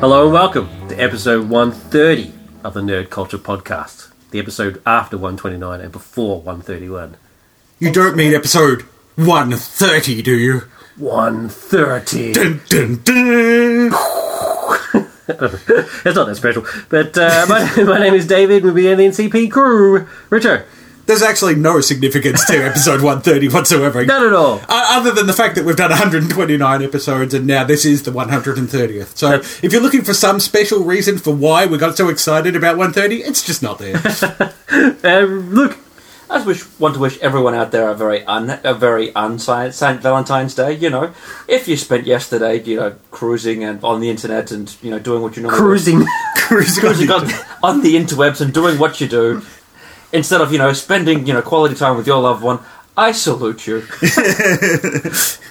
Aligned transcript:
Hello 0.00 0.24
and 0.24 0.32
welcome 0.32 0.88
to 0.88 0.94
episode 0.96 1.50
130 1.50 2.32
of 2.64 2.72
the 2.72 2.80
Nerd 2.80 3.10
Culture 3.10 3.36
Podcast, 3.36 4.10
the 4.30 4.38
episode 4.38 4.80
after 4.86 5.18
129 5.18 5.78
and 5.78 5.92
before 5.92 6.36
131. 6.36 7.18
You 7.78 7.92
don't 7.92 8.16
mean 8.16 8.32
episode 8.32 8.82
130, 9.16 10.22
do 10.22 10.34
you? 10.34 10.62
130! 10.96 12.32
Dun, 12.32 12.60
dun, 12.68 13.00
dun. 13.04 13.92
It's 15.28 16.16
not 16.16 16.26
that 16.26 16.34
special. 16.36 16.64
But 16.88 17.18
uh, 17.18 17.44
my, 17.48 17.82
my 17.84 17.98
name 17.98 18.14
is 18.14 18.26
David, 18.26 18.64
we'll 18.64 18.72
be 18.72 18.88
in 18.88 18.96
the 18.96 19.04
NCP 19.04 19.50
crew. 19.50 20.06
Richo, 20.30 20.64
There's 21.10 21.22
actually 21.22 21.56
no 21.56 21.80
significance 21.80 22.44
to 22.46 22.52
episode 22.64 23.02
130 23.02 23.48
whatsoever. 23.48 24.04
none 24.06 24.24
at 24.26 24.32
all. 24.32 24.60
O- 24.68 24.86
Other 24.96 25.10
than 25.10 25.26
the 25.26 25.32
fact 25.32 25.56
that 25.56 25.64
we've 25.64 25.74
done 25.74 25.90
129 25.90 26.82
episodes 26.84 27.34
and 27.34 27.48
now 27.48 27.64
this 27.64 27.84
is 27.84 28.04
the 28.04 28.12
130th. 28.12 29.16
So 29.16 29.32
if 29.64 29.72
you're 29.72 29.82
looking 29.82 30.02
for 30.04 30.14
some 30.14 30.38
special 30.38 30.84
reason 30.84 31.18
for 31.18 31.34
why 31.34 31.66
we 31.66 31.78
got 31.78 31.96
so 31.96 32.08
excited 32.10 32.54
about 32.54 32.76
130, 32.76 33.22
it's 33.28 33.42
just 33.44 33.60
not 33.60 33.78
there. 33.80 33.96
Uh, 35.02 35.20
look, 35.26 35.78
I 36.30 36.36
just 36.36 36.46
wish, 36.46 36.78
want 36.78 36.94
to 36.94 37.00
wish 37.00 37.18
everyone 37.18 37.54
out 37.56 37.72
there 37.72 37.88
a 37.90 37.94
very 37.96 38.24
un, 38.26 38.60
a 38.62 38.72
very 38.72 39.10
unsigned 39.16 39.74
Saint 39.74 40.00
Valentine's 40.00 40.54
Day. 40.54 40.74
You 40.74 40.90
know, 40.90 41.12
if 41.48 41.66
you 41.66 41.76
spent 41.76 42.06
yesterday, 42.06 42.62
you 42.62 42.76
know, 42.76 42.94
cruising 43.10 43.64
and 43.64 43.82
on 43.82 43.98
the 44.00 44.08
internet 44.10 44.52
and 44.52 44.72
you 44.80 44.90
know 44.92 45.00
doing 45.00 45.22
what 45.22 45.36
you 45.36 45.42
normally 45.42 45.60
cruising. 45.60 45.98
do, 45.98 46.06
cruising 46.36 47.10
on, 47.10 47.28
on 47.64 47.82
the 47.82 47.96
interwebs 47.96 48.40
and 48.40 48.54
doing 48.54 48.78
what 48.78 49.00
you 49.00 49.08
do, 49.08 49.42
instead 50.12 50.40
of 50.40 50.52
you 50.52 50.58
know 50.58 50.72
spending 50.72 51.26
you 51.26 51.32
know 51.32 51.42
quality 51.42 51.74
time 51.74 51.96
with 51.96 52.06
your 52.06 52.20
loved 52.20 52.42
one, 52.42 52.58
I 52.96 53.12
salute 53.12 53.66
you. 53.66 53.82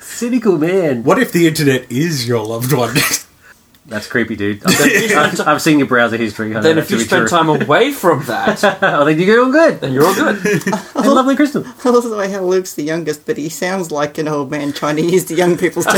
Cynical 0.02 0.58
man. 0.58 1.04
What 1.04 1.20
if 1.20 1.32
the 1.32 1.48
internet 1.48 1.92
is 1.92 2.28
your 2.28 2.46
loved 2.46 2.74
one? 2.74 2.96
That's 3.90 4.06
creepy, 4.06 4.36
dude. 4.36 4.62
I've, 4.66 5.12
I've- 5.18 5.42
I've 5.48 5.62
seen 5.62 5.80
your 5.80 5.88
browser 5.88 6.18
history. 6.18 6.56
I 6.56 6.60
then 6.60 6.78
if 6.78 6.92
you 6.92 7.00
spend 7.00 7.28
true. 7.28 7.38
time 7.38 7.50
away 7.50 7.92
from 7.92 8.24
that, 8.26 8.64
I 8.84 9.04
think 9.06 9.20
you're 9.20 9.44
all 9.44 9.52
good. 9.52 9.82
then 9.82 9.94
you're 9.94 10.06
all 10.06 10.14
good. 10.14 10.38
Hey, 10.44 10.72
lovely 10.94 11.36
Crystal. 11.36 11.66
I 11.84 11.90
love 11.90 12.04
the 12.04 12.16
way 12.16 12.30
how 12.30 12.44
Luke's 12.44 12.76
the 12.76 12.84
youngest, 12.84 13.26
but 13.26 13.38
he 13.38 13.50
sounds 13.50 13.92
like 13.92 14.20
an 14.20 14.28
old 14.28 14.52
man 14.52 14.74
trying 14.74 14.98
to 14.98 15.02
use 15.02 15.26
the 15.26 15.36
young 15.36 15.58
people's 15.58 15.86
term. 15.86 15.96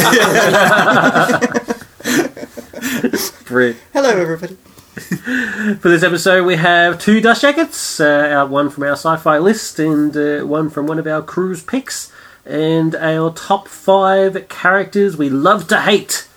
Hello, 3.93 4.09
everybody. 4.09 4.57
For 5.81 5.87
this 5.89 6.03
episode, 6.03 6.45
we 6.45 6.57
have 6.57 6.99
two 6.99 7.21
dust 7.21 7.41
jackets, 7.41 7.99
uh, 8.01 8.29
our 8.33 8.45
one 8.45 8.69
from 8.69 8.83
our 8.83 8.91
sci-fi 8.97 9.37
list, 9.37 9.79
and 9.79 10.15
uh, 10.17 10.45
one 10.45 10.69
from 10.69 10.85
one 10.85 10.99
of 10.99 11.07
our 11.07 11.21
cruise 11.21 11.63
picks, 11.63 12.11
and 12.45 12.93
our 12.95 13.31
top 13.31 13.69
five 13.69 14.49
characters 14.49 15.15
we 15.15 15.29
love 15.29 15.67
to 15.69 15.79
hate, 15.79 16.27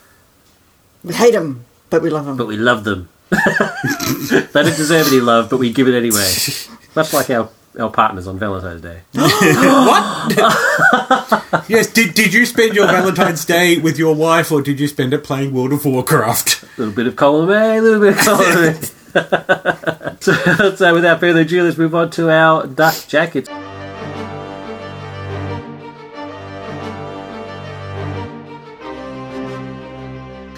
We 1.02 1.14
hate 1.14 1.32
them, 1.32 1.64
but 1.90 2.00
we 2.00 2.10
love 2.10 2.26
them. 2.26 2.36
but 2.36 2.46
we 2.46 2.56
love 2.56 2.84
them. 2.84 3.08
they 3.30 4.46
don't 4.52 4.76
deserve 4.76 5.08
any 5.08 5.20
love, 5.20 5.50
but 5.50 5.58
we 5.58 5.72
give 5.72 5.88
it 5.88 5.96
anyway. 5.96 6.30
Much 6.94 7.12
like 7.12 7.30
our, 7.30 7.48
our 7.78 7.90
partners 7.90 8.26
on 8.26 8.38
Valentine's 8.38 8.80
Day. 8.80 9.00
What? 9.14 10.32
yes, 11.68 11.92
did, 11.92 12.14
did 12.14 12.32
you 12.32 12.46
spend 12.46 12.74
your 12.74 12.86
Valentine's 12.86 13.44
Day 13.44 13.78
with 13.78 13.98
your 13.98 14.14
wife 14.14 14.52
or 14.52 14.62
did 14.62 14.80
you 14.80 14.88
spend 14.88 15.12
it 15.12 15.24
playing 15.24 15.52
World 15.52 15.72
of 15.72 15.84
Warcraft? 15.84 16.62
A 16.76 16.80
little 16.80 16.94
bit 16.94 17.06
of 17.06 17.16
column 17.16 17.50
A, 17.50 17.78
a 17.78 17.80
little 17.80 18.00
bit 18.00 18.12
of 18.12 18.18
column 18.18 18.68
A. 18.68 20.16
so, 20.20 20.74
so 20.74 20.94
without 20.94 21.20
further 21.20 21.40
ado, 21.40 21.62
let's 21.62 21.78
move 21.78 21.94
on 21.94 22.10
to 22.10 22.30
our 22.30 22.66
dust 22.66 23.08
jackets. 23.08 23.48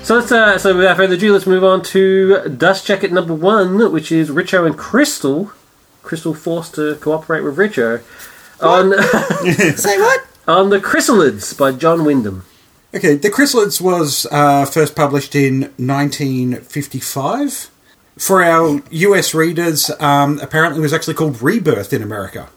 So 0.02 0.14
let's 0.14 0.30
uh, 0.30 0.56
so 0.56 0.76
without 0.76 0.96
further 0.96 1.14
ado, 1.16 1.32
let's 1.32 1.46
move 1.46 1.64
on 1.64 1.82
to 1.82 2.48
dust 2.48 2.86
jacket 2.86 3.12
number 3.12 3.34
one, 3.34 3.90
which 3.90 4.12
is 4.12 4.30
Richo 4.30 4.64
and 4.64 4.78
Crystal. 4.78 5.50
Crystal 6.06 6.32
forced 6.34 6.74
to 6.76 6.94
cooperate 6.96 7.42
with 7.42 7.56
Richo 7.56 8.00
on 8.62 8.92
Say 9.76 9.98
what? 9.98 10.26
on 10.48 10.70
the 10.70 10.78
Chrysalids 10.78 11.56
by 11.58 11.72
John 11.72 12.04
Wyndham. 12.04 12.44
Okay, 12.94 13.16
The 13.16 13.28
Chrysalids 13.28 13.80
was 13.80 14.26
uh, 14.30 14.64
first 14.64 14.94
published 14.96 15.34
in 15.34 15.72
1955. 15.76 17.70
For 18.18 18.42
our 18.42 18.80
US 18.90 19.34
readers, 19.34 19.90
um, 20.00 20.38
apparently 20.40 20.78
it 20.78 20.82
was 20.82 20.94
actually 20.94 21.14
called 21.14 21.42
Rebirth 21.42 21.92
in 21.92 22.02
America. 22.02 22.48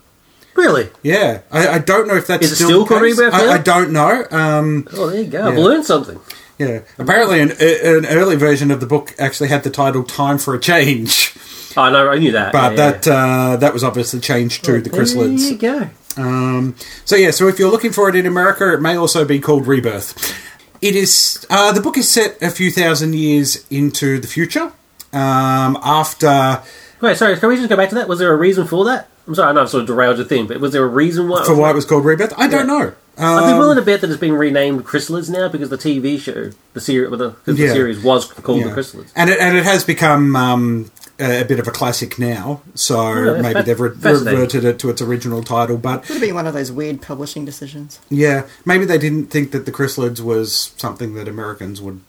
Really? 0.56 0.90
Yeah, 1.04 1.42
I, 1.52 1.68
I 1.68 1.80
don't 1.80 2.08
know 2.08 2.16
if 2.16 2.28
that's 2.28 2.46
Is 2.46 2.54
it 2.54 2.56
still, 2.56 2.68
still 2.70 2.86
called 2.86 3.02
case. 3.02 3.18
Rebirth 3.18 3.34
I. 3.34 3.48
I 3.54 3.58
don't 3.58 3.92
know. 3.92 4.26
Um, 4.32 4.88
Oh, 4.94 5.08
there 5.10 5.22
you 5.22 5.28
go. 5.28 5.48
I've 5.48 5.58
Yeah. 5.58 5.64
learned 5.64 5.86
something. 5.86 6.20
yeah, 6.58 6.82
apparently 6.98 7.42
an, 7.42 7.52
an 7.52 8.06
early 8.06 8.36
version 8.38 8.72
of 8.72 8.80
the 8.80 8.86
book 8.86 9.14
actually 9.20 9.50
had 9.50 9.64
the 9.64 9.70
title 9.70 10.04
"Time 10.04 10.38
for 10.38 10.54
a 10.56 10.60
Change," 10.60 11.34
Oh 11.78 11.90
know, 11.92 12.10
I 12.10 12.18
knew 12.18 12.32
that. 12.34 12.52
but 12.54 12.58
Yeah, 12.58 12.70
yeah. 12.70 12.92
that 12.92 13.08
uh, 13.08 13.56
that 13.58 13.74
was 13.74 13.84
obviously 13.84 14.20
changed 14.20 14.64
to 14.66 14.82
the 14.82 14.90
There 14.90 15.02
you 15.02 15.06
Chrysalids. 15.06 15.60
go. 15.60 15.90
Um, 16.22 16.76
so 17.06 17.16
yeah, 17.16 17.32
so 17.32 17.48
if 17.48 17.60
you're 17.60 17.72
looking 17.72 17.92
for 17.92 18.10
it 18.10 18.16
in 18.16 18.26
America, 18.26 18.74
it 18.74 18.82
may 18.82 18.96
also 18.96 19.24
be 19.26 19.40
called 19.40 19.68
Rebirth. 19.68 20.34
It 20.82 20.96
is 20.96 21.46
uh, 21.50 21.72
the 21.72 21.82
book 21.82 21.98
is 21.98 22.10
set 22.10 22.42
a 22.42 22.50
few 22.50 22.72
thousand 22.72 23.14
years 23.16 23.66
into 23.70 24.20
the 24.20 24.28
future. 24.28 24.72
Um, 25.12 25.78
after 25.84 26.62
Wait, 27.02 27.18
sorry, 27.18 27.38
can 27.38 27.50
we 27.50 27.56
just 27.56 27.70
go 27.70 27.78
back 27.78 27.90
to 27.90 27.96
that? 27.96 28.08
Was 28.08 28.20
there 28.20 28.32
a 28.34 28.36
reason 28.38 28.68
for 28.68 28.86
that? 28.86 29.08
I'm 29.28 29.36
sorry, 29.36 29.50
I 29.50 29.54
know 29.54 29.62
I've 29.62 29.70
sort 29.70 29.82
of 29.82 29.88
derailed 29.88 30.18
your 30.18 30.26
thing, 30.26 30.48
but 30.48 30.60
was 30.60 30.72
there 30.74 30.84
a 30.84 30.88
reason 30.88 31.28
why? 31.30 31.46
for 31.46 31.56
why 31.56 31.70
it 31.70 31.76
was 31.76 31.86
called 31.86 32.04
Rebirth, 32.04 32.34
I 32.38 32.48
don't 32.48 32.68
know. 32.68 32.94
I'd 33.18 33.46
be 33.48 33.52
Um, 33.54 33.58
willing 33.60 33.76
to 33.76 33.82
bet 33.82 34.02
that 34.02 34.10
it's 34.10 34.20
been 34.20 34.34
renamed 34.34 34.86
Chrysalids 34.86 35.30
now 35.30 35.48
because 35.50 35.70
the 35.70 35.78
TV 35.78 36.20
show, 36.20 36.52
the 36.74 36.82
series, 36.82 37.10
the, 37.12 37.36
the 37.46 37.54
Yeah. 37.54 37.74
series 37.74 38.00
was 38.04 38.26
called 38.26 38.60
yeah. 38.60 38.70
the 38.70 38.72
Chrysalids. 38.82 39.12
and 39.16 39.30
it 39.30 39.40
and 39.40 39.58
it 39.58 39.66
has 39.66 39.84
become 39.84 40.36
um, 40.36 40.92
a, 41.20 41.42
a 41.42 41.46
bit 41.46 41.60
of 41.60 41.68
a 41.68 41.72
classic 41.72 42.18
now. 42.18 42.62
So 42.76 43.34
that's 43.34 43.44
maybe 43.44 43.62
they've 43.62 43.80
re- 43.80 43.90
reverted 43.90 44.64
it 44.64 44.80
to 44.80 44.90
its 44.90 45.02
original 45.02 45.44
title, 45.44 45.78
but 45.78 46.02
Would 46.02 46.16
have 46.16 46.22
been 46.22 46.36
one 46.36 46.48
of 46.48 46.54
those 46.54 46.72
weird 46.72 47.02
publishing 47.02 47.46
decisions. 47.46 48.00
Yeah, 48.10 48.48
maybe 48.66 48.86
they 48.86 48.98
didn't 48.98 49.28
think 49.28 49.52
that 49.52 49.66
the 49.66 49.72
chrysalids 49.72 50.20
was 50.22 50.74
something 50.78 51.14
that 51.16 51.28
Americans 51.28 51.82
would 51.82 52.02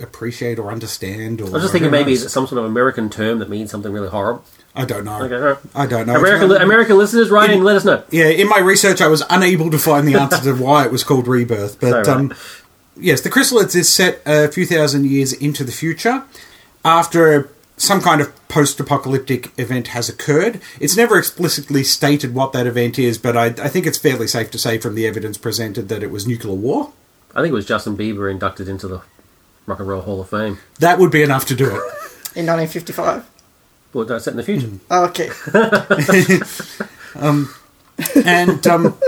appreciate 0.00 0.58
or 0.58 0.70
understand. 0.70 1.40
Or 1.40 1.46
I 1.48 1.50
was 1.50 1.62
just 1.62 1.72
thinking 1.72 1.90
who 1.90 1.96
maybe 1.96 2.12
knows? 2.12 2.24
it's 2.24 2.32
some 2.32 2.46
sort 2.46 2.58
of 2.58 2.64
American 2.64 3.10
term 3.10 3.38
that 3.40 3.48
means 3.48 3.70
something 3.70 3.92
really 3.92 4.08
horrible. 4.08 4.44
I 4.74 4.84
don't 4.84 5.04
know. 5.04 5.22
Okay, 5.22 5.34
all 5.34 5.40
right. 5.40 5.56
I 5.74 5.86
don't 5.86 6.06
know. 6.06 6.14
American, 6.14 6.50
It's- 6.52 6.62
American 6.62 6.98
listeners, 6.98 7.30
write 7.30 7.50
in, 7.50 7.64
let 7.64 7.74
us 7.76 7.84
know. 7.84 8.02
Yeah, 8.10 8.26
in 8.28 8.48
my 8.48 8.60
research, 8.60 9.00
I 9.00 9.08
was 9.08 9.24
unable 9.28 9.70
to 9.72 9.78
find 9.78 10.06
the 10.06 10.14
answer 10.14 10.40
to 10.42 10.54
why 10.54 10.84
it 10.84 10.92
was 10.92 11.02
called 11.02 11.26
Rebirth. 11.26 11.80
But 11.80 12.04
Sorry, 12.04 12.16
um, 12.16 12.34
yes, 12.96 13.20
the 13.22 13.30
chrysalids 13.30 13.74
is 13.74 13.92
set 13.92 14.22
a 14.24 14.46
few 14.48 14.66
thousand 14.66 15.06
years 15.06 15.32
into 15.32 15.64
the 15.64 15.72
future 15.72 16.22
after 16.84 17.50
some 17.78 18.00
kind 18.00 18.20
of 18.20 18.48
post-apocalyptic 18.48 19.52
event 19.58 19.88
has 19.88 20.08
occurred. 20.08 20.60
It's 20.80 20.96
never 20.96 21.18
explicitly 21.18 21.84
stated 21.84 22.34
what 22.34 22.52
that 22.52 22.66
event 22.66 22.98
is, 22.98 23.18
but 23.18 23.36
I, 23.36 23.46
I 23.46 23.68
think 23.68 23.86
it's 23.86 23.98
fairly 23.98 24.26
safe 24.26 24.50
to 24.50 24.58
say 24.58 24.78
from 24.78 24.94
the 24.94 25.06
evidence 25.06 25.38
presented 25.38 25.88
that 25.88 26.02
it 26.02 26.10
was 26.10 26.26
nuclear 26.26 26.54
war. 26.54 26.92
I 27.34 27.40
think 27.40 27.52
it 27.52 27.54
was 27.54 27.66
Justin 27.66 27.96
Bieber 27.96 28.30
inducted 28.30 28.68
into 28.68 28.88
the 28.88 29.02
Rock 29.66 29.78
and 29.78 29.88
Roll 29.88 30.02
Hall 30.02 30.20
of 30.20 30.30
Fame. 30.30 30.58
That 30.80 30.98
would 30.98 31.10
be 31.10 31.22
enough 31.22 31.46
to 31.46 31.54
do 31.54 31.66
it. 31.66 31.70
In 32.36 32.46
1955. 32.46 33.28
Well, 33.92 34.04
that's 34.04 34.24
set 34.24 34.32
in 34.32 34.36
the 34.36 34.42
future. 34.42 34.68
Oh, 34.90 35.06
okay. 35.06 35.30
and 38.24 38.66
um, 38.66 38.98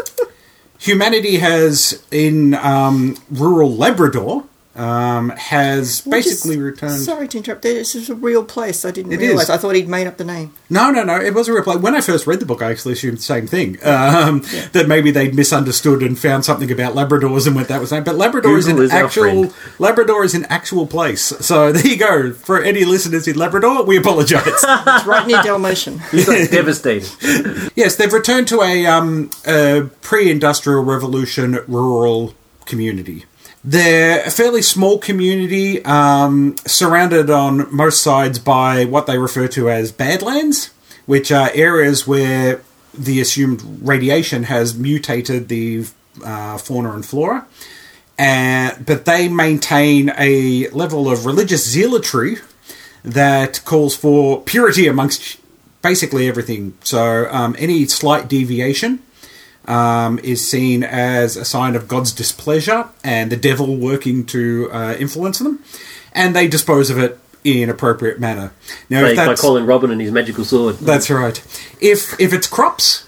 humanity 0.79 1.37
has 1.37 2.03
in 2.11 2.55
um, 2.55 3.19
rural 3.31 3.77
Labrador 3.77 4.47
um, 4.81 5.29
has 5.31 6.05
Which 6.07 6.27
is- 6.27 6.33
basically 6.43 6.59
returned. 6.59 7.03
Sorry 7.03 7.29
to 7.29 7.39
interrupt. 7.39 7.63
This 7.63 7.95
is 7.95 8.09
a 8.09 8.15
real 8.15 8.45
place. 8.45 8.85
I 8.85 8.91
didn't 8.91 9.13
It 9.13 9.19
realise. 9.21 9.45
is. 9.45 9.51
I 9.51 9.59
thought 9.59 9.75
he'd 9.75 9.89
made 9.89 10.07
up 10.07 10.17
the 10.17 10.25
name. 10.25 10.53
No, 10.71 10.91
no, 10.91 11.03
no. 11.05 11.17
It 11.21 11.35
was 11.35 11.49
a 11.49 11.53
real 11.53 11.63
place. 11.63 11.79
When 11.79 11.95
I 11.95 12.01
first 12.01 12.27
read 12.27 12.41
the 12.41 12.47
book, 12.47 12.63
I 12.63 12.71
actually 12.71 12.95
assumed 12.95 13.19
the 13.19 13.23
same 13.23 13.47
thing. 13.47 13.79
Um, 13.91 14.43
That 14.73 14.87
maybe 14.89 15.11
they'd 15.11 15.35
misunderstood 15.35 16.03
and 16.03 16.19
found 16.19 16.45
something 16.45 16.71
about 16.71 16.95
Labradors 16.95 17.47
and 17.47 17.55
went 17.57 17.69
that 17.69 17.81
was 17.81 17.93
name. 17.93 18.05
But 18.05 18.17
Labrador 18.17 18.57
is 18.57 18.67
an 18.67 18.79
is 18.81 18.91
actual. 18.93 19.53
Labrador 19.79 20.25
is 20.25 20.35
an 20.35 20.45
actual 20.47 20.87
place. 20.87 21.23
So 21.23 21.73
there 21.75 21.87
you 21.87 21.97
go. 21.99 22.33
For 22.33 22.63
any 22.63 22.85
listeners 22.85 23.29
in 23.29 23.37
Labrador, 23.37 23.85
we 23.85 23.97
apologise. 23.99 24.47
It's 24.91 25.07
right 25.07 25.27
near 25.27 25.43
Dalmatian. 25.43 26.01
You 26.13 26.25
got 26.25 26.51
devastated. 26.51 27.11
Yes, 27.77 27.97
they've 27.97 28.13
returned 28.13 28.49
to 28.49 28.63
a, 28.63 28.87
um, 28.87 29.31
a 29.47 29.89
pre-industrial 30.01 30.83
revolution 30.85 31.59
rural 31.69 32.35
community. 32.67 33.25
They're 33.63 34.25
a 34.25 34.31
fairly 34.31 34.63
small 34.63 34.99
community, 34.99 35.85
um, 35.85 36.57
surrounded 36.67 37.29
on 37.29 37.75
most 37.75 38.03
sides 38.03 38.39
by 38.39 38.87
what 38.87 39.07
they 39.07 39.19
refer 39.19 39.49
to 39.49 39.69
as 39.69 39.93
badlands, 39.93 40.71
which 41.05 41.31
are 41.31 41.51
areas 41.53 42.07
where 42.07 42.63
the 42.95 43.21
assumed 43.21 43.63
radiation 43.83 44.45
has 44.45 44.77
mutated 44.77 45.49
the 45.49 45.85
uh, 46.25 46.57
fauna 46.57 46.93
and 46.93 47.05
flora. 47.05 47.47
And, 48.19 48.85
but 48.85 49.05
they 49.05 49.29
maintain 49.29 50.13
a 50.17 50.69
level 50.69 51.11
of 51.11 51.27
religious 51.27 51.67
zealotry 51.67 52.37
that 53.05 53.65
calls 53.65 53.95
for 53.95 54.43
purity 54.43 54.87
amongst 54.87 55.39
basically 55.83 56.29
everything. 56.29 56.77
So 56.83 57.29
um, 57.31 57.57
any 57.59 57.87
slight 57.87 58.29
deviation 58.29 59.03
um, 59.67 60.19
is 60.21 60.49
seen 60.49 60.83
as 60.83 61.37
a 61.37 61.45
sign 61.45 61.75
of 61.77 61.89
God's 61.89 62.13
displeasure 62.13 62.89
and 63.05 63.31
the 63.31 63.37
devil 63.37 63.77
working 63.77 64.25
to 64.27 64.71
uh, 64.73 64.97
influence 64.99 65.39
them, 65.39 65.63
and 66.13 66.35
they 66.35 66.49
dispose 66.49 66.91
of 66.91 66.99
it 66.99 67.19
in 67.45 67.71
appropriate 67.71 68.21
manner. 68.21 68.53
Now, 68.89 69.03
By, 69.03 69.11
if 69.11 69.17
by 69.17 69.35
calling 69.35 69.67
Robin 69.67 69.91
and 69.91 70.01
his 70.01 70.11
magical 70.13 70.45
sword. 70.45 70.77
that's 70.77 71.11
right. 71.11 71.39
If 71.81 72.19
if 72.21 72.33
it's 72.33 72.47
crops, 72.47 73.07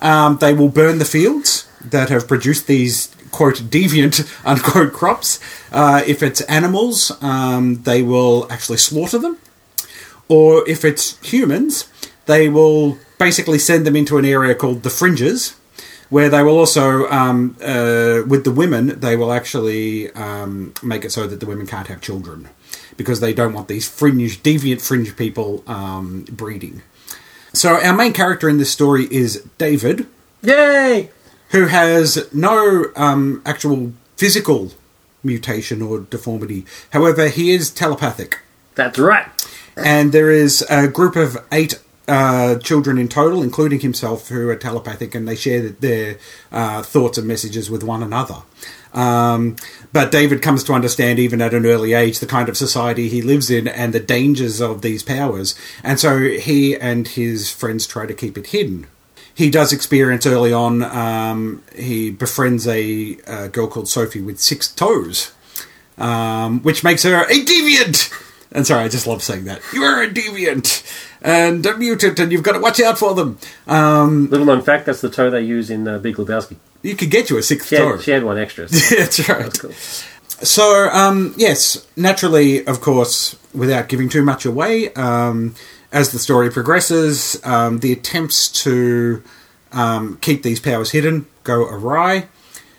um, 0.00 0.38
they 0.38 0.52
will 0.52 0.68
burn 0.68 0.98
the 0.98 1.04
fields 1.04 1.68
that 1.84 2.08
have 2.10 2.26
produced 2.28 2.66
these 2.66 3.14
quote 3.30 3.56
deviant 3.56 4.30
unquote 4.44 4.92
crops. 4.92 5.40
Uh, 5.72 6.02
if 6.06 6.22
it's 6.22 6.40
animals, 6.42 7.12
um, 7.22 7.82
they 7.82 8.02
will 8.02 8.46
actually 8.50 8.78
slaughter 8.78 9.18
them. 9.18 9.38
Or 10.28 10.68
if 10.68 10.84
it's 10.84 11.18
humans, 11.24 11.88
they 12.26 12.48
will 12.48 12.98
basically 13.18 13.58
send 13.58 13.86
them 13.86 13.94
into 13.96 14.18
an 14.18 14.24
area 14.24 14.54
called 14.54 14.82
the 14.82 14.90
fringes, 14.90 15.54
where 16.08 16.28
they 16.28 16.42
will 16.42 16.58
also, 16.58 17.08
um, 17.10 17.56
uh, 17.60 18.22
with 18.26 18.44
the 18.44 18.52
women, 18.52 19.00
they 19.00 19.16
will 19.16 19.32
actually 19.32 20.10
um, 20.12 20.72
make 20.82 21.04
it 21.04 21.10
so 21.12 21.26
that 21.26 21.40
the 21.40 21.46
women 21.46 21.66
can't 21.66 21.88
have 21.88 22.00
children 22.00 22.48
because 22.96 23.20
they 23.20 23.34
don't 23.34 23.52
want 23.52 23.68
these 23.68 23.88
fringe, 23.88 24.42
deviant 24.42 24.80
fringe 24.80 25.16
people 25.16 25.62
um, 25.66 26.24
breeding. 26.30 26.82
So 27.52 27.74
our 27.80 27.94
main 27.94 28.12
character 28.12 28.48
in 28.48 28.58
this 28.58 28.70
story 28.70 29.06
is 29.10 29.42
David, 29.58 30.06
Yay! 30.42 31.10
who 31.50 31.66
has 31.66 32.32
no 32.32 32.86
um, 32.96 33.42
actual 33.44 33.92
physical 34.16 34.72
mutation 35.24 35.82
or 35.82 36.00
deformity. 36.00 36.64
However, 36.92 37.28
he 37.28 37.50
is 37.50 37.70
telepathic 37.70 38.40
That's 38.74 38.98
right. 38.98 39.26
and 39.76 40.12
there 40.12 40.30
is 40.30 40.64
a 40.70 40.86
group 40.88 41.16
of 41.16 41.38
eight 41.50 41.80
uh, 42.08 42.56
children 42.58 42.98
in 42.98 43.08
total, 43.08 43.42
including 43.42 43.80
himself, 43.80 44.28
who 44.28 44.48
are 44.48 44.56
telepathic, 44.56 45.14
and 45.14 45.26
they 45.26 45.36
share 45.36 45.68
their 45.68 46.18
uh, 46.52 46.82
thoughts 46.82 47.18
and 47.18 47.26
messages 47.26 47.70
with 47.70 47.82
one 47.82 48.02
another. 48.02 48.42
Um, 48.94 49.56
but 49.92 50.10
David 50.10 50.40
comes 50.40 50.64
to 50.64 50.72
understand, 50.72 51.18
even 51.18 51.42
at 51.42 51.52
an 51.52 51.66
early 51.66 51.92
age, 51.92 52.18
the 52.18 52.26
kind 52.26 52.48
of 52.48 52.56
society 52.56 53.08
he 53.08 53.22
lives 53.22 53.50
in 53.50 53.68
and 53.68 53.92
the 53.92 54.00
dangers 54.00 54.60
of 54.60 54.82
these 54.82 55.02
powers, 55.02 55.54
and 55.82 56.00
so 56.00 56.18
he 56.18 56.76
and 56.76 57.08
his 57.08 57.50
friends 57.50 57.86
try 57.86 58.06
to 58.06 58.14
keep 58.14 58.38
it 58.38 58.48
hidden. 58.48 58.86
He 59.34 59.50
does 59.50 59.70
experience 59.70 60.24
early 60.24 60.52
on. 60.52 60.82
Um, 60.82 61.62
he 61.74 62.10
befriends 62.10 62.66
a, 62.66 63.18
uh 63.26 63.48
girl 63.48 63.66
called 63.66 63.88
Sophie 63.88 64.22
with 64.22 64.40
six 64.40 64.66
toes, 64.68 65.32
um, 65.98 66.62
which 66.62 66.82
makes 66.82 67.02
her 67.02 67.24
a 67.24 67.44
deviant. 67.44 68.10
And 68.56 68.66
sorry, 68.66 68.84
I 68.84 68.88
just 68.88 69.06
love 69.06 69.22
saying 69.22 69.44
that. 69.44 69.60
You 69.72 69.82
are 69.84 70.02
a 70.02 70.08
deviant 70.08 70.82
and 71.20 71.64
a 71.66 71.76
mutant, 71.76 72.18
and 72.18 72.32
you've 72.32 72.42
got 72.42 72.52
to 72.52 72.58
watch 72.58 72.80
out 72.80 72.98
for 72.98 73.14
them. 73.14 73.38
Um, 73.66 74.30
Little 74.30 74.46
known 74.46 74.62
fact, 74.62 74.86
that's 74.86 75.02
the 75.02 75.10
toe 75.10 75.28
they 75.30 75.42
use 75.42 75.68
in 75.70 75.86
uh, 75.86 75.98
Big 75.98 76.16
Lebowski. 76.16 76.56
you 76.82 76.96
could 76.96 77.10
get 77.10 77.28
you 77.28 77.36
a 77.36 77.42
sixth 77.42 77.68
She 77.68 77.76
toe. 77.76 77.92
had, 77.96 78.02
she 78.02 78.10
had 78.12 78.24
one 78.24 78.38
extra. 78.38 78.66
That's 78.68 79.28
right. 79.28 79.42
That's 79.42 79.60
cool. 79.60 79.72
So, 80.42 80.88
um, 80.90 81.34
yes, 81.36 81.86
naturally, 81.96 82.66
of 82.66 82.80
course, 82.80 83.36
without 83.54 83.88
giving 83.88 84.08
too 84.08 84.22
much 84.24 84.44
away, 84.46 84.92
um, 84.94 85.54
as 85.92 86.12
the 86.12 86.18
story 86.18 86.50
progresses, 86.50 87.38
um, 87.44 87.80
the 87.80 87.92
attempts 87.92 88.48
to 88.64 89.22
um, 89.72 90.18
keep 90.20 90.42
these 90.42 90.60
powers 90.60 90.90
hidden 90.92 91.26
go 91.44 91.62
awry, 91.66 92.26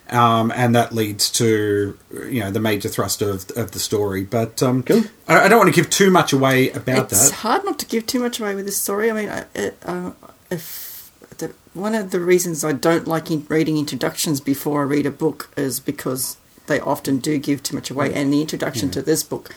um, 0.09 0.51
and 0.56 0.75
that 0.75 0.94
leads 0.94 1.30
to 1.31 1.98
you 2.30 2.39
know 2.42 2.51
the 2.51 2.59
major 2.59 2.89
thrust 2.89 3.21
of 3.21 3.50
of 3.57 3.71
the 3.71 3.80
story. 3.80 4.24
But 4.24 4.62
um, 4.63 4.83
Cool. 4.83 5.04
I, 5.27 5.45
I 5.45 5.48
don't 5.48 5.59
want 5.59 5.74
to 5.74 5.81
give 5.81 5.89
too 5.89 6.09
much 6.12 6.33
away 6.33 6.69
about 6.71 7.12
it's 7.12 7.19
that. 7.19 7.27
It's 7.27 7.42
hard 7.42 7.65
not 7.65 7.80
to 7.80 7.86
give 7.86 8.06
too 8.06 8.19
much 8.19 8.39
away 8.39 8.56
with 8.56 8.65
this 8.65 8.77
story. 8.77 9.09
I 9.09 9.13
mean, 9.13 9.30
I, 9.30 9.45
it, 9.56 9.77
uh, 9.86 10.12
if 10.50 11.12
the, 11.38 11.54
one 11.74 11.94
of 11.95 12.12
the 12.12 12.19
reasons 12.19 12.63
I 12.63 12.71
don't 12.74 13.07
like 13.07 13.30
in, 13.31 13.45
reading 13.50 13.77
introductions 13.77 14.39
before 14.42 14.81
I 14.81 14.86
read 14.86 15.06
a 15.06 15.12
book 15.12 15.50
is 15.57 15.80
because 15.80 16.38
they 16.68 16.80
often 16.80 17.19
do 17.19 17.38
give 17.38 17.63
too 17.63 17.75
much 17.75 17.89
away. 17.92 18.13
And 18.13 18.31
the 18.33 18.42
introduction 18.42 18.89
to 18.92 19.01
this 19.01 19.24
book, 19.24 19.54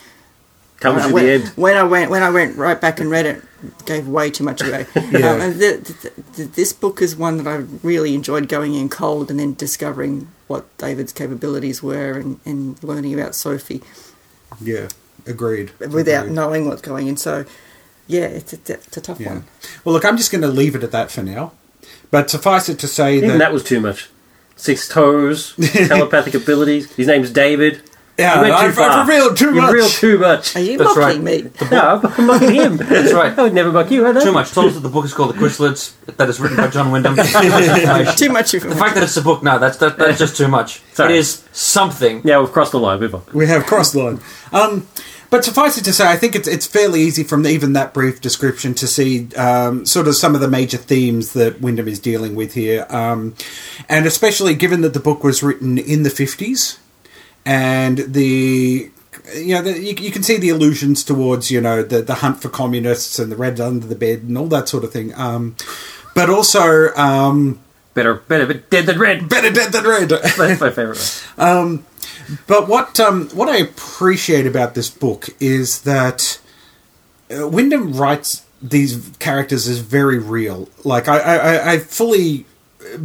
Comes 0.79 0.97
when 0.97 1.05
I 1.05 1.09
to 1.09 1.15
went, 1.15 1.27
the 1.27 1.33
end. 1.33 1.49
when 1.57 1.77
I 1.77 1.83
went 1.83 2.11
when 2.11 2.23
I 2.23 2.31
went 2.31 2.57
right 2.57 2.81
back 2.81 3.01
and 3.01 3.11
read 3.11 3.27
it, 3.27 3.43
gave 3.85 4.09
way 4.09 4.31
too 4.31 4.45
much 4.45 4.63
away. 4.63 4.87
Yeah. 4.95 5.31
um, 5.33 5.41
and 5.41 5.55
the, 5.61 5.77
the, 6.03 6.23
the, 6.37 6.45
this 6.45 6.73
book 6.73 7.03
is 7.03 7.15
one 7.17 7.37
that 7.39 7.47
I 7.47 7.57
really 7.83 8.15
enjoyed 8.15 8.49
going 8.49 8.75
in 8.75 8.89
cold 8.89 9.31
and 9.31 9.39
then 9.39 9.55
discovering 9.55 10.29
what 10.51 10.77
David's 10.79 11.13
capabilities 11.13 11.81
were 11.81 12.19
and, 12.19 12.41
and 12.45 12.83
learning 12.83 13.15
about 13.15 13.37
Sophie 13.37 13.83
Yeah, 14.61 14.89
agreed. 15.25 15.71
without 15.79 16.25
Agreed. 16.25 16.35
knowing 16.35 16.67
what's 16.67 16.83
going 16.83 17.07
in. 17.07 17.17
So, 17.17 17.45
yeah, 18.09 18.25
it's 18.25 18.53
a, 18.53 18.57
it's 18.75 18.97
a 18.97 19.01
tough 19.01 19.21
Yeah. 19.21 19.29
one. 19.35 19.45
Well, 19.85 19.93
look, 19.95 20.05
I'm 20.05 20.17
just 20.17 20.33
going 20.33 20.43
to 20.43 20.49
leave 20.49 20.75
it 20.75 20.83
at 20.83 20.91
that 20.91 21.13
for 21.13 21.23
now. 21.23 21.53
But 22.11 22.31
suffice 22.31 22.69
it 22.69 22.81
to 22.81 22.89
say 22.89 23.17
Even 23.19 23.29
that, 23.29 23.39
that 23.39 23.53
was 23.53 23.63
too 23.63 23.81
much. 23.81 24.11
Six 24.57 24.89
toes, 24.89 25.55
telepathic 25.87 26.35
abilities. 26.43 26.93
His 26.95 27.07
name's 27.07 27.31
David. 27.31 27.83
Yeah, 28.21 28.35
You 28.37 28.41
went 28.43 28.61
too 28.61 28.67
I've, 28.67 28.75
far. 28.75 28.91
I've 28.91 29.09
revealed 29.09 29.37
too 29.37 29.47
You 29.47 29.61
much. 29.61 29.73
revealed 29.73 29.91
too 29.93 30.19
much. 30.19 30.57
Are 30.57 30.61
you 30.61 30.79
That's 30.79 30.97
mocking 30.97 31.25
right. 31.25 31.45
me? 31.45 31.51
No, 31.71 32.01
I'm 32.05 32.27
mocking 32.27 32.55
him. 32.55 32.77
That's 32.79 33.13
right. 33.13 33.37
I 33.39 33.43
would 33.43 33.55
never 33.55 33.73
mock 33.73 33.91
you. 33.91 34.07
I 34.07 34.13
know. 34.13 34.21
Too 34.23 34.33
much. 34.33 34.51
Told 34.53 34.67
us 34.69 34.75
that 34.75 34.81
the 34.81 34.89
book 34.89 35.05
is 35.05 35.13
called 35.15 35.35
The 35.35 35.39
Chrysalids, 35.39 35.95
that 36.17 36.29
is 36.29 36.39
written 36.41 36.57
by 36.59 36.69
John 36.69 36.91
Wyndham. 36.91 37.17
Too 37.17 37.23
much. 37.23 38.19
Too 38.19 38.31
much 38.31 38.51
The 38.53 38.57
information. 38.59 38.79
fact 38.79 38.95
that 38.95 39.03
it's 39.05 39.17
a 39.17 39.23
book, 39.23 39.43
no, 39.43 39.59
that's 39.59 39.79
that, 39.79 39.97
that's 39.97 40.19
just 40.19 40.37
too 40.37 40.49
much. 40.49 40.81
Sorry. 40.93 41.15
It 41.15 41.19
is 41.19 41.45
something. 41.53 42.23
Yeah, 42.25 42.41
we've 42.41 42.53
crossed 42.53 42.73
the 42.73 42.79
line. 42.81 43.01
Move 43.01 43.15
on. 43.15 43.23
We 43.33 43.47
have 43.47 43.67
crossed 43.67 43.93
the 43.95 44.03
line. 44.03 44.21
Um, 44.53 44.87
but 45.31 45.45
suffice 45.45 45.79
it 45.79 45.85
to 45.85 45.93
say, 45.93 46.09
I 46.11 46.17
think 46.17 46.35
it's 46.35 46.49
it's 46.49 46.67
fairly 46.67 47.03
easy 47.03 47.23
from 47.23 47.47
even 47.47 47.73
that 47.75 47.95
brief 47.95 48.21
description 48.21 48.75
to 48.75 48.89
see 48.89 49.29
um, 49.37 49.87
sort 49.87 50.09
of 50.09 50.17
some 50.17 50.35
of 50.35 50.41
the 50.41 50.49
major 50.49 50.77
themes 50.77 51.35
that 51.35 51.61
Wyndham 51.61 51.87
is 51.87 52.01
dealing 52.01 52.35
with 52.35 52.55
here, 52.55 52.85
um, 52.91 53.37
and 53.89 54.07
especially 54.07 54.57
given 54.57 54.81
that 54.81 54.93
the 54.93 54.99
book 54.99 55.23
was 55.23 55.41
written 55.41 55.79
in 55.79 56.03
the 56.03 56.11
fifties, 56.11 56.81
and 57.45 57.99
the 57.99 58.91
you 59.35 59.55
know 59.55 59.63
the, 59.63 59.79
you, 59.81 59.95
you 59.99 60.11
can 60.11 60.23
see 60.23 60.37
the 60.37 60.51
allusions 60.51 61.05
towards 61.05 61.51
you 61.51 61.61
know 61.61 61.83
the 61.83 62.03
the 62.03 62.17
hunt 62.17 62.43
for 62.43 62.49
communists 62.49 63.19
and 63.19 63.31
the 63.31 63.37
red 63.37 63.61
under 63.61 63.87
the 63.87 63.95
bed 63.95 64.23
and 64.23 64.37
all 64.39 64.47
that 64.49 64.69
sort 64.69 64.85
of 64.85 64.93
thing, 64.93 65.15
um, 65.15 65.57
but 66.15 66.31
also 66.31 66.95
um, 66.95 67.61
Better, 67.93 68.15
better, 68.15 68.55
dead 68.55 68.87
than 68.87 68.99
red. 69.01 69.29
better 69.29 69.51
dead 69.51 69.73
than 69.73 69.85
red. 69.85 70.09
That's 70.11 70.39
my 70.39 70.71
favourite 70.71 71.25
one. 71.37 71.85
But 72.47 72.69
what 72.69 73.01
um, 73.01 73.29
what 73.31 73.49
I 73.49 73.57
appreciate 73.57 74.47
about 74.47 74.75
this 74.75 74.89
book 74.89 75.31
is 75.41 75.81
that 75.83 76.41
uh, 77.29 77.49
Wyndham 77.49 77.93
writes 77.95 78.45
these 78.63 79.11
characters 79.19 79.67
as 79.67 79.79
very 79.79 80.19
real. 80.19 80.69
Like 80.85 81.09
I, 81.09 81.19
I, 81.19 81.73
I 81.73 81.79
fully 81.79 82.47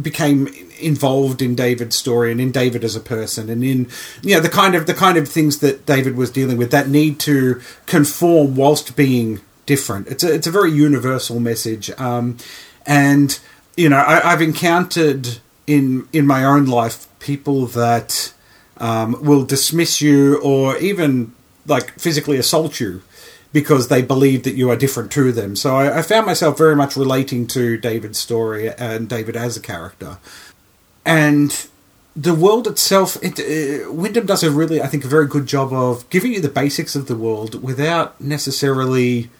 became 0.00 0.46
involved 0.78 1.42
in 1.42 1.54
David's 1.54 1.96
story 1.96 2.30
and 2.30 2.40
in 2.40 2.52
David 2.52 2.84
as 2.84 2.96
a 2.96 3.00
person 3.00 3.48
and 3.48 3.64
in 3.64 3.88
you 4.22 4.34
know 4.34 4.40
the 4.40 4.48
kind 4.48 4.74
of 4.74 4.86
the 4.86 4.94
kind 4.94 5.18
of 5.18 5.28
things 5.28 5.58
that 5.58 5.86
David 5.86 6.16
was 6.16 6.30
dealing 6.30 6.56
with 6.56 6.70
that 6.70 6.88
need 6.88 7.18
to 7.20 7.60
conform 7.86 8.56
whilst 8.56 8.96
being 8.96 9.40
different. 9.66 10.08
It's 10.08 10.24
a 10.24 10.34
it's 10.34 10.46
a 10.46 10.50
very 10.50 10.72
universal 10.72 11.40
message, 11.40 11.90
um, 11.98 12.36
and 12.86 13.38
you 13.76 13.88
know 13.88 13.98
I, 13.98 14.32
I've 14.32 14.42
encountered 14.42 15.38
in 15.66 16.08
in 16.12 16.26
my 16.26 16.44
own 16.44 16.66
life 16.66 17.06
people 17.18 17.66
that 17.66 18.32
um, 18.78 19.16
will 19.22 19.44
dismiss 19.44 20.00
you 20.00 20.40
or 20.40 20.76
even 20.78 21.34
like 21.66 21.98
physically 21.98 22.36
assault 22.36 22.78
you 22.78 23.02
because 23.52 23.88
they 23.88 24.02
believe 24.02 24.42
that 24.42 24.54
you 24.54 24.70
are 24.70 24.76
different 24.76 25.10
to 25.12 25.32
them. 25.32 25.56
So 25.56 25.76
I, 25.76 25.98
I 25.98 26.02
found 26.02 26.26
myself 26.26 26.58
very 26.58 26.76
much 26.76 26.96
relating 26.96 27.46
to 27.48 27.76
David's 27.78 28.18
story 28.18 28.70
and 28.70 29.08
David 29.08 29.36
as 29.36 29.56
a 29.56 29.60
character. 29.60 30.18
And 31.06 31.66
the 32.14 32.34
world 32.34 32.66
itself, 32.66 33.16
it, 33.22 33.38
uh, 33.38 33.92
Wyndham 33.92 34.26
does 34.26 34.42
a 34.42 34.50
really, 34.50 34.82
I 34.82 34.88
think, 34.88 35.04
a 35.04 35.08
very 35.08 35.26
good 35.26 35.46
job 35.46 35.72
of 35.72 36.08
giving 36.10 36.32
you 36.32 36.40
the 36.40 36.48
basics 36.48 36.94
of 36.94 37.06
the 37.06 37.16
world 37.16 37.62
without 37.62 38.20
necessarily 38.20 39.30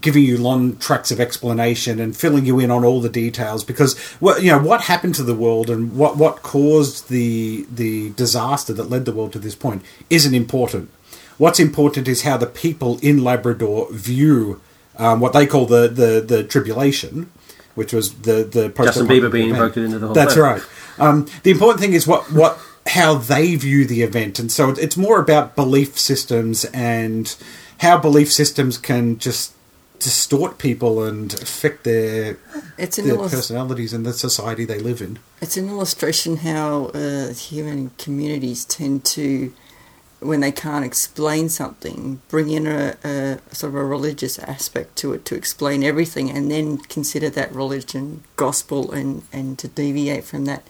giving 0.00 0.22
you 0.22 0.38
long 0.38 0.76
tracks 0.76 1.10
of 1.10 1.18
explanation 1.18 1.98
and 1.98 2.16
filling 2.16 2.46
you 2.46 2.60
in 2.60 2.70
on 2.70 2.84
all 2.84 3.00
the 3.00 3.08
details 3.08 3.64
because 3.64 3.98
what 4.20 4.40
you 4.40 4.50
know 4.50 4.58
what 4.60 4.82
happened 4.82 5.16
to 5.16 5.22
the 5.24 5.34
world 5.34 5.68
and 5.68 5.96
what 5.96 6.16
what 6.16 6.42
caused 6.42 7.08
the 7.08 7.66
the 7.72 8.10
disaster 8.10 8.72
that 8.72 8.88
led 8.88 9.04
the 9.04 9.12
world 9.12 9.32
to 9.32 9.38
this 9.38 9.56
point 9.56 9.82
isn't 10.08 10.34
important. 10.34 10.90
What's 11.38 11.58
important 11.58 12.06
is 12.06 12.22
how 12.22 12.36
the 12.36 12.46
people 12.46 12.98
in 13.02 13.24
Labrador 13.24 13.88
view 13.90 14.60
um, 14.96 15.18
what 15.18 15.32
they 15.32 15.46
call 15.46 15.66
the, 15.66 15.88
the 15.88 16.20
the 16.20 16.44
tribulation, 16.44 17.30
which 17.74 17.92
was 17.92 18.14
the 18.22 18.44
the 18.44 18.68
Justin 18.68 19.08
Bieber 19.08 19.32
being 19.32 19.50
invoked 19.50 19.76
into 19.76 19.98
the 19.98 20.06
whole 20.06 20.14
That's 20.14 20.34
thing. 20.34 20.42
right. 20.42 20.62
Um, 21.00 21.26
the 21.42 21.50
important 21.50 21.80
thing 21.80 21.94
is 21.94 22.06
what 22.06 22.30
what 22.32 22.58
how 22.86 23.14
they 23.14 23.56
view 23.56 23.84
the 23.86 24.02
event, 24.02 24.38
and 24.38 24.50
so 24.52 24.70
it's 24.70 24.96
more 24.96 25.20
about 25.20 25.56
belief 25.56 25.98
systems 25.98 26.64
and 26.66 27.34
how 27.78 27.98
belief 27.98 28.30
systems 28.32 28.78
can 28.78 29.18
just 29.18 29.52
distort 29.98 30.56
people 30.58 31.02
and 31.04 31.34
affect 31.34 31.84
their 31.84 32.38
It's 32.78 32.96
their 32.96 33.14
illus- 33.14 33.32
personalities 33.34 33.92
and 33.92 34.04
the 34.06 34.12
society 34.14 34.64
they 34.64 34.78
live 34.78 35.02
in. 35.02 35.18
it's 35.42 35.56
an 35.58 35.68
illustration 35.68 36.38
how 36.38 36.86
uh, 36.94 37.34
human 37.34 37.90
communities 37.98 38.64
tend 38.64 39.04
to, 39.16 39.52
when 40.20 40.40
they 40.40 40.52
can't 40.52 40.86
explain 40.86 41.50
something, 41.50 42.20
bring 42.28 42.48
in 42.50 42.66
a, 42.66 42.96
a 43.04 43.54
sort 43.54 43.72
of 43.72 43.76
a 43.76 43.84
religious 43.84 44.38
aspect 44.38 44.96
to 44.96 45.12
it 45.12 45.24
to 45.26 45.34
explain 45.34 45.82
everything, 45.82 46.30
and 46.30 46.50
then 46.50 46.78
consider 46.78 47.28
that 47.30 47.54
religion 47.54 48.24
gospel, 48.36 48.90
and, 48.92 49.22
and 49.34 49.58
to 49.58 49.68
deviate 49.68 50.24
from 50.24 50.46
that 50.46 50.62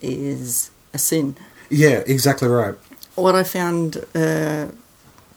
is 0.00 0.70
a 0.94 0.98
sin. 0.98 1.36
Yeah, 1.70 2.02
exactly 2.06 2.48
right. 2.48 2.74
what 3.14 3.34
I 3.34 3.42
found 3.42 4.04
uh, 4.14 4.68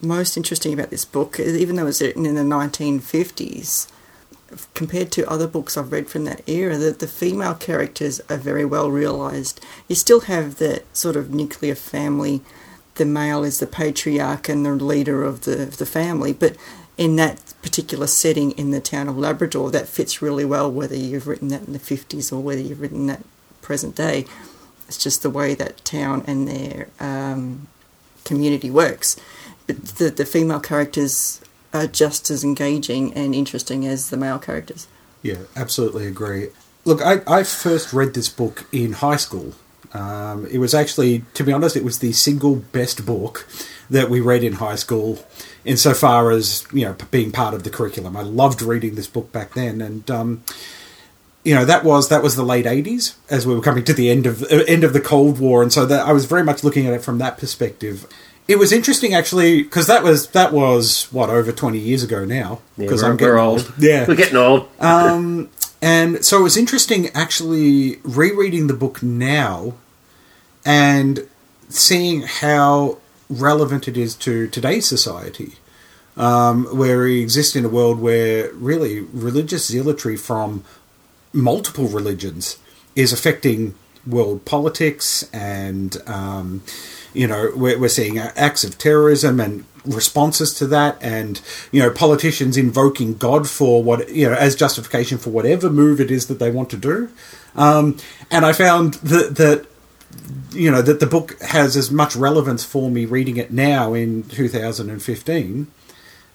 most 0.01 0.37
interesting 0.37 0.73
about 0.73 0.89
this 0.89 1.05
book, 1.05 1.39
is 1.39 1.57
even 1.57 1.75
though 1.75 1.83
it 1.83 1.85
was 1.85 2.01
written 2.01 2.25
in 2.25 2.35
the 2.35 2.41
1950s, 2.41 3.91
compared 4.73 5.11
to 5.13 5.29
other 5.29 5.47
books 5.47 5.77
I've 5.77 5.91
read 5.91 6.09
from 6.09 6.25
that 6.25 6.47
era, 6.47 6.77
that 6.77 6.99
the 6.99 7.07
female 7.07 7.53
characters 7.53 8.19
are 8.29 8.37
very 8.37 8.65
well 8.65 8.91
realised. 8.91 9.63
You 9.87 9.95
still 9.95 10.21
have 10.21 10.55
the 10.55 10.83
sort 10.93 11.15
of 11.15 11.33
nuclear 11.33 11.75
family. 11.75 12.41
The 12.95 13.05
male 13.05 13.43
is 13.43 13.59
the 13.59 13.67
patriarch 13.67 14.49
and 14.49 14.65
the 14.65 14.73
leader 14.73 15.23
of 15.23 15.41
the 15.41 15.63
of 15.63 15.77
the 15.77 15.85
family, 15.85 16.33
but 16.33 16.57
in 16.97 17.15
that 17.15 17.53
particular 17.61 18.07
setting 18.07 18.51
in 18.51 18.71
the 18.71 18.81
town 18.81 19.07
of 19.07 19.17
Labrador, 19.17 19.71
that 19.71 19.87
fits 19.87 20.21
really 20.21 20.45
well. 20.45 20.69
Whether 20.69 20.95
you've 20.95 21.27
written 21.27 21.47
that 21.49 21.63
in 21.67 21.73
the 21.73 21.79
fifties 21.79 22.31
or 22.31 22.41
whether 22.41 22.61
you've 22.61 22.81
written 22.81 23.07
that 23.07 23.23
present 23.61 23.95
day, 23.95 24.25
it's 24.91 25.01
just 25.01 25.23
the 25.23 25.29
way 25.29 25.55
that 25.55 25.85
town 25.85 26.21
and 26.27 26.49
their 26.49 26.89
um, 26.99 27.69
community 28.25 28.69
works. 28.69 29.15
But 29.65 29.85
the 29.85 30.09
the 30.09 30.25
female 30.25 30.59
characters 30.59 31.39
are 31.73 31.87
just 31.87 32.29
as 32.29 32.43
engaging 32.43 33.13
and 33.13 33.33
interesting 33.33 33.87
as 33.87 34.09
the 34.09 34.17
male 34.17 34.37
characters. 34.37 34.89
Yeah, 35.23 35.43
absolutely 35.55 36.07
agree. 36.07 36.49
Look, 36.83 37.01
I, 37.01 37.21
I 37.25 37.43
first 37.43 37.93
read 37.93 38.13
this 38.13 38.27
book 38.27 38.65
in 38.73 38.93
high 38.93 39.15
school. 39.15 39.53
Um, 39.93 40.45
it 40.47 40.57
was 40.57 40.73
actually, 40.73 41.23
to 41.35 41.43
be 41.45 41.53
honest, 41.53 41.77
it 41.77 41.85
was 41.85 41.99
the 41.99 42.11
single 42.11 42.57
best 42.57 43.05
book 43.05 43.47
that 43.89 44.09
we 44.09 44.19
read 44.19 44.43
in 44.43 44.53
high 44.53 44.75
school, 44.75 45.23
insofar 45.63 46.31
as 46.31 46.65
you 46.73 46.83
know 46.83 46.97
being 47.11 47.31
part 47.31 47.53
of 47.53 47.63
the 47.63 47.69
curriculum. 47.69 48.17
I 48.17 48.23
loved 48.23 48.61
reading 48.61 48.95
this 48.95 49.07
book 49.07 49.31
back 49.31 49.53
then, 49.53 49.79
and 49.79 50.11
um, 50.11 50.43
you 51.43 51.55
know 51.55 51.65
that 51.65 51.83
was 51.83 52.09
that 52.09 52.21
was 52.21 52.35
the 52.35 52.43
late 52.43 52.65
eighties 52.65 53.15
as 53.29 53.47
we 53.47 53.55
were 53.55 53.61
coming 53.61 53.83
to 53.85 53.93
the 53.93 54.09
end 54.09 54.25
of 54.25 54.43
uh, 54.43 54.63
end 54.67 54.83
of 54.83 54.93
the 54.93 55.01
Cold 55.01 55.39
War, 55.39 55.61
and 55.63 55.73
so 55.73 55.85
that 55.85 56.07
I 56.07 56.13
was 56.13 56.25
very 56.25 56.43
much 56.43 56.63
looking 56.63 56.87
at 56.87 56.93
it 56.93 57.01
from 57.03 57.17
that 57.17 57.37
perspective. 57.37 58.05
It 58.47 58.57
was 58.59 58.71
interesting 58.71 59.13
actually 59.13 59.63
because 59.63 59.87
that 59.87 60.03
was 60.03 60.27
that 60.29 60.51
was 60.53 61.07
what 61.11 61.29
over 61.29 61.51
twenty 61.51 61.79
years 61.79 62.03
ago 62.03 62.25
now. 62.25 62.59
Because 62.77 63.01
we're, 63.01 63.09
I'm 63.11 63.17
getting 63.17 63.35
old. 63.35 63.61
old. 63.61 63.73
Yeah, 63.77 64.05
We're 64.07 64.15
getting 64.15 64.37
old. 64.37 64.67
um, 64.79 65.49
and 65.81 66.23
so 66.23 66.39
it 66.39 66.43
was 66.43 66.57
interesting 66.57 67.09
actually 67.15 67.97
rereading 68.03 68.67
the 68.67 68.73
book 68.73 69.01
now 69.01 69.73
and 70.65 71.27
seeing 71.69 72.21
how 72.23 72.97
relevant 73.29 73.87
it 73.87 73.97
is 73.97 74.13
to 74.15 74.47
today's 74.47 74.85
society, 74.87 75.53
um, 76.17 76.65
where 76.77 76.99
we 77.03 77.21
exist 77.21 77.55
in 77.55 77.65
a 77.65 77.69
world 77.69 77.99
where 77.99 78.51
really 78.53 78.99
religious 78.99 79.65
zealotry 79.67 80.17
from 80.17 80.63
multiple 81.33 81.87
religions 81.87 82.57
is 82.95 83.13
affecting 83.13 83.75
world 84.05 84.45
politics 84.45 85.29
and 85.31 85.97
um, 86.07 86.63
you 87.13 87.27
know 87.27 87.51
we're, 87.55 87.77
we're 87.79 87.89
seeing 87.89 88.17
acts 88.17 88.63
of 88.63 88.77
terrorism 88.77 89.39
and 89.39 89.63
responses 89.85 90.53
to 90.53 90.67
that 90.67 90.97
and 91.01 91.41
you 91.71 91.81
know 91.81 91.89
politicians 91.89 92.57
invoking 92.57 93.15
god 93.15 93.49
for 93.49 93.83
what 93.83 94.09
you 94.09 94.27
know 94.27 94.35
as 94.35 94.55
justification 94.55 95.17
for 95.17 95.29
whatever 95.29 95.69
move 95.69 95.99
it 95.99 96.11
is 96.11 96.27
that 96.27 96.39
they 96.39 96.51
want 96.51 96.69
to 96.69 96.77
do. 96.77 97.09
Um, 97.55 97.97
and 98.29 98.45
i 98.45 98.53
found 98.53 98.95
that 98.95 99.35
that 99.35 99.67
you 100.51 100.69
know 100.71 100.81
that 100.81 100.99
the 100.99 101.05
book 101.05 101.39
has 101.41 101.77
as 101.77 101.91
much 101.91 102.15
relevance 102.15 102.63
for 102.63 102.89
me 102.89 103.05
reading 103.05 103.37
it 103.37 103.51
now 103.51 103.93
in 103.93 104.23
2015 104.23 105.67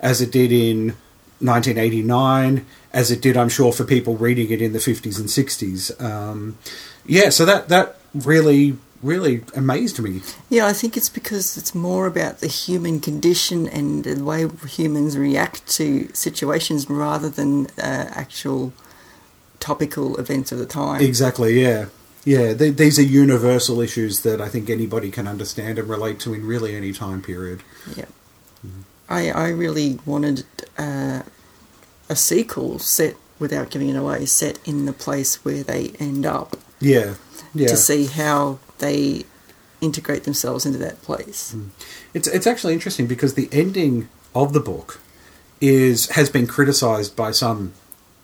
as 0.00 0.20
it 0.20 0.32
did 0.32 0.52
in 0.52 0.96
1989 1.40 2.64
as 2.92 3.10
it 3.10 3.20
did 3.20 3.36
i'm 3.36 3.48
sure 3.48 3.72
for 3.72 3.84
people 3.84 4.16
reading 4.16 4.50
it 4.50 4.62
in 4.62 4.72
the 4.72 4.78
50s 4.78 5.18
and 5.18 5.28
60s 5.28 6.02
um, 6.02 6.56
yeah 7.04 7.30
so 7.30 7.44
that 7.44 7.68
that 7.68 7.96
really 8.14 8.78
really 9.02 9.42
amazed 9.54 10.00
me. 10.00 10.22
Yeah, 10.50 10.66
I 10.66 10.72
think 10.72 10.96
it's 10.96 11.08
because 11.08 11.56
it's 11.56 11.74
more 11.74 12.06
about 12.06 12.40
the 12.40 12.46
human 12.46 13.00
condition 13.00 13.68
and 13.68 14.04
the 14.04 14.22
way 14.24 14.48
humans 14.68 15.16
react 15.16 15.66
to 15.76 16.08
situations 16.12 16.88
rather 16.88 17.28
than 17.28 17.66
uh, 17.78 18.10
actual 18.10 18.72
topical 19.60 20.16
events 20.16 20.52
of 20.52 20.58
the 20.58 20.66
time. 20.66 21.00
exactly 21.00 21.60
yeah. 21.60 21.86
Yeah 22.24 22.54
th- 22.54 22.76
these 22.76 22.98
are 22.98 23.02
universal 23.02 23.80
issues 23.80 24.20
that 24.20 24.38
i 24.38 24.48
think 24.48 24.68
anybody 24.68 25.10
can 25.10 25.26
understand 25.26 25.78
and 25.78 25.88
relate 25.88 26.20
to 26.20 26.34
in 26.34 26.46
really 26.46 26.76
any 26.76 26.92
time 26.92 27.22
period. 27.22 27.62
Yeah. 27.96 28.04
I, 29.08 29.30
I 29.30 29.48
really 29.48 29.98
wanted 30.04 30.44
uh, 30.78 31.22
a 32.08 32.16
sequel 32.16 32.78
set, 32.78 33.16
without 33.38 33.70
giving 33.70 33.88
it 33.88 33.96
away, 33.96 34.26
set 34.26 34.58
in 34.66 34.86
the 34.86 34.92
place 34.92 35.44
where 35.44 35.62
they 35.62 35.90
end 35.98 36.26
up. 36.26 36.56
Yeah 36.80 37.14
yeah. 37.56 37.68
To 37.68 37.76
see 37.76 38.06
how 38.06 38.58
they 38.78 39.24
integrate 39.80 40.24
themselves 40.24 40.66
into 40.66 40.78
that 40.78 41.02
place. 41.02 41.56
It's 42.14 42.28
it's 42.28 42.46
actually 42.46 42.74
interesting 42.74 43.06
because 43.06 43.34
the 43.34 43.48
ending 43.52 44.08
of 44.34 44.52
the 44.52 44.60
book 44.60 45.00
is 45.60 46.10
has 46.10 46.28
been 46.28 46.46
criticised 46.46 47.16
by 47.16 47.30
some 47.30 47.72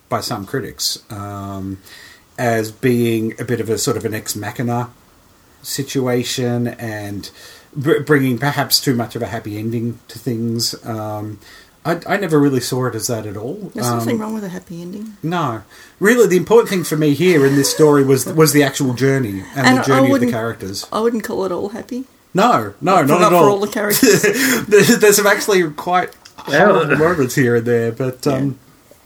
by 0.08 0.20
some 0.20 0.44
critics 0.44 1.02
um, 1.10 1.78
as 2.38 2.70
being 2.70 3.40
a 3.40 3.44
bit 3.44 3.60
of 3.60 3.70
a 3.70 3.78
sort 3.78 3.96
of 3.96 4.04
an 4.04 4.14
ex 4.14 4.36
machina 4.36 4.90
situation 5.62 6.68
and 6.68 7.30
br- 7.76 8.00
bringing 8.00 8.38
perhaps 8.38 8.80
too 8.80 8.94
much 8.94 9.16
of 9.16 9.22
a 9.22 9.26
happy 9.26 9.58
ending 9.58 9.98
to 10.08 10.18
things. 10.18 10.74
Um, 10.86 11.38
I, 11.84 12.00
I 12.06 12.16
never 12.16 12.38
really 12.38 12.60
saw 12.60 12.86
it 12.86 12.94
as 12.94 13.08
that 13.08 13.26
at 13.26 13.36
all. 13.36 13.72
There's 13.74 13.86
Um, 13.86 13.98
nothing 13.98 14.18
wrong 14.20 14.34
with 14.34 14.44
a 14.44 14.48
happy 14.50 14.80
ending. 14.80 15.16
no, 15.22 15.62
really, 15.98 16.28
the 16.28 16.36
important 16.36 16.68
thing 16.68 16.84
for 16.84 16.96
me 16.96 17.12
here 17.14 17.44
in 17.44 17.56
this 17.56 17.70
story 17.72 18.04
was 18.04 18.24
was 18.26 18.52
the 18.52 18.62
actual 18.62 18.94
journey 18.94 19.42
and, 19.56 19.66
And 19.66 19.78
the 19.78 19.82
journey 19.82 20.12
of 20.12 20.20
the 20.20 20.30
characters. 20.30 20.86
I 20.92 21.00
wouldn't 21.00 21.24
call 21.24 21.44
it 21.44 21.50
all 21.52 21.70
happy. 21.70 22.04
No, 22.34 22.74
no, 22.80 23.02
not, 23.02 23.08
not 23.08 23.22
at 23.22 23.32
all. 23.32 23.42
for 23.44 23.50
all 23.50 23.58
the 23.60 23.66
characters. 23.66 24.22
There's 24.68 24.98
there's 25.00 25.16
some 25.16 25.26
actually 25.26 25.68
quite 25.72 26.14
horrible 26.36 26.88
Yeah. 26.92 26.96
moments 26.98 27.34
here 27.34 27.56
and 27.56 27.66
there, 27.66 27.90
but 27.92 28.26
um, 28.28 28.58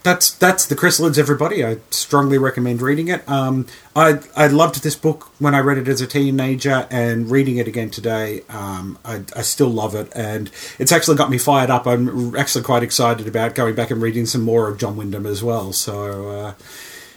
that's 0.06 0.30
that's 0.30 0.66
the 0.66 0.76
chrysalids. 0.76 1.18
Everybody, 1.18 1.64
I 1.64 1.78
strongly 1.90 2.38
recommend 2.38 2.80
reading 2.80 3.08
it. 3.08 3.28
Um, 3.28 3.66
I 3.96 4.20
I 4.36 4.46
loved 4.46 4.84
this 4.84 4.94
book 4.94 5.32
when 5.40 5.52
I 5.52 5.58
read 5.58 5.78
it 5.78 5.88
as 5.88 6.00
a 6.00 6.06
teenager, 6.06 6.86
and 6.92 7.28
reading 7.28 7.56
it 7.56 7.66
again 7.66 7.90
today, 7.90 8.42
um, 8.48 8.98
I, 9.04 9.24
I 9.34 9.42
still 9.42 9.68
love 9.68 9.96
it, 9.96 10.12
and 10.14 10.48
it's 10.78 10.92
actually 10.92 11.16
got 11.16 11.28
me 11.28 11.38
fired 11.38 11.70
up. 11.70 11.86
I'm 11.88 12.36
actually 12.36 12.62
quite 12.62 12.84
excited 12.84 13.26
about 13.26 13.56
going 13.56 13.74
back 13.74 13.90
and 13.90 14.00
reading 14.00 14.26
some 14.26 14.42
more 14.42 14.68
of 14.68 14.78
John 14.78 14.96
Wyndham 14.96 15.26
as 15.26 15.42
well. 15.42 15.72
So. 15.72 16.28
Uh, 16.30 16.54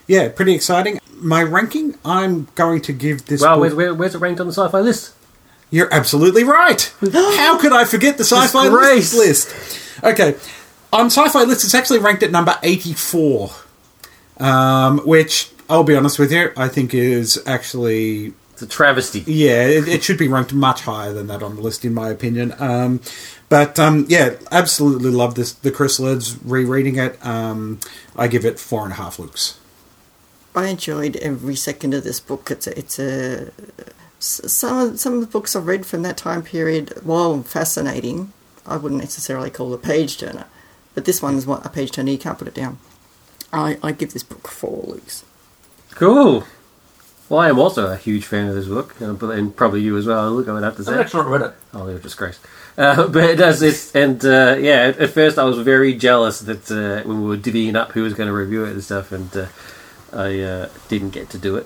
yeah, 0.08 0.28
pretty 0.28 0.56
exciting. 0.56 1.00
My 1.14 1.44
ranking, 1.44 1.94
I'm 2.04 2.48
going 2.56 2.82
to 2.82 2.94
give 2.94 3.28
this. 3.28 3.44
Well, 3.44 3.60
book- 3.60 3.78
where's, 3.78 3.94
where's 3.96 4.16
it 4.16 4.18
ranked 4.18 4.42
on 4.42 4.48
the 4.48 4.54
sci-fi 4.54 4.80
list? 4.80 5.14
you're 5.72 5.94
absolutely 5.94 6.44
right. 6.44 6.92
How 7.14 7.60
could 7.60 7.74
I 7.74 7.86
forget 7.86 8.18
the 8.18 8.24
sci-fi 8.24 8.70
list? 8.70 9.54
Okay, 10.04 10.36
on 10.92 11.08
sci-fi 11.08 11.44
list, 11.44 11.64
it's 11.64 11.76
actually 11.76 12.00
ranked 12.00 12.24
at 12.24 12.32
number 12.32 12.56
eighty-four, 12.64 13.52
um, 14.38 15.00
which 15.00 15.50
I'll 15.70 15.84
be 15.84 15.96
honest 15.96 16.20
with 16.20 16.32
you, 16.32 16.52
I 16.58 16.68
think 16.68 16.94
is 16.94 17.42
actually 17.46 18.34
It's 18.54 18.62
a 18.64 18.68
travesty. 18.68 19.24
yeah, 19.28 19.66
it, 19.66 19.88
it 19.88 20.04
should 20.04 20.18
be 20.18 20.28
ranked 20.28 20.54
much 20.54 20.82
higher 20.82 21.14
than 21.14 21.28
that 21.28 21.44
on 21.44 21.56
the 21.56 21.62
list, 21.62 21.86
in 21.86 21.94
my 21.94 22.10
opinion. 22.10 22.54
Um, 22.60 23.02
but 23.50 23.78
um, 23.80 24.06
yeah, 24.10 24.36
absolutely 24.52 25.12
love 25.12 25.36
this. 25.36 25.52
The 25.54 25.72
chrysalids 25.72 26.38
rereading 26.44 26.98
it. 26.98 27.24
Um, 27.26 27.80
I 28.16 28.28
give 28.28 28.46
it 28.46 28.60
four 28.60 28.84
and 28.84 28.92
a 28.94 28.96
half 28.96 29.20
looks. 29.20 29.60
I 30.56 30.68
enjoyed 30.68 31.16
every 31.18 31.56
second 31.56 31.94
of 31.94 32.04
this 32.04 32.20
book. 32.20 32.50
It's 32.52 32.66
a, 32.68 32.78
it's 32.78 33.00
a 33.00 33.52
s- 34.18 34.42
some 34.52 34.78
of, 34.78 35.00
some 35.00 35.14
of 35.14 35.22
the 35.22 35.28
books 35.28 35.56
I've 35.56 35.68
read 35.68 35.86
from 35.86 36.02
that 36.02 36.18
time 36.18 36.42
period, 36.42 36.94
while 37.04 37.42
fascinating, 37.44 38.34
I 38.66 38.78
wouldn't 38.78 39.02
necessarily 39.02 39.52
call 39.52 39.74
a 39.74 39.78
page 39.78 40.18
turner, 40.18 40.46
but 41.00 41.06
this 41.06 41.22
one 41.22 41.36
is 41.36 41.48
what 41.48 41.66
a 41.66 41.70
page 41.70 41.92
turner. 41.92 42.12
You 42.12 42.18
can't 42.18 42.38
put 42.38 42.50
it 42.50 42.54
down. 42.54 42.78
I, 43.54 43.78
I 43.82 43.94
give 43.94 44.12
this 44.12 44.22
book 44.22 44.50
four 44.50 44.84
looks. 44.86 45.24
Cool. 45.92 46.44
Well, 47.30 47.40
I 47.40 47.48
am 47.48 47.58
also 47.58 47.90
a 47.90 47.96
huge 47.96 48.26
fan 48.26 48.50
of 48.50 48.56
this 48.56 48.68
book, 48.68 49.02
uh, 49.02 49.14
but 49.14 49.30
and 49.30 49.56
probably 49.56 49.80
you 49.80 49.96
as 49.98 50.06
well. 50.06 50.30
Look, 50.34 50.50
I 50.50 50.52
would 50.52 50.64
have 50.64 50.76
to 50.76 50.84
say. 50.84 50.92
I've 50.92 50.98
say. 50.98 51.02
actually 51.04 51.22
not 51.22 51.30
read 51.30 51.42
it. 51.44 51.54
Oh, 51.74 51.88
you're 51.88 51.96
a 51.96 52.02
disgrace. 52.02 52.38
Uh, 52.78 53.08
but 53.14 53.24
it 53.24 53.38
does 53.38 53.62
this, 53.62 53.96
and 53.96 54.26
uh, 54.26 54.58
yeah. 54.60 54.88
At, 54.88 54.98
at 54.98 55.10
first, 55.12 55.40
I 55.40 55.46
was 55.46 55.58
very 55.60 55.94
jealous 55.94 56.42
that 56.42 56.70
uh, 56.70 57.08
when 57.08 57.22
we 57.22 57.30
were 57.30 57.38
divvying 57.38 57.76
up 57.76 57.94
who 57.94 58.04
was 58.04 58.14
going 58.14 58.28
to 58.28 58.34
review 58.34 58.66
it 58.66 58.72
and 58.72 58.84
stuff, 58.84 59.14
and 59.14 59.38
uh, 59.38 59.48
I 60.12 60.42
uh, 60.42 60.70
didn't 60.90 61.12
get 61.12 61.30
to 61.30 61.38
do 61.38 61.56
it. 61.56 61.66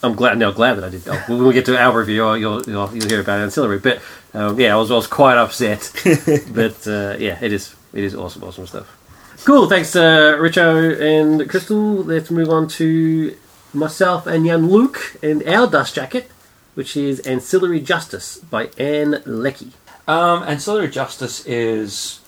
I'm 0.00 0.14
glad 0.14 0.38
now. 0.38 0.52
Glad 0.52 0.74
that 0.74 0.84
I 0.84 0.90
did. 0.90 1.08
Oh, 1.08 1.24
when 1.26 1.44
we 1.44 1.54
get 1.54 1.66
to 1.66 1.76
our 1.76 1.98
review, 1.98 2.32
you'll 2.34 2.68
you'll, 2.68 2.94
you'll 2.94 3.08
hear 3.08 3.20
about 3.20 3.40
ancillary. 3.40 3.80
But 3.80 4.00
um, 4.32 4.60
yeah, 4.60 4.74
I 4.74 4.76
was 4.76 4.92
I 4.92 4.94
was 4.94 5.08
quite 5.08 5.38
upset. 5.38 5.90
but 6.54 6.86
uh, 6.86 7.16
yeah, 7.18 7.36
it 7.42 7.52
is 7.52 7.74
it 7.92 8.04
is 8.04 8.14
awesome, 8.14 8.44
awesome 8.44 8.66
stuff. 8.66 8.96
Cool. 9.44 9.68
Thanks, 9.68 9.96
uh, 9.96 10.36
Richo 10.38 11.00
and 11.00 11.48
Crystal. 11.48 12.04
Let's 12.04 12.30
move 12.30 12.50
on 12.50 12.68
to 12.68 13.34
myself 13.72 14.26
and 14.26 14.44
young 14.44 14.66
Luke 14.66 15.16
and 15.22 15.42
our 15.48 15.66
dust 15.66 15.94
jacket, 15.94 16.30
which 16.74 16.96
is 16.96 17.20
Ancillary 17.20 17.80
Justice 17.80 18.36
by 18.36 18.68
Ann 18.78 19.22
Leckie. 19.24 19.72
Um, 20.06 20.42
Ancillary 20.42 20.88
Justice 20.88 21.46
is 21.46 22.20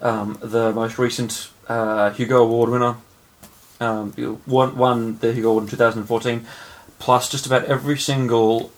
um, 0.00 0.38
the 0.40 0.72
most 0.72 0.98
recent 0.98 1.50
uh, 1.68 2.10
Hugo 2.10 2.42
Award 2.42 2.70
winner. 2.70 2.96
Um, 3.80 4.40
won, 4.46 4.76
won 4.76 5.18
the 5.18 5.32
Hugo 5.32 5.50
Award 5.50 5.64
in 5.64 5.70
2014, 5.70 6.46
plus 7.00 7.28
just 7.28 7.46
about 7.46 7.64
every 7.64 7.98
single 7.98 8.70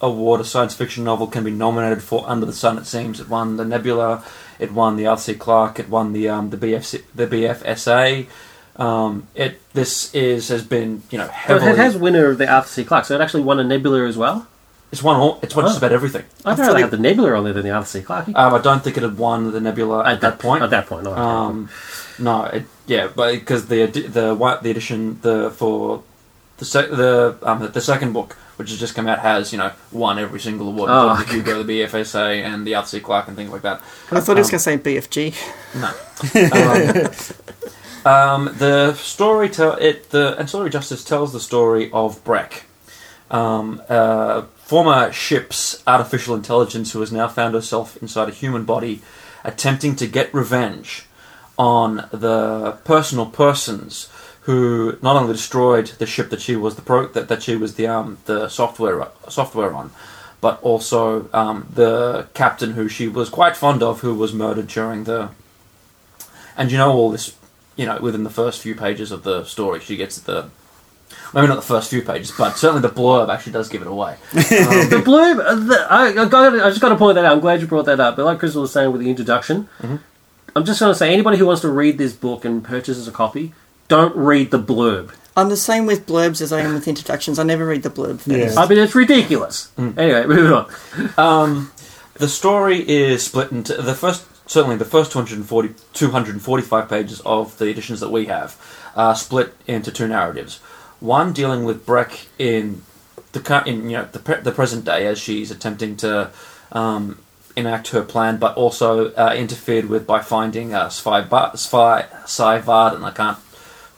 award 0.00 0.40
a 0.40 0.44
science 0.44 0.74
fiction 0.74 1.04
novel 1.04 1.26
can 1.26 1.44
be 1.44 1.50
nominated 1.50 2.02
for 2.02 2.24
under 2.28 2.46
the 2.46 2.52
sun. 2.52 2.78
It 2.78 2.86
seems 2.86 3.20
it 3.20 3.28
won 3.28 3.56
the 3.56 3.64
Nebula, 3.64 4.24
it 4.58 4.72
won 4.72 4.96
the 4.96 5.06
Arthur 5.06 5.22
C. 5.22 5.34
Clarke, 5.34 5.78
it 5.78 5.88
won 5.88 6.12
the 6.12 6.28
um, 6.28 6.50
the 6.50 6.56
BFC, 6.56 7.02
the 7.14 7.26
BFSA. 7.26 8.26
Um, 8.76 9.26
it 9.34 9.60
this 9.74 10.14
is 10.14 10.48
has 10.48 10.64
been 10.64 11.02
you 11.10 11.18
know 11.18 11.26
But 11.26 11.34
heavily. 11.34 11.70
it 11.72 11.76
has 11.78 11.96
winner 11.96 12.26
of 12.30 12.38
the 12.38 12.48
Arthur 12.50 12.68
C. 12.68 12.84
Clarke, 12.84 13.04
so 13.04 13.14
it 13.14 13.20
actually 13.20 13.42
won 13.42 13.58
a 13.60 13.64
Nebula 13.64 14.06
as 14.06 14.16
well. 14.16 14.46
it's 14.92 15.02
won 15.02 15.16
all. 15.20 15.38
It's 15.42 15.54
won 15.54 15.66
just 15.66 15.76
Oh. 15.76 15.86
about 15.86 15.92
everything. 15.92 16.24
I'd 16.44 16.58
rather 16.58 16.78
have 16.78 16.90
the 16.90 16.96
Nebula 16.98 17.34
on 17.36 17.44
there 17.44 17.52
than 17.52 17.64
the 17.64 17.70
Arthur 17.70 17.98
C. 17.98 18.02
Clarke. 18.02 18.28
Um, 18.34 18.54
I 18.54 18.58
don't 18.58 18.82
think 18.82 18.96
it 18.96 19.02
had 19.02 19.18
won 19.18 19.52
the 19.52 19.60
Nebula 19.60 20.04
at, 20.04 20.20
that 20.22 20.38
point. 20.38 20.62
At 20.62 20.70
that 20.70 20.86
point, 20.86 21.04
no. 21.04 21.14
Um, 21.14 21.68
no, 22.18 22.44
it, 22.44 22.64
yeah, 22.86 23.08
but 23.14 23.32
because 23.34 23.66
the 23.66 23.86
the 23.86 24.34
white 24.34 24.62
the 24.62 24.70
edition 24.70 25.18
the 25.22 25.50
for 25.50 26.02
the 26.60 26.64
sec- 26.64 26.90
the 26.90 27.36
um, 27.42 27.68
the 27.72 27.80
second 27.80 28.12
book 28.12 28.36
which 28.56 28.68
has 28.70 28.78
just 28.78 28.94
come 28.94 29.08
out 29.08 29.20
has 29.20 29.52
you 29.52 29.58
know 29.58 29.72
won 29.90 30.18
every 30.18 30.38
single 30.38 30.68
award, 30.68 30.90
Oh, 30.92 31.10
including 31.18 31.44
the 31.44 31.50
Hugo, 31.50 31.62
the 31.62 31.80
BFSA, 31.82 32.44
and 32.44 32.66
the 32.66 32.74
Arthur 32.74 32.88
C. 32.88 33.00
Clarke 33.00 33.28
and 33.28 33.36
things 33.36 33.50
like 33.50 33.62
that. 33.62 33.80
I 34.12 34.20
thought 34.20 34.36
he 34.36 34.40
was 34.42 34.52
Um, 34.66 34.80
going 34.82 35.00
to 35.00 35.12
say 35.18 35.32
BFG. 35.32 35.34
Um, 38.04 38.12
um, 38.46 38.54
the 38.58 38.94
story 38.94 39.48
tell 39.48 39.72
it 39.76 40.10
the 40.10 40.36
and 40.38 40.48
Story 40.48 40.70
Justice 40.70 41.04
tells 41.04 41.32
the 41.32 41.40
story 41.40 41.90
of 41.92 42.22
Breq, 42.24 42.62
um, 43.30 43.80
uh, 43.88 44.42
former 44.58 45.12
ship's 45.12 45.82
artificial 45.86 46.34
intelligence 46.34 46.92
who 46.92 47.00
has 47.00 47.12
now 47.12 47.28
found 47.28 47.54
herself 47.54 47.96
inside 48.02 48.28
a 48.28 48.32
human 48.32 48.64
body, 48.64 49.02
attempting 49.44 49.96
to 49.96 50.06
get 50.06 50.32
revenge 50.34 51.06
on 51.58 52.08
the 52.10 52.72
personal 52.84 53.26
persons 53.26 54.08
who 54.42 54.96
not 55.02 55.16
only 55.16 55.32
destroyed 55.32 55.86
the 55.98 56.06
ship 56.06 56.30
that 56.30 56.40
she 56.40 56.56
was 56.56 56.76
the 56.76 56.82
pro 56.82 57.06
that, 57.08 57.28
that 57.28 57.42
she 57.42 57.56
was 57.56 57.74
the 57.74 57.86
um 57.86 58.18
the 58.24 58.48
software 58.48 59.08
software 59.28 59.72
on, 59.74 59.90
but 60.40 60.60
also 60.62 61.28
um, 61.32 61.68
the 61.72 62.26
captain 62.34 62.72
who 62.72 62.88
she 62.88 63.08
was 63.08 63.28
quite 63.28 63.56
fond 63.56 63.82
of 63.82 64.00
who 64.00 64.14
was 64.14 64.32
murdered 64.32 64.66
during 64.66 65.04
the 65.04 65.30
and 66.56 66.72
you 66.72 66.78
know 66.78 66.92
all 66.92 67.10
this 67.10 67.36
you 67.76 67.86
know 67.86 67.98
within 68.00 68.24
the 68.24 68.30
first 68.30 68.60
few 68.62 68.74
pages 68.74 69.12
of 69.12 69.22
the 69.22 69.44
story 69.44 69.80
she 69.80 69.96
gets 69.96 70.18
the 70.20 70.48
maybe 71.34 71.46
not 71.46 71.56
the 71.56 71.62
first 71.62 71.90
few 71.90 72.02
pages 72.02 72.32
but 72.36 72.56
certainly 72.56 72.82
the 72.82 72.94
blurb 72.94 73.32
actually 73.32 73.52
does 73.52 73.68
give 73.68 73.82
it 73.82 73.88
away 73.88 74.12
um, 74.34 74.88
the 74.88 75.02
blurb, 75.04 75.38
uh, 75.44 75.54
the, 75.54 75.86
I, 75.90 76.06
I, 76.08 76.28
got, 76.28 76.54
I 76.54 76.68
just 76.70 76.80
got 76.80 76.90
to 76.90 76.96
point 76.96 77.16
that 77.16 77.24
out. 77.24 77.32
I'm 77.32 77.40
glad 77.40 77.60
you 77.60 77.66
brought 77.66 77.86
that 77.86 78.00
up. 78.00 78.16
But 78.16 78.24
like 78.24 78.38
Crystal 78.38 78.62
was 78.62 78.72
saying 78.72 78.90
with 78.92 79.00
the 79.00 79.10
introduction, 79.10 79.68
Mm-hmm. 79.82 79.96
I'm 80.56 80.64
just 80.64 80.80
going 80.80 80.92
to 80.92 80.98
say 80.98 81.12
anybody 81.12 81.38
who 81.38 81.46
wants 81.46 81.62
to 81.62 81.68
read 81.68 81.96
this 81.96 82.12
book 82.12 82.44
and 82.44 82.64
purchases 82.64 83.06
a 83.06 83.12
copy, 83.12 83.52
don't 83.90 84.16
read 84.16 84.50
the 84.52 84.58
blurb. 84.58 85.12
I'm 85.36 85.48
the 85.48 85.56
same 85.56 85.84
with 85.84 86.06
blurbs 86.06 86.40
as 86.40 86.52
I 86.52 86.60
am 86.60 86.74
with 86.74 86.88
introductions. 86.88 87.38
I 87.38 87.42
never 87.42 87.66
read 87.66 87.82
the 87.82 87.90
blurb 87.90 88.20
first. 88.20 88.56
I 88.56 88.66
mean, 88.68 88.78
it's 88.78 88.94
ridiculous. 88.94 89.70
Mm. 89.76 89.98
Anyway, 89.98 90.26
moving 90.26 90.52
on. 90.52 90.70
Um, 91.18 91.72
the 92.14 92.28
story 92.28 92.88
is 92.88 93.24
split 93.24 93.50
into 93.50 93.74
the 93.74 93.94
first, 93.94 94.26
certainly 94.48 94.76
the 94.76 94.84
first 94.84 95.12
240, 95.12 95.74
245 95.92 96.88
pages 96.88 97.20
of 97.20 97.58
the 97.58 97.66
editions 97.66 98.00
that 98.00 98.10
we 98.10 98.26
have 98.26 98.56
are 98.94 99.14
split 99.14 99.54
into 99.66 99.90
two 99.90 100.06
narratives. 100.08 100.58
One 101.00 101.32
dealing 101.32 101.64
with 101.64 101.84
Breq 101.84 102.26
in 102.38 102.82
the 103.32 103.40
cur- 103.40 103.64
in 103.66 103.90
you 103.90 103.98
know 103.98 104.08
the, 104.12 104.18
pre- 104.18 104.40
the 104.40 104.52
present 104.52 104.84
day 104.84 105.06
as 105.06 105.18
she's 105.18 105.50
attempting 105.50 105.96
to 105.98 106.30
um, 106.72 107.18
enact 107.56 107.88
her 107.88 108.02
plan, 108.02 108.36
but 108.36 108.56
also 108.56 109.12
uh, 109.14 109.34
interfered 109.36 109.86
with 109.86 110.06
by 110.06 110.20
finding 110.20 110.74
uh, 110.74 110.88
Svi 110.88 111.28
Ba- 111.28 111.52
Svi 111.54 112.06
Cy 112.28 112.58
Varden. 112.58 113.02
I 113.02 113.10
can't 113.10 113.38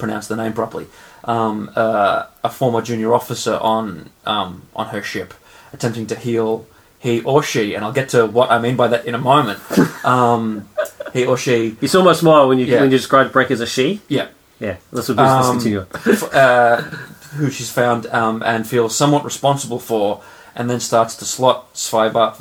pronounce 0.03 0.27
the 0.27 0.37
name 0.43 0.53
properly. 0.53 0.87
Um, 1.25 1.71
uh, 1.77 2.27
a 2.43 2.51
former 2.51 2.83
junior 2.83 3.15
officer 3.15 3.55
on 3.75 4.11
um, 4.27 4.51
on 4.75 4.87
her 4.95 5.03
ship, 5.13 5.31
attempting 5.73 6.07
to 6.09 6.17
heal 6.27 6.67
he 6.99 7.23
or 7.23 7.43
she, 7.43 7.75
and 7.75 7.85
I'll 7.85 7.93
get 8.01 8.09
to 8.11 8.27
what 8.27 8.51
I 8.51 8.59
mean 8.59 8.77
by 8.83 8.89
that 8.89 9.07
in 9.07 9.15
a 9.15 9.19
moment. 9.33 9.61
Um, 10.05 10.69
he 11.13 11.25
or 11.27 11.37
she, 11.39 11.77
You 11.81 11.87
saw 11.95 12.03
my 12.03 12.13
smile 12.23 12.49
when 12.49 12.59
you 12.59 12.67
Yeah. 12.67 12.81
when 12.81 12.91
you 12.91 12.99
described 12.99 13.33
Breq 13.33 13.51
as 13.53 13.61
a 13.61 13.67
she. 13.67 14.01
yeah, 14.09 14.27
Yeah, 14.59 14.77
let's, 14.91 15.09
let's, 15.09 15.19
let's 15.21 15.47
Um, 15.47 15.53
continue. 15.61 15.87
uh, 16.33 16.77
who 17.39 17.51
she's 17.51 17.71
found 17.71 18.07
um, 18.21 18.43
and 18.43 18.67
feels 18.67 18.97
somewhat 18.97 19.23
responsible 19.25 19.79
for, 19.79 20.21
and 20.57 20.69
then 20.71 20.81
starts 20.81 21.15
to 21.21 21.25
slot 21.25 21.73
Svivar- 21.75 22.35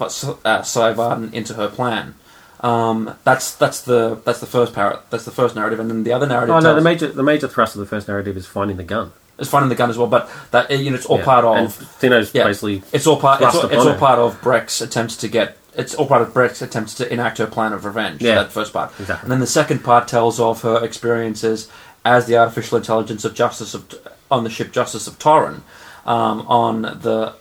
uh, 0.44 0.62
Svivarden 0.74 1.32
into 1.34 1.54
her 1.54 1.68
plan. 1.80 2.16
Um, 2.62 3.16
that's 3.24 3.56
that's 3.56 3.82
the 3.82 4.22
that's 4.24 4.40
the 4.40 4.46
first 4.46 4.74
par- 4.74 5.00
that's 5.10 5.26
the 5.26 5.32
first 5.32 5.56
narrative, 5.56 5.80
and 5.80 5.90
then 5.90 6.04
the 6.04 6.14
other 6.14 6.28
narrative 6.28 6.54
Oh 6.56 6.60
no, 6.60 6.74
tells, 6.74 6.76
the 6.76 6.82
major 6.90 7.08
the 7.08 7.24
major 7.24 7.48
thrust 7.48 7.76
of 7.76 7.80
the 7.80 7.88
first 7.88 8.08
narrative 8.08 8.38
is 8.38 8.46
finding 8.46 8.78
the 8.78 8.84
gun. 8.84 9.12
It's 9.40 9.50
finding 9.50 9.70
the 9.70 9.76
gun 9.76 9.90
as 9.90 9.98
well. 9.98 10.08
But 10.08 10.30
that 10.52 10.70
you 10.70 10.92
know, 10.92 10.96
it's 10.96 11.08
all 11.08 11.18
Yeah. 11.18 11.26
part 11.26 11.46
of 11.46 11.58
And 11.58 11.68
Tino's 12.00 12.34
yeah. 12.36 12.44
basically 12.44 12.84
It's 12.94 13.08
all 13.08 13.18
part. 13.20 13.42
It's 13.42 13.56
all, 13.56 13.66
it's 13.66 13.86
all 13.86 13.96
part 13.96 14.20
of 14.20 14.40
Breq's 14.42 14.80
attempts 14.82 15.18
to 15.18 15.28
get. 15.28 15.58
It's 15.74 15.96
all 15.96 16.06
part 16.06 16.22
of 16.22 16.34
Breq's 16.34 16.62
attempts 16.62 16.94
to 16.96 17.12
enact 17.12 17.40
her 17.40 17.48
plan 17.48 17.74
of 17.74 17.84
revenge. 17.86 18.22
Yeah. 18.22 18.36
That 18.36 18.52
first 18.52 18.74
part, 18.74 18.92
Exactly. 19.00 19.24
and 19.26 19.32
then 19.32 19.40
the 19.40 19.48
second 19.48 19.80
part 19.84 20.08
tells 20.08 20.40
of 20.40 20.62
her 20.62 20.84
experiences 20.86 21.68
as 22.06 22.26
the 22.28 22.38
artificial 22.38 22.78
intelligence 22.78 23.26
of 23.26 23.34
Justice 23.34 23.74
of 23.74 23.86
on 24.30 24.44
the 24.44 24.50
ship 24.52 24.72
Justice 24.72 25.08
of 25.08 25.18
Toren, 25.18 25.62
um, 26.06 26.42
on 26.48 26.82
the 26.84 27.34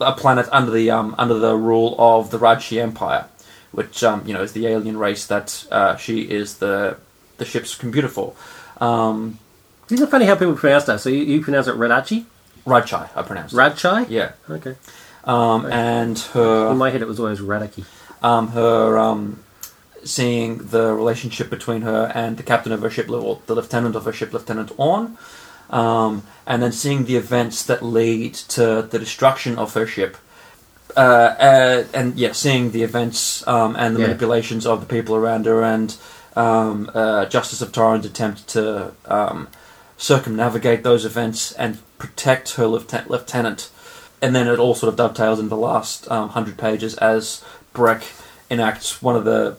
a 0.00 0.12
planet 0.12 0.48
under 0.50 0.70
the 0.72 0.90
um, 0.90 1.14
under 1.18 1.34
the 1.38 1.54
rule 1.56 1.94
of 1.98 2.30
the 2.30 2.38
Rajshi 2.38 2.80
Empire, 2.82 3.26
which 3.72 4.02
um, 4.04 4.22
you 4.26 4.32
know 4.34 4.42
is 4.42 4.52
the 4.52 4.66
alien 4.66 4.96
race 4.98 5.26
that 5.26 5.66
uh, 5.70 5.96
she 5.96 6.22
is 6.22 6.58
the 6.58 6.96
the 7.38 7.44
ship's 7.44 7.74
computer 7.74 8.08
for. 8.08 8.34
Um, 8.80 9.38
Isn't 9.90 10.06
it 10.06 10.10
funny 10.10 10.24
how 10.26 10.34
people 10.36 10.54
pronounce 10.54 10.84
that? 10.84 11.00
So 11.00 11.08
you, 11.10 11.22
you 11.22 11.40
pronounce 11.42 11.66
it 11.68 11.74
Radachi? 11.76 12.24
Rajchai, 12.66 13.10
I 13.14 13.22
pronounced. 13.22 13.54
it. 13.54 13.56
Radchai? 13.56 14.06
Yeah. 14.08 14.32
Okay. 14.50 14.74
Um, 15.24 15.66
and 15.66 16.18
her 16.34 16.70
In 16.72 16.78
my 16.78 16.90
head, 16.90 17.02
it 17.02 17.08
was 17.08 17.20
always 17.20 17.40
Radaki. 17.40 17.84
um, 18.22 18.48
her 18.48 18.98
um, 18.98 19.42
seeing 20.04 20.58
the 20.58 20.92
relationship 20.94 21.50
between 21.50 21.82
her 21.82 22.10
and 22.14 22.36
the 22.36 22.42
captain 22.42 22.72
of 22.72 22.80
her 22.82 22.90
ship, 22.90 23.08
or 23.10 23.40
the 23.46 23.54
lieutenant 23.54 23.94
of 23.96 24.04
her 24.04 24.12
ship, 24.12 24.32
Lieutenant 24.32 24.72
Awn, 24.78 25.16
um, 25.70 26.22
and 26.46 26.62
then 26.62 26.72
seeing 26.72 27.04
the 27.06 27.16
events 27.16 27.62
that 27.64 27.82
lead 27.82 28.34
to 28.34 28.82
the 28.82 28.98
destruction 28.98 29.58
of 29.58 29.74
her 29.74 29.86
ship. 29.86 30.16
Uh, 30.96 31.00
uh, 31.00 31.84
and 31.92 32.16
yeah, 32.18 32.32
seeing 32.32 32.70
the 32.70 32.82
events 32.82 33.46
um, 33.46 33.74
and 33.76 33.96
the 33.96 34.00
Yeah. 34.00 34.06
manipulations 34.06 34.66
of 34.66 34.80
the 34.80 34.86
people 34.86 35.14
around 35.16 35.46
her, 35.46 35.62
and 35.62 35.96
um, 36.36 36.90
uh, 36.94 37.24
Justice 37.26 37.60
of 37.62 37.72
Toren's 37.72 38.06
attempt 38.06 38.46
to 38.48 38.92
um, 39.06 39.48
circumnavigate 39.98 40.82
those 40.84 41.04
events 41.04 41.52
and 41.52 41.78
protect 41.98 42.52
her 42.54 42.66
lieutenant, 42.66 43.10
lieutenant. 43.10 43.70
And 44.22 44.34
then 44.34 44.46
it 44.48 44.58
all 44.58 44.74
sort 44.74 44.90
of 44.92 44.96
dovetails 44.96 45.38
into 45.38 45.50
the 45.50 45.56
last 45.56 46.10
um, 46.10 46.30
hundred 46.30 46.56
pages 46.56 46.94
as 46.96 47.42
Breq 47.74 48.02
enacts 48.50 49.02
one 49.02 49.16
of 49.16 49.24
the 49.24 49.56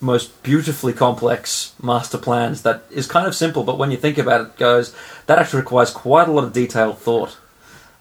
most 0.00 0.42
beautifully 0.42 0.92
complex 0.92 1.72
master 1.82 2.18
plans 2.18 2.62
that 2.62 2.82
is 2.90 3.06
kind 3.06 3.26
of 3.26 3.34
simple, 3.34 3.64
but 3.64 3.78
when 3.78 3.90
you 3.90 3.96
think 3.96 4.16
about 4.18 4.40
it, 4.42 4.56
goes 4.56 4.94
that 5.26 5.38
actually 5.38 5.60
requires 5.60 5.90
quite 5.90 6.28
a 6.28 6.32
lot 6.32 6.44
of 6.44 6.52
detailed 6.52 6.98
thought. 6.98 7.36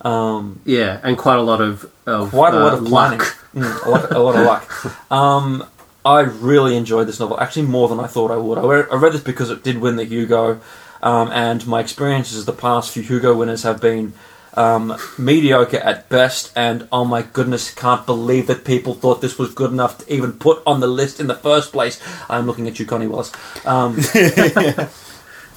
Um, 0.02 0.62
Yeah, 0.66 1.00
and 1.04 1.18
quite 1.18 1.40
a 1.40 1.42
lot 1.42 1.62
of, 1.62 1.92
of 2.06 2.30
quite 2.30 2.54
a 2.54 2.60
lot 2.60 2.74
uh, 2.74 2.78
of 2.78 2.86
planning, 2.86 3.20
luck. 3.20 3.34
Mm, 3.58 3.86
a, 3.88 3.90
lot, 3.90 4.12
a 4.12 4.20
lot 4.20 4.36
of 4.36 4.46
luck. 4.46 5.12
Um, 5.12 5.66
I 6.06 6.20
really 6.22 6.78
enjoyed 6.78 7.08
this 7.08 7.20
novel, 7.20 7.40
actually 7.40 7.66
more 7.66 7.90
than 7.90 8.00
I 8.00 8.06
thought 8.06 8.30
I 8.30 8.38
would. 8.38 8.60
I 8.60 8.62
read, 8.62 8.88
I 8.92 8.96
read 8.98 9.14
this 9.14 9.24
because 9.24 9.50
it 9.50 9.64
did 9.64 9.80
win 9.80 9.96
the 9.96 10.06
Hugo, 10.06 10.62
um, 11.02 11.32
and 11.32 11.66
my 11.66 11.80
experiences 11.80 12.42
of 12.42 12.46
the 12.46 12.54
past 12.54 12.92
few 12.92 13.02
Hugo 13.02 13.36
winners 13.36 13.64
have 13.64 13.82
been 13.82 14.14
um, 14.54 14.98
mediocre 15.18 15.78
at 15.78 16.10
best. 16.10 16.52
And 16.56 16.88
oh 16.92 17.06
my 17.06 17.22
goodness, 17.22 17.74
can't 17.74 18.06
believe 18.06 18.48
that 18.48 18.66
people 18.66 18.94
thought 18.94 19.22
this 19.22 19.38
was 19.40 19.54
good 19.54 19.72
enough 19.72 20.00
to 20.00 20.14
even 20.14 20.34
put 20.34 20.62
on 20.66 20.80
the 20.80 20.88
list 20.88 21.20
in 21.20 21.28
the 21.28 21.36
first 21.36 21.72
place. 21.72 22.02
I'm 22.30 22.46
looking 22.46 22.68
at 22.68 22.80
you, 22.80 22.86
Connie 22.86 23.08
Wallace. 23.08 23.32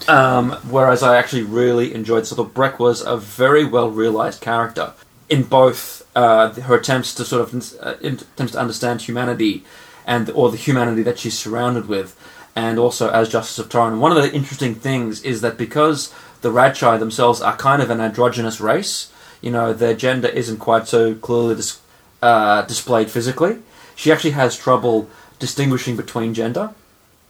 Um, 0.08 0.52
whereas 0.70 1.02
I 1.02 1.16
actually 1.18 1.42
really 1.42 1.94
enjoyed. 1.94 2.26
So 2.26 2.34
the 2.34 2.44
Breq 2.44 2.78
was 2.78 3.02
a 3.02 3.16
very 3.16 3.64
well 3.64 3.90
realized 3.90 4.40
character 4.40 4.92
in 5.28 5.44
both 5.44 6.06
uh, 6.16 6.52
her 6.52 6.74
attempts 6.76 7.14
to 7.14 7.24
sort 7.24 7.42
of 7.42 7.74
uh, 7.80 7.94
attempts 8.02 8.52
to 8.52 8.58
understand 8.58 9.02
humanity 9.02 9.64
and 10.06 10.30
or 10.30 10.50
the 10.50 10.56
humanity 10.56 11.02
that 11.02 11.18
she's 11.18 11.38
surrounded 11.38 11.86
with, 11.86 12.16
and 12.56 12.78
also 12.78 13.10
as 13.10 13.28
Justice 13.28 13.58
of 13.58 13.68
Toren. 13.68 14.00
One 14.00 14.16
of 14.16 14.22
the 14.22 14.32
interesting 14.32 14.74
things 14.74 15.22
is 15.22 15.40
that 15.42 15.56
because 15.56 16.12
the 16.40 16.50
Radshai 16.50 16.98
themselves 16.98 17.40
are 17.40 17.56
kind 17.56 17.82
of 17.82 17.90
an 17.90 18.00
androgynous 18.00 18.60
race, 18.60 19.12
you 19.40 19.50
know, 19.50 19.72
their 19.72 19.94
gender 19.94 20.28
isn't 20.28 20.56
quite 20.56 20.88
so 20.88 21.14
clearly 21.14 21.56
dis- 21.56 21.80
uh, 22.22 22.62
displayed 22.62 23.10
physically. 23.10 23.58
She 23.94 24.10
actually 24.10 24.32
has 24.32 24.56
trouble 24.56 25.08
distinguishing 25.38 25.96
between 25.96 26.34
gender. 26.34 26.74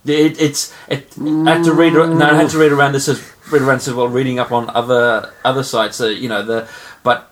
It, 0.05 0.41
it's 0.41 0.75
it, 0.89 1.13
I 1.21 1.57
had 1.57 1.65
to 1.65 1.73
read 1.73 1.93
no, 1.93 2.19
I 2.21 2.35
had 2.35 2.51
to 2.51 2.59
read 2.59 2.73
around 2.73 2.93
this 2.93 3.09
as 3.09 3.23
read 3.53 3.63
around 3.63 3.81
this 3.81 3.93
while 3.93 4.09
reading 4.09 4.39
up 4.39 4.51
on 4.51 4.71
other 4.71 5.33
other 5.45 5.63
sites. 5.63 6.01
Uh, 6.01 6.07
you 6.07 6.29
know 6.29 6.43
the 6.43 6.69
but 7.03 7.31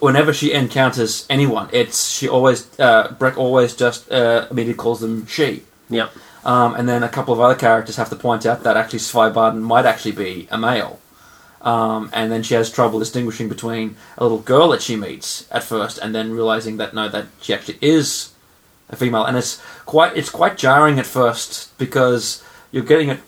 whenever 0.00 0.32
she 0.32 0.52
encounters 0.52 1.26
anyone, 1.30 1.68
it's 1.72 2.10
she 2.10 2.28
always 2.28 2.68
uh, 2.80 3.08
Breq 3.18 3.36
always 3.36 3.74
just 3.76 4.10
uh, 4.10 4.46
immediately 4.50 4.78
calls 4.78 5.00
them 5.00 5.26
she. 5.26 5.62
Yep. 5.88 6.10
Um, 6.44 6.74
and 6.74 6.88
then 6.88 7.02
a 7.02 7.08
couple 7.08 7.34
of 7.34 7.40
other 7.40 7.56
characters 7.56 7.96
have 7.96 8.10
to 8.10 8.16
point 8.16 8.46
out 8.46 8.62
that 8.62 8.76
actually 8.76 9.00
Svibarden 9.00 9.62
might 9.62 9.84
actually 9.84 10.12
be 10.12 10.46
a 10.50 10.56
male. 10.56 11.00
Um, 11.60 12.10
and 12.12 12.30
then 12.30 12.44
she 12.44 12.54
has 12.54 12.70
trouble 12.70 13.00
distinguishing 13.00 13.48
between 13.48 13.96
a 14.16 14.22
little 14.22 14.38
girl 14.38 14.68
that 14.68 14.82
she 14.82 14.94
meets 14.94 15.48
at 15.50 15.64
first, 15.64 15.98
and 15.98 16.14
then 16.14 16.32
realizing 16.32 16.76
that 16.76 16.94
no, 16.94 17.08
that 17.08 17.26
she 17.40 17.52
actually 17.52 17.78
is 17.82 18.32
a 18.88 18.96
female, 18.96 19.24
and 19.24 19.36
it's 19.36 19.60
quite 19.84 20.16
it's 20.16 20.30
quite 20.30 20.56
jarring 20.56 20.98
at 20.98 21.06
first 21.06 21.76
because 21.78 22.42
you're 22.70 22.84
getting 22.84 23.08
it 23.08 23.20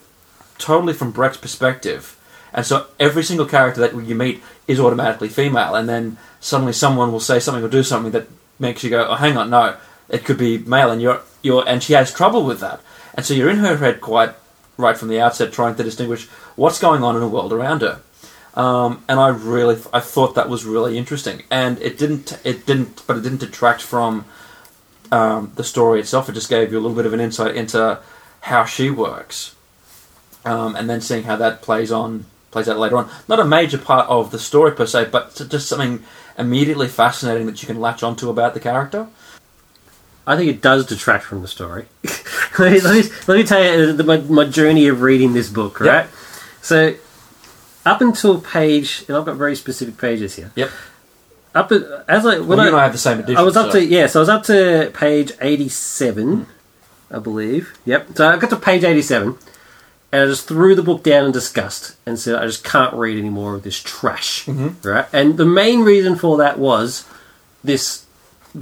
totally 0.57 0.93
from 0.93 1.13
Breq's 1.13 1.37
perspective, 1.37 2.17
and 2.53 2.65
so 2.65 2.87
every 2.99 3.23
single 3.23 3.45
character 3.45 3.81
that 3.81 3.95
you 4.05 4.15
meet 4.15 4.41
is 4.67 4.79
automatically 4.79 5.29
female, 5.29 5.75
and 5.75 5.87
then 5.87 6.17
suddenly 6.39 6.73
someone 6.73 7.11
will 7.11 7.19
say 7.19 7.39
something 7.39 7.63
or 7.63 7.69
do 7.69 7.83
something 7.83 8.11
that 8.11 8.27
makes 8.59 8.83
you 8.83 8.89
go, 8.89 9.07
oh, 9.07 9.15
hang 9.15 9.37
on, 9.37 9.49
no, 9.49 9.75
it 10.09 10.25
could 10.25 10.37
be 10.37 10.57
male, 10.57 10.91
and 10.91 11.01
you're 11.01 11.21
you're 11.41 11.67
and 11.67 11.83
she 11.83 11.93
has 11.93 12.13
trouble 12.13 12.45
with 12.45 12.59
that, 12.59 12.79
and 13.13 13.25
so 13.25 13.33
you're 13.33 13.49
in 13.49 13.57
her 13.57 13.77
head 13.77 14.01
quite 14.01 14.33
right 14.77 14.97
from 14.97 15.09
the 15.09 15.19
outset, 15.19 15.51
trying 15.51 15.75
to 15.75 15.83
distinguish 15.83 16.27
what's 16.55 16.79
going 16.79 17.03
on 17.03 17.15
in 17.15 17.21
the 17.21 17.27
world 17.27 17.51
around 17.51 17.81
her. 17.81 17.99
Um, 18.55 19.03
and 19.07 19.19
I 19.19 19.27
really, 19.27 19.77
I 19.93 19.99
thought 19.99 20.35
that 20.35 20.49
was 20.49 20.65
really 20.65 20.97
interesting, 20.97 21.43
and 21.51 21.79
it 21.81 21.97
didn't, 21.97 22.39
it 22.43 22.65
didn't, 22.65 23.03
but 23.05 23.17
it 23.17 23.23
didn't 23.23 23.39
detract 23.39 23.81
from 23.81 24.25
um, 25.11 25.51
the 25.55 25.63
story 25.63 25.99
itself. 25.99 26.29
It 26.29 26.33
just 26.33 26.49
gave 26.49 26.71
you 26.71 26.79
a 26.79 26.81
little 26.81 26.95
bit 26.95 27.05
of 27.05 27.13
an 27.13 27.19
insight 27.19 27.55
into 27.55 27.99
how 28.41 28.65
she 28.65 28.89
works, 28.89 29.55
um, 30.45 30.75
and 30.75 30.89
then 30.89 31.01
seeing 31.01 31.23
how 31.23 31.35
that 31.35 31.61
plays 31.61 31.91
on, 31.91 32.25
plays 32.51 32.69
out 32.69 32.77
later 32.77 32.97
on. 32.97 33.09
Not 33.27 33.39
a 33.39 33.45
major 33.45 33.77
part 33.77 34.09
of 34.09 34.31
the 34.31 34.39
story 34.39 34.71
per 34.71 34.85
se, 34.85 35.09
but 35.11 35.35
just 35.49 35.67
something 35.67 36.03
immediately 36.37 36.87
fascinating 36.87 37.45
that 37.47 37.61
you 37.61 37.67
can 37.67 37.79
latch 37.79 38.01
onto 38.01 38.29
about 38.29 38.53
the 38.53 38.59
character. 38.59 39.07
I 40.25 40.37
think 40.37 40.49
it 40.49 40.61
does 40.61 40.85
detract 40.85 41.23
from 41.23 41.41
the 41.41 41.47
story. 41.47 41.87
let, 42.59 42.71
me, 42.71 42.79
let, 42.81 43.05
me, 43.05 43.11
let 43.27 43.37
me 43.37 43.43
tell 43.43 43.63
you 43.63 43.93
the, 43.93 44.03
my, 44.03 44.17
my 44.17 44.45
journey 44.45 44.87
of 44.87 45.01
reading 45.01 45.33
this 45.33 45.49
book, 45.49 45.79
right? 45.79 46.03
Yep. 46.03 46.09
So, 46.61 46.95
up 47.85 48.01
until 48.01 48.39
page, 48.39 49.05
and 49.07 49.17
I've 49.17 49.25
got 49.25 49.37
very 49.37 49.55
specific 49.55 49.97
pages 49.97 50.35
here. 50.35 50.51
Yep. 50.55 50.69
Up 51.55 51.71
as 51.71 52.25
I 52.25 52.39
when 52.39 52.47
Well, 52.47 52.59
I, 52.61 52.67
and 52.67 52.75
I 52.75 52.83
have 52.83 52.91
the 52.91 52.97
same 52.99 53.19
edition. 53.19 53.37
I 53.37 53.41
was 53.41 53.57
up 53.57 53.71
so- 53.71 53.79
to 53.79 53.85
yeah, 53.85 54.07
so 54.07 54.19
I 54.19 54.21
was 54.21 54.29
up 54.29 54.43
to 54.43 54.91
page 54.93 55.31
eighty-seven, 55.41 56.45
I 57.11 57.19
believe. 57.19 57.73
Yep. 57.85 58.09
So 58.15 58.29
I 58.29 58.37
got 58.37 58.49
to 58.51 58.55
page 58.55 58.83
eighty-seven, 58.83 59.35
and 60.11 60.21
I 60.21 60.25
just 60.27 60.47
threw 60.47 60.75
the 60.75 60.83
book 60.83 61.01
down 61.01 61.25
in 61.25 61.31
disgust 61.31 61.95
and 62.05 62.19
said, 62.19 62.35
"I 62.35 62.45
just 62.45 62.63
can't 62.63 62.93
read 62.93 63.17
any 63.17 63.29
more 63.29 63.55
of 63.55 63.63
this 63.63 63.79
trash." 63.81 64.45
Mm-hmm. 64.45 64.87
Right. 64.87 65.07
And 65.11 65.37
the 65.37 65.45
main 65.45 65.81
reason 65.81 66.15
for 66.15 66.37
that 66.37 66.59
was 66.59 67.05
this 67.63 68.05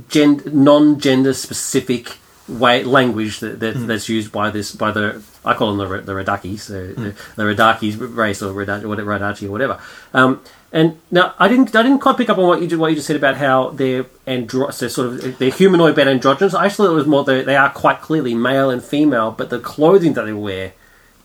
gen- 0.09 0.43
non-gender 0.45 1.33
specific 1.33 2.17
way 2.47 2.83
language 2.83 3.39
that, 3.41 3.59
that 3.59 3.73
that's 3.87 4.07
used 4.07 4.31
by 4.31 4.49
this 4.49 4.71
by 4.73 4.91
the 4.91 5.21
I 5.47 5.53
call 5.55 5.75
them 5.75 5.89
the 5.89 6.01
the 6.01 6.13
Radakis, 6.13 6.59
so 6.59 6.87
the, 6.87 7.15
the 7.35 7.43
Radakis 7.43 7.97
race 8.15 8.41
or 8.41 8.53
Radaki, 8.53 8.85
whatever 8.85 9.11
Radachi 9.17 9.47
or 9.47 9.51
whatever. 9.51 9.79
Um, 10.13 10.41
and 10.71 10.99
now 11.11 11.33
I 11.39 11.47
didn't 11.47 11.75
I 11.75 11.81
didn't 11.83 11.99
quite 11.99 12.17
pick 12.17 12.29
up 12.29 12.37
on 12.37 12.45
what 12.47 12.61
you 12.61 12.67
ju- 12.67 12.77
what 12.79 12.89
you 12.89 12.95
just 12.95 13.07
said 13.07 13.15
about 13.15 13.37
how 13.37 13.69
they're 13.69 14.03
andro- 14.27 14.73
so 14.73 14.87
sort 14.87 15.07
of 15.23 15.37
they're 15.39 15.49
humanoid 15.51 15.95
but 15.95 16.07
androgynous. 16.07 16.53
I 16.53 16.65
actually 16.65 16.87
thought 16.87 16.93
it 16.93 16.95
was 16.95 17.07
more 17.07 17.23
they 17.23 17.41
they 17.43 17.55
are 17.55 17.69
quite 17.69 18.01
clearly 18.01 18.35
male 18.35 18.69
and 18.69 18.83
female, 18.83 19.31
but 19.31 19.49
the 19.49 19.59
clothing 19.59 20.13
that 20.13 20.25
they 20.25 20.33
wear 20.33 20.73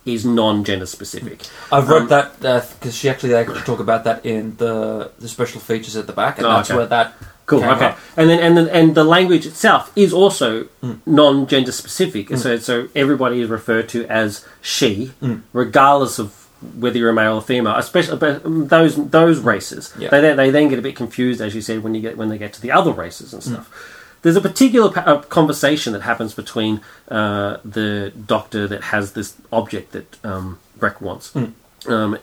is 0.05 0.25
non-gender 0.25 0.87
specific. 0.87 1.43
I've 1.71 1.89
read 1.89 2.03
Um, 2.03 2.09
that 2.09 2.41
because 2.41 2.95
she 2.95 3.09
actually 3.09 3.31
they 3.31 3.37
actually 3.41 3.61
talk 3.61 3.81
about 3.81 4.05
that 4.05 4.25
in 4.27 4.57
the 4.57 5.11
the 5.19 5.29
special 5.29 5.61
features 5.61 5.97
at 5.97 6.07
the 6.07 6.13
back, 6.13 6.39
and 6.39 6.47
Oh, 6.47 6.51
that's 6.57 6.71
okay. 6.71 6.77
where 6.77 6.87
that 6.87 7.15
Cool. 7.47 7.65
Okay. 7.65 7.87
up. 7.87 7.99
And 8.17 8.31
then 8.31 8.39
and 8.41 8.57
then 8.57 8.69
and 8.69 8.95
the 8.95 9.05
language 9.05 9.47
itself 9.47 9.91
is 9.97 10.13
also 10.13 10.67
Mm. 10.83 10.99
non-gender 11.07 11.73
specific. 11.73 12.37
So 12.37 12.57
so 12.59 12.89
everybody 12.95 13.41
is 13.41 13.49
referred 13.51 13.89
to 13.91 14.05
as 14.07 14.45
she, 14.61 15.13
Mm. 15.23 15.41
regardless 15.53 16.19
of 16.19 16.33
whether 16.79 16.97
you're 16.97 17.11
a 17.11 17.13
male 17.13 17.35
or 17.35 17.43
female. 17.43 17.75
Especially 17.77 18.17
but 18.17 18.45
um, 18.47 18.69
those 18.69 18.95
those 19.11 19.39
races. 19.41 19.93
Yeah. 19.99 20.11
They 20.11 20.35
they 20.35 20.51
then 20.51 20.69
get 20.69 20.79
a 20.79 20.83
bit 20.83 20.95
confused, 20.97 21.41
as 21.41 21.55
you 21.55 21.61
said, 21.61 21.83
when 21.83 21.95
you 21.95 22.01
get 22.01 22.17
when 22.17 22.29
they 22.29 22.39
get 22.39 22.53
to 22.55 22.61
the 22.61 22.71
other 22.73 22.93
races 22.93 23.31
Mm. 23.31 23.35
and 23.35 23.43
stuff. 23.43 23.92
There's 24.23 24.37
a 24.37 24.41
particular 24.41 24.91
pa- 24.91 25.01
uh, 25.01 25.23
conversation 25.23 25.93
that 25.95 26.03
happens 26.03 26.33
between 26.35 26.81
uh, 27.09 27.59
the 27.65 28.13
doctor 28.27 28.67
that 28.69 28.83
has 28.85 29.13
this 29.13 29.35
object 29.53 29.93
that 29.93 30.25
um, 30.25 30.59
Breq 30.79 31.01
wants, 31.01 31.33
Mm. 31.33 31.53
um, 31.89 32.19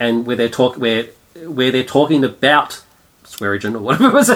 and 0.00 0.26
where 0.26 0.36
they're 0.36 0.48
talk 0.48 0.76
where 0.76 1.06
where 1.46 1.70
they're 1.70 1.84
talking 1.84 2.24
about 2.24 2.82
Swearingen 3.24 3.76
or 3.76 3.80
whatever 3.80 4.08
it 4.08 4.14
was. 4.14 4.28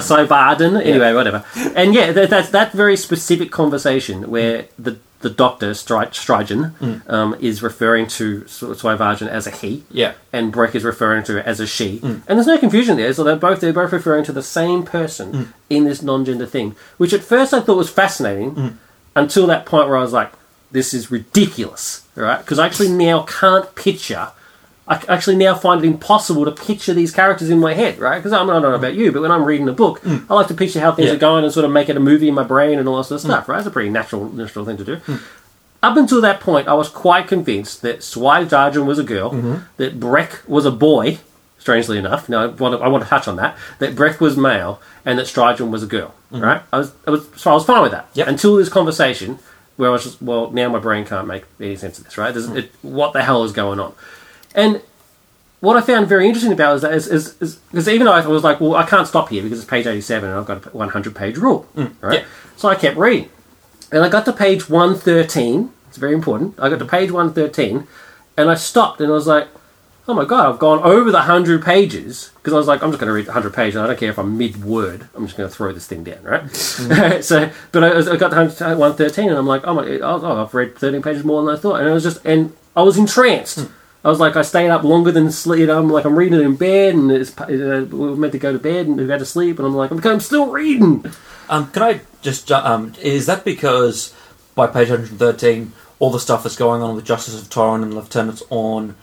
Cybarden. 0.00 0.80
Anyway, 0.84 1.12
whatever. 1.14 1.44
And 1.74 1.94
yeah, 1.94 2.12
that, 2.12 2.30
that's 2.30 2.50
that 2.50 2.72
very 2.72 2.96
specific 2.96 3.50
conversation 3.50 4.30
where 4.30 4.66
the 4.78 4.98
the 5.20 5.30
doctor 5.30 5.72
Stri- 5.72 6.10
Strigan 6.10 6.74
hmm. 6.76 7.10
um, 7.10 7.36
is 7.40 7.62
referring 7.62 8.06
to 8.06 8.42
Swyvarden 8.42 9.28
as 9.28 9.46
a 9.46 9.50
he, 9.50 9.84
Yeah. 9.90 10.14
and 10.32 10.52
Breq 10.52 10.74
is 10.74 10.84
referring 10.84 11.24
to 11.24 11.38
it 11.38 11.46
as 11.46 11.60
a 11.60 11.66
she. 11.66 11.98
Hmm. 11.98 12.18
And 12.26 12.38
there's 12.38 12.46
no 12.46 12.58
confusion 12.58 12.96
there. 12.96 13.12
So 13.12 13.24
they're 13.24 13.36
both 13.36 13.60
they're 13.60 13.72
both 13.72 13.92
referring 13.92 14.24
to 14.24 14.32
the 14.32 14.42
same 14.42 14.84
person 14.84 15.32
hmm. 15.32 15.42
in 15.68 15.84
this 15.84 16.02
non-gender 16.02 16.46
thing, 16.46 16.76
which 16.98 17.12
at 17.12 17.22
first 17.22 17.52
I 17.52 17.60
thought 17.60 17.76
was 17.76 17.90
fascinating 17.90 18.78
until 19.16 19.46
that 19.48 19.66
point 19.66 19.88
where 19.88 19.96
I 19.96 20.02
was 20.02 20.12
like, 20.12 20.32
this 20.70 20.94
is 20.94 21.10
ridiculous, 21.10 22.06
right? 22.14 22.38
Because 22.38 22.58
I 22.58 22.66
actually 22.66 22.90
now 22.90 23.22
can't 23.22 23.74
picture. 23.74 24.30
I 24.88 25.02
actually 25.08 25.36
now 25.36 25.54
find 25.54 25.84
it 25.84 25.86
impossible 25.86 26.46
to 26.46 26.50
picture 26.50 26.94
these 26.94 27.12
characters 27.12 27.50
in 27.50 27.60
my 27.60 27.74
head, 27.74 27.98
right? 27.98 28.18
Because 28.18 28.32
I'm 28.32 28.46
don't 28.46 28.62
know 28.62 28.74
about 28.74 28.94
you, 28.94 29.12
but 29.12 29.20
when 29.20 29.30
I'm 29.30 29.44
reading 29.44 29.68
a 29.68 29.72
book, 29.72 30.00
mm. 30.00 30.24
I 30.30 30.34
like 30.34 30.48
to 30.48 30.54
picture 30.54 30.80
how 30.80 30.92
things 30.92 31.08
Yeah. 31.08 31.14
are 31.14 31.18
going 31.18 31.44
and 31.44 31.52
sort 31.52 31.66
of 31.66 31.70
make 31.70 31.88
it 31.88 31.96
a 31.96 32.00
movie 32.00 32.28
in 32.28 32.34
my 32.34 32.42
brain 32.42 32.78
and 32.78 32.88
all 32.88 32.96
that 32.96 33.04
sort 33.04 33.20
of 33.20 33.26
mm. 33.26 33.32
stuff, 33.32 33.48
right? 33.48 33.58
It's 33.58 33.66
a 33.66 33.70
pretty 33.70 33.90
natural, 33.90 34.32
natural 34.32 34.64
thing 34.64 34.78
to 34.78 34.84
do. 34.84 34.96
Mm. 34.96 35.20
Up 35.82 35.96
until 35.96 36.20
that 36.22 36.40
point, 36.40 36.66
I 36.66 36.74
was 36.74 36.88
quite 36.88 37.28
convinced 37.28 37.82
that 37.82 37.98
Swai 37.98 38.48
Jarjan 38.48 38.86
was 38.86 38.98
a 38.98 39.04
girl, 39.04 39.30
mm-hmm. 39.30 39.56
that 39.76 40.00
Breq 40.00 40.46
was 40.48 40.64
a 40.64 40.72
boy, 40.72 41.18
strangely 41.58 41.98
enough. 41.98 42.28
Now, 42.28 42.44
I 42.44 42.46
want, 42.46 42.76
to, 42.76 42.84
I 42.84 42.88
want 42.88 43.04
to 43.04 43.10
touch 43.10 43.28
on 43.28 43.36
that. 43.36 43.56
That 43.78 43.94
Breq 43.94 44.18
was 44.18 44.36
male 44.36 44.80
and 45.04 45.18
that 45.18 45.26
Strigan 45.26 45.70
was 45.70 45.82
a 45.82 45.86
girl, 45.86 46.14
mm-hmm. 46.32 46.42
right? 46.42 46.62
I 46.72 46.78
was, 46.78 46.92
I 47.06 47.10
was, 47.10 47.28
so 47.36 47.50
I 47.50 47.54
was 47.54 47.64
fine 47.64 47.82
with 47.82 47.92
that. 47.92 48.08
Yep. 48.14 48.26
Until 48.26 48.56
this 48.56 48.68
conversation 48.68 49.38
where 49.76 49.90
I 49.90 49.92
was 49.92 50.02
just, 50.02 50.20
well, 50.20 50.50
now 50.50 50.68
my 50.68 50.80
brain 50.80 51.04
can't 51.04 51.28
make 51.28 51.44
any 51.60 51.76
sense 51.76 51.98
of 51.98 52.04
this, 52.04 52.18
right? 52.18 52.32
There's, 52.32 52.48
it, 52.48 52.72
what 52.82 53.12
the 53.12 53.22
hell 53.22 53.44
is 53.44 53.52
going 53.52 53.78
on? 53.78 53.94
And 54.54 54.82
what 55.60 55.76
I 55.76 55.80
found 55.80 56.08
very 56.08 56.26
interesting 56.26 56.52
about 56.52 56.76
is 56.76 56.82
that 56.82 56.92
is 56.92 57.06
is 57.08 57.56
because 57.70 57.88
even 57.88 58.06
though 58.06 58.12
I 58.12 58.26
was 58.26 58.44
like, 58.44 58.60
well, 58.60 58.74
I 58.76 58.84
can't 58.84 59.06
stop 59.06 59.28
here 59.28 59.42
because 59.42 59.58
it's 59.58 59.68
page 59.68 59.86
eighty-seven 59.86 60.28
and 60.28 60.38
I've 60.38 60.46
got 60.46 60.66
a 60.66 60.70
one 60.70 60.90
hundred 60.90 61.16
page 61.16 61.36
rule, 61.36 61.66
mm, 61.74 61.92
right? 62.00 62.20
yeah. 62.20 62.26
So 62.56 62.68
I 62.68 62.74
kept 62.74 62.96
reading, 62.96 63.28
and 63.90 64.04
I 64.04 64.08
got 64.08 64.24
to 64.26 64.32
page 64.32 64.68
one 64.68 64.94
thirteen. 64.94 65.72
It's 65.88 65.96
very 65.96 66.14
important. 66.14 66.58
I 66.58 66.68
got 66.68 66.78
to 66.78 66.84
page 66.84 67.10
one 67.10 67.32
thirteen, 67.32 67.86
and 68.36 68.50
I 68.50 68.54
stopped 68.54 69.00
and 69.00 69.10
I 69.10 69.14
was 69.14 69.26
like, 69.26 69.48
oh 70.06 70.14
my 70.14 70.24
god, 70.24 70.48
I've 70.48 70.58
gone 70.58 70.80
over 70.82 71.10
the 71.10 71.22
hundred 71.22 71.64
pages 71.64 72.30
because 72.36 72.52
I 72.52 72.56
was 72.56 72.66
like, 72.66 72.82
I'm 72.82 72.90
just 72.90 73.00
going 73.00 73.08
to 73.08 73.12
read 73.12 73.26
hundred 73.26 73.52
pages. 73.52 73.76
And 73.76 73.84
I 73.84 73.88
don't 73.88 73.98
care 73.98 74.10
if 74.10 74.18
I'm 74.18 74.38
mid 74.38 74.64
word. 74.64 75.08
I'm 75.14 75.26
just 75.26 75.36
going 75.36 75.48
to 75.48 75.54
throw 75.54 75.72
this 75.72 75.86
thing 75.86 76.04
down, 76.04 76.22
right? 76.22 76.44
Mm. 76.44 77.22
so, 77.22 77.50
but 77.72 77.84
I, 77.84 78.12
I 78.12 78.16
got 78.16 78.30
to 78.30 78.72
uh, 78.72 78.76
one 78.76 78.94
thirteen, 78.94 79.28
and 79.28 79.36
I'm 79.36 79.46
like, 79.46 79.62
oh 79.66 79.74
my, 79.74 79.84
oh, 79.86 80.20
oh, 80.22 80.42
I've 80.42 80.54
read 80.54 80.76
thirteen 80.76 81.02
pages 81.02 81.24
more 81.24 81.44
than 81.44 81.54
I 81.54 81.58
thought, 81.58 81.80
and 81.80 81.88
I 81.88 81.92
was 81.92 82.04
just, 82.04 82.24
and 82.24 82.56
I 82.76 82.82
was 82.82 82.96
entranced. 82.96 83.58
Mm. 83.58 83.72
I 84.04 84.08
was 84.08 84.20
like, 84.20 84.36
I 84.36 84.42
stayed 84.42 84.70
up 84.70 84.84
longer 84.84 85.10
than 85.10 85.30
sleep. 85.32 85.60
You 85.60 85.66
know, 85.66 85.78
I'm 85.78 85.88
like, 85.90 86.04
I'm 86.04 86.16
reading 86.16 86.38
it 86.38 86.44
in 86.44 86.54
bed, 86.56 86.94
and 86.94 87.10
it's, 87.10 87.38
uh, 87.40 87.46
we 87.90 87.98
were 87.98 88.16
meant 88.16 88.32
to 88.32 88.38
go 88.38 88.52
to 88.52 88.58
bed, 88.58 88.86
and 88.86 88.96
we 88.96 89.08
had 89.08 89.18
to 89.18 89.24
sleep, 89.26 89.58
and 89.58 89.66
I'm 89.66 89.74
like, 89.74 89.90
I'm, 89.90 90.00
I'm 90.06 90.20
still 90.20 90.46
reading. 90.50 91.04
Um, 91.48 91.70
can 91.72 91.82
I 91.82 92.00
just 92.22 92.46
ju- 92.48 92.54
um, 92.54 92.92
is 93.02 93.26
that 93.26 93.44
because 93.44 94.14
by 94.54 94.66
page 94.66 94.90
113 94.90 95.72
all 96.00 96.10
the 96.10 96.20
stuff 96.20 96.42
that's 96.44 96.56
going 96.56 96.80
on 96.82 96.94
with 96.94 97.04
Justice 97.04 97.40
of 97.40 97.48
Toren 97.48 97.82
and 97.82 97.92
Lieutenants 97.94 98.42
Awn 98.50 98.94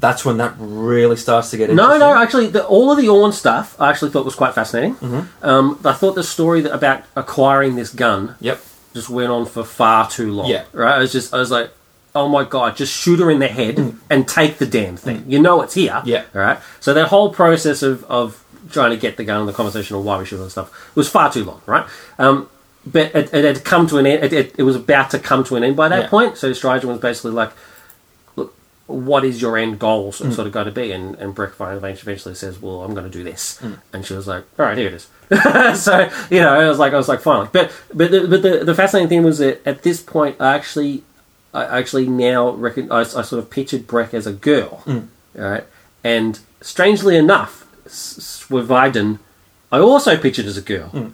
that's 0.00 0.24
when 0.24 0.38
that 0.38 0.54
really 0.58 1.14
starts 1.16 1.50
to 1.50 1.56
get 1.56 1.70
No, 1.70 1.84
interesting? 1.94 2.00
no, 2.00 2.20
actually, 2.20 2.46
the, 2.48 2.66
all 2.66 2.90
of 2.90 2.98
the 2.98 3.08
Awn 3.08 3.32
stuff 3.32 3.80
I 3.80 3.88
actually 3.88 4.10
thought 4.10 4.24
was 4.24 4.34
quite 4.34 4.52
fascinating. 4.52 4.96
Um, 5.42 5.78
I 5.84 5.92
thought 5.92 6.14
the 6.16 6.24
story 6.24 6.60
that, 6.62 6.74
about 6.74 7.04
acquiring 7.14 7.76
this 7.76 7.90
gun 7.94 8.34
Yep. 8.40 8.60
just 8.94 9.08
went 9.08 9.30
on 9.30 9.46
for 9.46 9.62
far 9.64 10.10
too 10.10 10.32
long. 10.32 10.48
Yeah. 10.50 10.64
Right? 10.72 10.96
I 10.96 10.98
was 10.98 11.12
just, 11.12 11.32
I 11.32 11.38
was 11.38 11.52
like, 11.52 11.70
oh 12.14 12.28
my 12.28 12.44
god, 12.44 12.76
just 12.76 12.92
shoot 12.92 13.18
her 13.20 13.30
in 13.30 13.38
the 13.38 13.48
head 13.48 13.94
and 14.10 14.28
take 14.28 14.58
the 14.58 14.66
damn 14.66 14.96
thing. 14.96 15.24
You 15.26 15.40
know 15.40 15.62
it's 15.62 15.74
here. 15.74 15.92
Mm. 15.92 16.06
Yeah. 16.06 16.24
All 16.34 16.40
right. 16.42 16.58
So 16.80 16.92
that 16.94 17.08
whole 17.08 17.32
process 17.32 17.82
of, 17.82 18.04
of 18.04 18.44
trying 18.70 18.90
to 18.90 18.96
get 18.96 19.16
the 19.16 19.24
gun 19.24 19.40
and 19.40 19.48
the 19.48 19.52
conversation 19.52 19.96
of 19.96 20.04
why 20.04 20.18
we 20.18 20.24
shoot 20.26 20.40
and 20.40 20.50
stuff 20.50 20.94
was 20.94 21.08
far 21.08 21.32
too 21.32 21.44
long, 21.44 21.62
right? 21.66 21.86
Um, 22.18 22.48
but 22.86 23.14
it, 23.14 23.32
it 23.32 23.44
had 23.44 23.64
come 23.64 23.86
to 23.88 23.98
an 23.98 24.06
end. 24.06 24.24
It, 24.24 24.32
it, 24.32 24.54
it 24.58 24.62
was 24.64 24.76
about 24.76 25.10
to 25.10 25.18
come 25.18 25.44
to 25.44 25.56
an 25.56 25.64
end 25.64 25.76
by 25.76 25.88
that 25.88 26.02
Yeah. 26.04 26.08
point. 26.08 26.36
So 26.36 26.52
Strider 26.52 26.86
was 26.86 26.98
basically 26.98 27.30
like, 27.30 27.50
look, 28.36 28.54
what 28.86 29.24
is 29.24 29.40
your 29.40 29.56
end 29.56 29.78
goal 29.78 30.10
Mm. 30.12 30.32
sort 30.34 30.46
of 30.46 30.52
going 30.52 30.66
to 30.66 30.72
be? 30.72 30.90
And, 30.92 31.14
and 31.16 31.34
finally 31.54 31.92
eventually 31.92 32.34
says, 32.34 32.60
well, 32.60 32.82
I'm 32.82 32.92
going 32.92 33.04
to 33.06 33.10
do 33.10 33.22
this. 33.24 33.58
Mm. 33.62 33.78
And 33.92 34.04
she 34.06 34.14
was 34.14 34.26
like, 34.26 34.44
all 34.58 34.66
right, 34.66 34.76
here 34.76 34.88
it 34.88 34.94
is. 34.94 35.08
so, 35.80 36.10
you 36.30 36.40
know, 36.40 36.52
I 36.54 36.68
was 36.68 36.78
like, 36.78 36.92
I 36.92 36.96
was 36.96 37.08
like, 37.08 37.20
finally. 37.20 37.48
But, 37.52 37.70
but, 37.94 38.10
the, 38.10 38.26
but 38.26 38.42
the, 38.42 38.64
the 38.64 38.74
fascinating 38.74 39.08
thing 39.08 39.22
was 39.22 39.38
that 39.38 39.66
at 39.66 39.82
this 39.82 40.00
point, 40.02 40.36
I 40.40 40.54
actually, 40.54 41.04
I 41.54 41.78
actually 41.78 42.08
now 42.08 42.50
reckon, 42.50 42.90
I, 42.90 43.00
I 43.00 43.04
sort 43.04 43.32
of 43.34 43.50
pictured 43.50 43.86
Breq 43.86 44.14
as 44.14 44.26
a 44.26 44.32
girl. 44.32 44.82
Mm. 44.86 45.08
All 45.38 45.44
right. 45.44 45.64
And 46.02 46.38
strangely 46.60 47.16
enough, 47.16 47.66
Swividen, 47.86 49.18
I 49.70 49.78
also 49.78 50.16
pictured 50.16 50.46
as 50.46 50.56
a 50.56 50.62
girl. 50.62 50.90
Mm. 50.90 51.12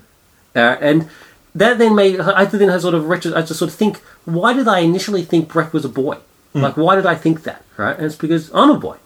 Uh, 0.54 0.76
and 0.80 1.08
that 1.54 1.78
then 1.78 1.94
made 1.94 2.20
I 2.20 2.44
then 2.44 2.68
had 2.68 2.80
sort 2.80 2.94
of 2.94 3.08
retro, 3.08 3.34
I 3.34 3.42
just 3.42 3.58
sort 3.58 3.70
of 3.70 3.76
think 3.76 3.98
why 4.24 4.52
did 4.52 4.68
I 4.68 4.80
initially 4.80 5.22
think 5.24 5.50
Breq 5.50 5.72
was 5.72 5.84
a 5.84 5.88
boy? 5.88 6.18
Like, 6.54 6.76
why 6.76 6.96
did 6.96 7.06
I 7.06 7.14
think 7.14 7.44
that? 7.44 7.62
Right? 7.76 7.96
And 7.96 8.04
it's 8.06 8.16
because 8.16 8.50
I'm 8.52 8.70
a 8.70 8.78
boy, 8.78 8.96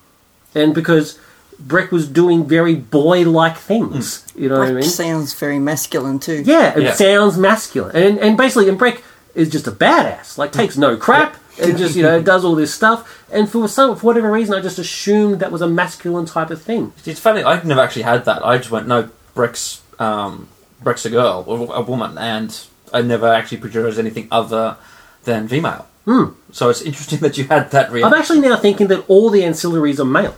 and 0.54 0.74
because 0.74 1.18
Breq 1.62 1.90
was 1.90 2.08
doing 2.08 2.46
very 2.46 2.74
boy-like 2.74 3.58
things. 3.58 4.24
You 4.34 4.48
know 4.48 4.60
what 4.60 4.68
I 4.68 4.70
Breq 4.70 4.74
mean? 4.76 4.82
sounds 4.84 5.34
very 5.34 5.58
masculine 5.58 6.18
too. 6.18 6.42
Yeah, 6.46 6.78
it 6.78 6.82
Yeah. 6.82 6.92
sounds 6.94 7.36
masculine, 7.36 7.94
and 7.94 8.18
and 8.18 8.38
basically, 8.38 8.70
and 8.70 8.80
Breq 8.80 9.02
is 9.34 9.48
just 9.50 9.66
a 9.66 9.72
badass. 9.72 10.38
Like, 10.38 10.52
takes 10.52 10.76
no 10.76 10.96
crap. 10.96 11.36
And 11.62 11.76
just 11.76 11.94
you 11.94 12.02
know 12.02 12.22
does 12.22 12.46
all 12.46 12.54
this 12.54 12.72
stuff, 12.72 13.26
and 13.30 13.46
for 13.46 13.68
some 13.68 13.94
for 13.96 14.06
whatever 14.06 14.32
reason, 14.32 14.54
I 14.54 14.62
just 14.62 14.78
assumed 14.78 15.40
that 15.40 15.52
was 15.52 15.60
a 15.60 15.68
masculine 15.68 16.24
type 16.24 16.50
of 16.50 16.62
thing. 16.62 16.94
It's 17.04 17.20
funny. 17.20 17.42
I've 17.42 17.66
never 17.66 17.82
actually 17.82 18.02
had 18.02 18.24
that. 18.24 18.42
I 18.42 18.56
just 18.56 18.70
went, 18.70 18.88
no, 18.88 19.10
Breq's 19.36 19.82
um, 19.98 20.48
Breq's 20.82 21.04
a 21.04 21.10
girl 21.10 21.44
or 21.46 21.74
a 21.76 21.82
woman, 21.82 22.16
and 22.16 22.58
I 22.90 23.02
never 23.02 23.28
actually 23.28 23.58
pictured 23.58 23.84
as 23.86 23.98
anything 23.98 24.28
other 24.30 24.78
than 25.24 25.46
female. 25.46 25.86
Hmm. 26.06 26.30
So 26.52 26.70
it's 26.70 26.80
interesting 26.80 27.18
that 27.20 27.36
you 27.36 27.44
had 27.44 27.70
that 27.72 27.90
I'm 27.90 28.14
actually 28.14 28.40
now 28.40 28.56
thinking 28.56 28.86
that 28.88 29.04
all 29.06 29.28
the 29.28 29.42
ancillaries 29.42 30.00
are 30.00 30.06
male, 30.06 30.36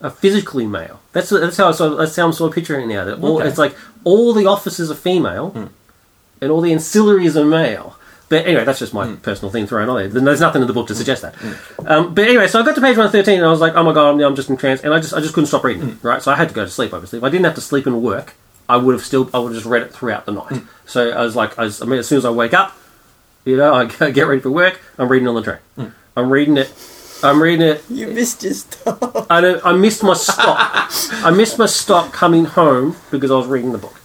are 0.00 0.10
physically 0.10 0.66
male. 0.66 1.00
That's 1.12 1.30
that's 1.30 1.56
how 1.56 1.68
I 1.68 1.72
saw, 1.72 1.96
that's 1.96 2.14
how 2.14 2.26
I'm 2.26 2.32
sort 2.32 2.50
of 2.50 2.54
picturing 2.54 2.88
it 2.88 2.94
now. 2.94 3.04
That 3.04 3.20
all, 3.20 3.38
Okay. 3.38 3.48
it's 3.48 3.58
like 3.58 3.74
all 4.04 4.32
the 4.32 4.46
officers 4.46 4.88
are 4.88 4.94
female, 4.94 5.70
and 6.40 6.50
all 6.50 6.60
the 6.60 6.72
ancillaries 6.72 7.36
are 7.36 7.44
male. 7.44 7.96
But 8.28 8.46
anyway, 8.46 8.64
that's 8.64 8.80
just 8.80 8.92
my 8.92 9.06
hmm. 9.06 9.16
personal 9.16 9.52
thing 9.52 9.66
thrown 9.66 9.88
on 9.88 9.96
there. 9.96 10.08
There's 10.08 10.40
nothing 10.40 10.62
in 10.62 10.66
the 10.66 10.74
book 10.74 10.88
to 10.88 10.94
hmm. 10.94 10.98
suggest 10.98 11.22
that. 11.22 11.34
Hmm. 11.36 11.86
Um, 11.86 12.14
but 12.14 12.26
anyway, 12.26 12.48
so 12.48 12.60
I 12.60 12.64
got 12.64 12.74
to 12.74 12.80
page 12.80 12.96
one 12.96 13.10
thirteen, 13.10 13.36
and 13.36 13.46
I 13.46 13.50
was 13.50 13.60
like, 13.60 13.74
"Oh 13.74 13.84
my 13.84 13.92
god, 13.92 14.14
I'm, 14.14 14.20
I'm 14.20 14.36
just 14.36 14.50
in 14.50 14.56
trance," 14.56 14.82
and 14.82 14.92
I 14.92 14.98
just 14.98 15.14
I 15.14 15.20
just 15.20 15.34
couldn't 15.34 15.46
stop 15.46 15.64
reading 15.64 15.90
it. 15.90 15.96
Right, 16.02 16.22
so 16.22 16.32
I 16.32 16.36
had 16.36 16.48
to 16.48 16.54
go 16.54 16.64
to 16.64 16.70
sleep. 16.70 16.92
Obviously, 16.92 17.18
if 17.18 17.24
I 17.24 17.28
didn't 17.28 17.44
have 17.44 17.54
to 17.54 17.60
sleep 17.60 17.86
and 17.86 18.02
work, 18.02 18.34
I 18.68 18.76
would 18.78 18.94
have 18.94 19.04
still 19.04 19.30
I 19.32 19.38
would 19.38 19.52
have 19.52 19.62
just 19.62 19.66
read 19.66 19.82
it 19.82 19.92
throughout 19.92 20.26
the 20.26 20.32
night. 20.32 20.62
So 20.86 21.10
I 21.10 21.22
was 21.22 21.36
like, 21.36 21.58
I, 21.58 21.64
was, 21.64 21.82
I 21.82 21.86
mean, 21.86 22.00
as 22.00 22.08
soon 22.08 22.18
as 22.18 22.24
I 22.24 22.30
wake 22.30 22.54
up, 22.54 22.76
you 23.44 23.56
know, 23.56 23.74
I 23.74 23.84
get 24.10 24.26
ready 24.26 24.40
for 24.40 24.50
work. 24.50 24.80
I'm 24.98 25.08
reading 25.08 25.28
on 25.28 25.34
the 25.36 25.42
train. 25.42 25.92
I'm 26.16 26.32
reading 26.32 26.56
it. 26.56 26.72
I'm 27.22 27.42
reading 27.42 27.66
it. 27.66 27.84
You 27.88 28.08
missed 28.08 28.42
your 28.42 28.54
stop. 28.54 29.26
I, 29.30 29.40
don't, 29.40 29.64
I 29.64 29.72
missed 29.72 30.02
my 30.02 30.14
stop. 30.14 30.58
I 31.24 31.30
missed 31.30 31.58
my 31.58 31.66
stop 31.66 32.12
coming 32.12 32.44
home 32.44 32.96
because 33.10 33.30
I 33.30 33.36
was 33.36 33.46
reading 33.46 33.72
the 33.72 33.78
book. 33.78 34.00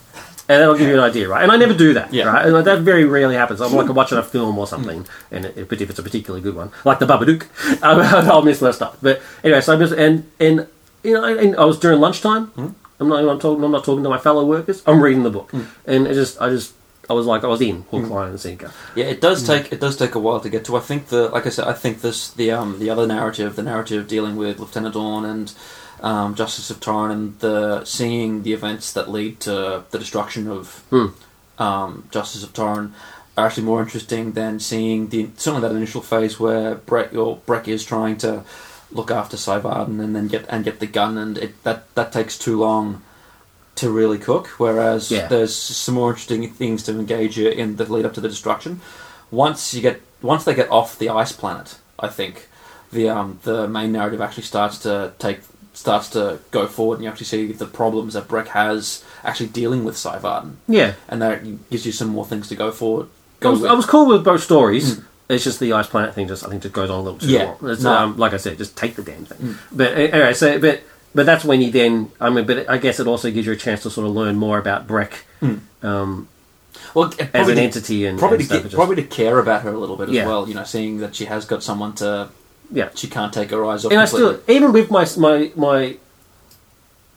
And 0.50 0.62
that'll 0.62 0.78
give 0.78 0.88
you 0.88 0.96
an 0.96 1.00
idea, 1.00 1.30
right? 1.30 1.44
And 1.44 1.52
I 1.52 1.56
never 1.56 1.74
do 1.74 1.94
that, 1.94 2.14
Yeah. 2.14 2.26
right? 2.26 2.46
And 2.46 2.66
that 2.66 2.80
very 2.80 3.06
rarely 3.06 3.36
happens. 3.36 3.62
I'm 3.62 3.74
like 3.74 3.88
hmm. 3.88 3.94
watching 3.94 4.18
a 4.18 4.24
film 4.24 4.58
or 4.58 4.68
something, 4.68 5.04
hmm. 5.04 5.36
and 5.36 5.46
it, 5.46 5.70
but 5.70 5.80
if 5.80 5.90
it's 5.90 6.00
a 6.00 6.04
particularly 6.04 6.42
good 6.42 6.56
one, 6.56 6.72
like 6.84 7.00
the 7.00 7.06
Babadook, 7.06 7.46
I'll 7.84 8.42
miss 8.42 8.62
my 8.62 8.72
stuff. 8.72 8.98
But 9.02 9.22
anyway, 9.44 9.62
so 9.62 9.74
I 9.74 9.78
missed, 9.78 9.94
and 9.94 10.30
and 10.40 10.68
you 11.04 11.14
know, 11.14 11.24
and 11.24 11.56
I 11.56 11.66
was 11.66 11.80
during 11.80 12.00
lunchtime. 12.00 12.48
Hmm. 12.48 12.68
I'm 13.00 13.10
not. 13.10 13.28
I'm 13.28 13.40
talking. 13.40 13.64
I'm 13.64 13.72
not 13.72 13.84
talking 13.84 14.04
to 14.04 14.10
my 14.10 14.20
fellow 14.20 14.46
workers. 14.46 14.84
I'm 14.86 15.02
reading 15.02 15.24
the 15.24 15.32
book, 15.32 15.52
and 15.86 16.06
it 16.06 16.14
just, 16.14 16.40
I 16.40 16.50
just, 16.50 16.74
I 17.10 17.14
was 17.14 17.26
like, 17.26 17.44
I 17.44 17.48
was 17.48 17.60
in 17.60 17.82
hook, 17.90 18.10
line, 18.10 18.30
and 18.30 18.40
sinker. 18.40 18.72
Yeah, 18.96 19.06
it 19.06 19.22
does 19.22 19.46
take 19.46 19.72
it 19.74 19.80
does 19.80 19.98
take 19.98 20.14
a 20.14 20.20
while 20.20 20.40
to 20.40 20.50
get 20.50 20.66
to. 20.66 20.78
I 20.78 20.82
think 20.82 21.08
the 21.08 21.30
like 21.30 21.48
I 21.48 21.50
said, 21.50 21.68
I 21.68 21.74
think 21.74 22.02
this 22.02 22.30
the 22.32 22.52
um 22.52 22.78
the 22.78 22.92
other 22.92 23.08
narrative, 23.08 23.56
the 23.56 23.64
narrative 23.64 24.08
dealing 24.08 24.36
with 24.36 24.60
Lieutenant 24.60 24.94
Dawn 24.94 25.26
and 25.26 25.52
um, 26.02 26.36
Justice 26.36 26.70
of 26.70 26.80
Toren 26.80 27.12
and 27.12 27.40
the 27.40 27.84
seeing 27.86 28.44
the 28.44 28.54
events 28.54 28.94
that 28.94 29.10
lead 29.10 29.40
to 29.42 29.84
the 29.92 30.00
destruction 30.00 30.48
of 30.48 30.84
Hmm. 30.90 31.08
um, 31.58 32.04
Justice 32.12 32.44
of 32.44 32.54
Toren 32.54 32.92
are 33.38 33.46
actually 33.48 33.64
more 33.64 33.82
interesting 33.82 34.32
than 34.34 34.60
seeing 34.60 35.10
the 35.10 35.30
certainly 35.38 35.68
that 35.68 35.76
initial 35.76 36.02
phase 36.02 36.40
where 36.40 36.76
Brett 36.76 37.16
or 37.16 37.38
Breq 37.48 37.68
is 37.68 37.84
trying 37.86 38.18
to 38.18 38.44
look 38.92 39.10
after 39.12 39.38
Syvarden 39.38 40.02
and 40.04 40.16
then 40.16 40.28
get 40.28 40.46
and 40.50 40.66
get 40.66 40.80
the 40.80 40.88
gun 40.88 41.18
and 41.18 41.38
it 41.38 41.64
that 41.64 41.94
that 41.96 42.12
takes 42.12 42.38
too 42.38 42.60
long 42.60 43.02
to 43.76 43.90
really 43.90 44.18
cook. 44.18 44.48
Whereas 44.58 45.10
Yeah. 45.12 45.28
there's 45.28 45.56
some 45.56 45.96
more 45.96 46.10
interesting 46.10 46.50
things 46.52 46.84
to 46.84 46.92
engage 46.92 47.38
you 47.38 47.48
in 47.48 47.78
the 47.78 47.86
lead 47.92 48.06
up 48.06 48.14
to 48.16 48.22
the 48.22 48.28
destruction. 48.28 48.82
Once 49.32 49.74
you 49.74 49.82
get 49.82 50.02
once 50.22 50.44
they 50.44 50.54
get 50.54 50.70
off 50.70 50.98
the 51.00 51.10
ice 51.10 51.32
planet, 51.32 51.78
I 52.00 52.08
think 52.10 52.50
the 52.92 53.08
um, 53.10 53.40
the 53.44 53.68
main 53.68 53.92
narrative 53.94 54.20
actually 54.20 54.44
starts 54.44 54.78
to 54.80 55.14
take 55.20 55.40
starts 55.74 56.10
to 56.10 56.40
go 56.52 56.68
forward, 56.68 56.96
and 56.96 57.04
you 57.06 57.10
actually 57.10 57.26
see 57.28 57.52
the 57.52 57.66
problems 57.66 58.14
that 58.14 58.28
Breq 58.28 58.48
has 58.48 59.04
actually 59.24 59.48
dealing 59.50 59.84
with 59.84 59.96
Syvarden, 59.96 60.54
Yeah, 60.68 60.94
and 61.08 61.22
that 61.22 61.70
gives 61.70 61.86
you 61.86 61.92
some 61.92 62.10
more 62.10 62.26
things 62.26 62.48
to 62.50 62.56
go 62.56 62.72
forward. 62.72 63.08
I 63.44 63.48
was. 63.48 63.64
I 63.64 63.74
was 63.74 63.86
cool 63.86 64.08
with 64.08 64.24
both 64.24 64.44
stories. 64.44 65.00
It's 65.30 65.44
just 65.46 65.60
the 65.62 65.72
ice 65.74 65.88
planet 65.88 66.14
thing. 66.14 66.28
Just 66.28 66.46
I 66.46 66.50
think 66.50 66.62
just 66.62 66.74
goes 66.76 66.90
on 66.90 67.00
a 67.00 67.02
little 67.02 67.18
too 67.20 67.28
Yeah. 67.30 67.56
long. 67.62 67.72
It's, 67.72 67.82
No. 67.84 67.94
um, 67.96 68.18
like 68.18 68.34
I 68.34 68.38
said, 68.38 68.58
just 68.58 68.76
take 68.76 68.96
the 68.98 69.02
damn 69.02 69.24
thing. 69.26 69.56
But 69.72 69.94
uh, 69.94 69.96
anyway, 69.96 70.34
so 70.34 70.60
but 70.60 70.82
but 71.16 71.26
that's 71.26 71.46
when 71.46 71.62
you 71.62 71.72
then. 71.72 72.12
I 72.20 72.30
mean, 72.30 72.46
but 72.46 72.70
I 72.70 72.78
guess 72.78 73.00
it 73.00 73.08
also 73.08 73.32
gives 73.32 73.48
you 73.48 73.54
a 73.54 73.56
chance 73.56 73.84
to 73.84 73.90
sort 73.90 74.06
of 74.08 74.14
learn 74.14 74.36
more 74.36 74.60
about 74.60 74.88
Breq 74.88 75.14
um, 75.84 76.28
well, 76.94 77.14
as 77.34 77.48
an 77.48 77.56
to- 77.56 77.62
entity 77.62 78.06
and 78.06 78.20
probably 78.20 78.40
and 78.40 78.42
to 78.42 78.46
stuff. 78.48 78.58
get, 78.58 78.64
just- 78.72 78.76
probably 78.76 78.96
to 78.98 79.04
care 79.04 79.40
about 79.40 79.62
her 79.64 79.70
a 79.72 79.78
little 79.80 79.96
bit 79.96 80.10
as 80.10 80.16
Yeah. 80.16 80.28
well. 80.28 80.48
You 80.48 80.54
know, 80.56 80.64
seeing 80.66 80.98
that 81.00 81.16
she 81.16 81.26
has 81.26 81.46
got 81.46 81.64
someone 81.64 81.94
to 81.94 82.30
yeah. 82.72 82.90
she 82.96 83.08
can't 83.08 83.34
take 83.34 83.52
her 83.52 83.66
eyes 83.66 83.86
off. 83.86 83.92
And 83.92 84.02
I 84.02 84.06
still, 84.06 84.40
even 84.48 84.72
with 84.72 84.90
my 84.90 85.06
my 85.18 85.52
my 85.56 85.98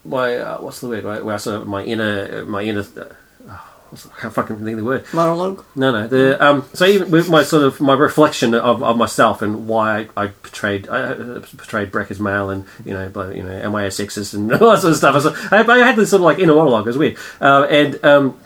my 0.04 0.36
uh, 0.36 0.58
what's 0.58 0.80
the 0.80 0.88
word? 0.88 1.04
Right? 1.04 1.24
Where 1.24 1.34
I 1.34 1.38
sort 1.38 1.62
of 1.62 1.66
my 1.68 1.82
inner 1.84 2.44
my 2.44 2.62
inner. 2.62 2.80
Uh, 2.80 3.56
I 3.92 4.20
can't 4.22 4.34
fucking 4.34 4.56
think 4.56 4.70
of 4.70 4.78
the 4.78 4.84
word. 4.84 5.04
Monologue. 5.12 5.64
No, 5.76 5.92
no. 5.92 6.08
The 6.08 6.44
um. 6.44 6.64
So 6.74 6.84
even 6.84 7.12
with 7.12 7.28
my 7.30 7.44
sort 7.44 7.62
of 7.62 7.80
my 7.80 7.94
reflection 7.94 8.52
of, 8.54 8.82
of 8.82 8.96
myself 8.96 9.40
and 9.40 9.68
why 9.68 10.08
I, 10.16 10.24
I 10.24 10.26
portrayed 10.28 10.88
I 10.88 11.00
uh, 11.02 11.40
portrayed 11.56 11.92
Breq 11.92 12.10
as 12.10 12.18
male 12.18 12.50
and 12.50 12.64
you 12.84 12.92
know, 12.92 13.08
but, 13.08 13.36
you 13.36 13.44
know, 13.44 13.52
am 13.52 13.74
I 13.76 13.84
a 13.84 13.88
sexist 13.88 14.34
and 14.34 14.52
all 14.60 14.72
that 14.72 14.80
sort 14.80 14.92
of 14.92 14.96
stuff. 14.96 15.12
I, 15.52 15.60
was- 15.60 15.68
I, 15.68 15.72
I 15.72 15.86
had 15.86 15.94
this 15.96 16.10
sort 16.10 16.20
of 16.22 16.24
like 16.24 16.38
inner 16.40 16.54
monologue. 16.56 16.86
It 16.86 16.90
was 16.90 16.98
weird. 16.98 17.16
Uh, 17.40 17.66
and 17.70 18.04
um, 18.04 18.36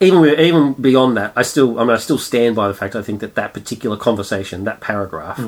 even 0.00 0.20
with, 0.20 0.38
even 0.40 0.72
beyond 0.74 1.16
that, 1.18 1.32
I 1.36 1.42
still 1.42 1.78
I 1.78 1.82
mean 1.84 1.92
I 1.92 1.98
still 1.98 2.18
stand 2.18 2.56
by 2.56 2.66
the 2.68 2.74
fact 2.74 2.96
I 2.96 3.02
think 3.02 3.20
that 3.20 3.34
that 3.34 3.52
particular 3.52 3.98
conversation, 3.98 4.64
that 4.64 4.80
paragraph. 4.80 5.38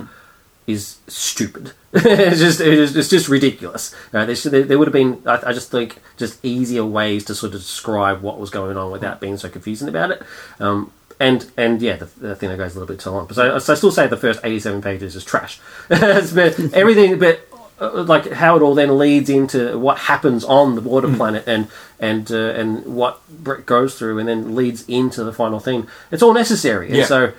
Is 0.69 0.99
stupid. 1.09 1.73
it's 1.95 2.41
just 2.41 2.61
it's, 2.61 2.95
it's 2.95 3.09
just 3.09 3.27
ridiculous. 3.31 3.95
There, 4.11 4.37
should, 4.37 4.53
there, 4.69 4.79
would 4.79 4.87
have 4.87 4.93
been 4.93 5.23
I, 5.25 5.41
I 5.47 5.53
just 5.55 5.71
think 5.71 5.97
just 6.19 6.45
easier 6.45 6.85
ways 6.85 7.25
to 7.25 7.35
sort 7.35 7.55
of 7.55 7.61
describe 7.61 8.21
what 8.21 8.39
was 8.39 8.51
going 8.51 8.77
on 8.77 8.91
without 8.93 9.19
being 9.19 9.39
so 9.39 9.49
confusing 9.49 9.89
about 9.89 10.11
it. 10.11 10.23
Um, 10.61 10.93
and 11.19 11.51
and 11.57 11.81
yeah, 11.81 11.97
the, 11.97 12.05
the 12.05 12.37
thing 12.37 12.51
that 12.51 12.59
goes 12.59 12.77
a 12.77 12.79
little 12.81 12.95
bit 12.95 13.01
too 13.01 13.09
long. 13.09 13.31
So, 13.33 13.59
so 13.59 13.73
I 13.73 13.77
still 13.77 13.91
say 13.91 14.09
the 14.09 14.19
first 14.19 14.41
eighty-seven 14.45 14.83
pages 14.83 15.17
is 15.17 15.25
trash. 15.25 15.59
Everything, 15.91 17.19
but 17.19 17.49
uh, 17.81 18.03
like 18.03 18.31
how 18.33 18.55
it 18.57 18.63
all 18.63 18.75
then 18.75 18.99
leads 18.99 19.31
into 19.31 19.79
what 19.79 19.97
happens 19.97 20.45
on 20.45 20.75
the 20.75 20.83
water 20.83 21.11
planet 21.17 21.45
and 21.47 21.69
and 21.99 22.31
uh, 22.31 22.51
and 22.51 22.85
what 22.85 23.27
Brett 23.31 23.65
goes 23.65 23.99
through, 23.99 24.19
and 24.19 24.29
then 24.29 24.55
leads 24.55 24.87
into 24.87 25.25
the 25.25 25.33
final 25.33 25.61
thing. 25.61 25.89
It's 26.11 26.23
all 26.23 26.35
necessary. 26.35 26.89
And 26.89 26.97
Yeah. 26.97 27.05
so 27.07 27.33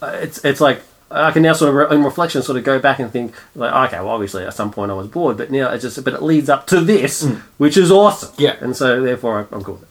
uh, 0.00 0.18
it's 0.22 0.44
it's 0.44 0.60
like. 0.60 0.82
I 1.10 1.30
can 1.30 1.42
now 1.42 1.52
sort 1.52 1.74
of, 1.74 1.92
in 1.92 2.02
reflection, 2.04 2.42
sort 2.42 2.58
of 2.58 2.64
go 2.64 2.78
back 2.80 2.98
and 2.98 3.10
think, 3.12 3.34
like, 3.54 3.72
okay, 3.88 3.98
well, 4.00 4.10
obviously 4.10 4.44
at 4.44 4.54
some 4.54 4.72
point 4.72 4.90
I 4.90 4.94
was 4.94 5.06
bored, 5.06 5.36
but 5.36 5.50
now 5.52 5.70
it's 5.70 5.82
just, 5.82 6.02
but 6.04 6.14
it 6.14 6.22
leads 6.22 6.48
up 6.48 6.66
to 6.68 6.80
this, 6.80 7.24
which 7.58 7.76
is 7.76 7.92
awesome. 7.92 8.32
Yeah. 8.38 8.56
and 8.60 8.76
so 8.76 9.00
therefore 9.02 9.46
I- 9.50 9.54
I'm 9.54 9.62
cool 9.62 9.74
with 9.74 9.82
it. 9.84 9.88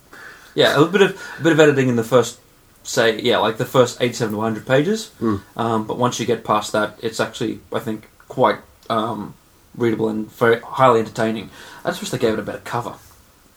Yeah, 0.55 0.81
a 0.81 0.85
bit 0.85 1.01
of 1.01 1.21
a 1.39 1.43
bit 1.43 1.51
of 1.53 1.59
editing 1.59 1.87
in 1.89 1.95
the 1.95 2.03
first, 2.03 2.39
say, 2.83 3.19
yeah, 3.21 3.37
like 3.37 3.57
the 3.57 3.65
first 3.65 4.01
eighty-seven 4.01 4.31
to 4.33 4.37
one 4.37 4.51
hundred 4.53 4.65
pages. 4.67 5.09
Hmm. 5.19 5.37
Um, 5.57 5.87
but 5.87 5.97
once 5.97 6.19
you 6.19 6.25
get 6.25 6.43
past 6.45 6.71
that, 6.73 6.97
it's 7.01 7.19
actually, 7.19 7.59
I 7.73 7.79
think, 7.79 8.07
quite 8.29 8.59
um, 8.89 9.33
readable 9.75 10.07
and 10.09 10.31
very 10.31 10.59
highly 10.61 10.99
entertaining. 11.01 11.49
I 11.83 11.89
just 11.89 12.01
wish 12.01 12.09
they 12.09 12.17
gave 12.17 12.33
it 12.33 12.39
a 12.39 12.43
better 12.43 12.61
cover. 12.63 12.93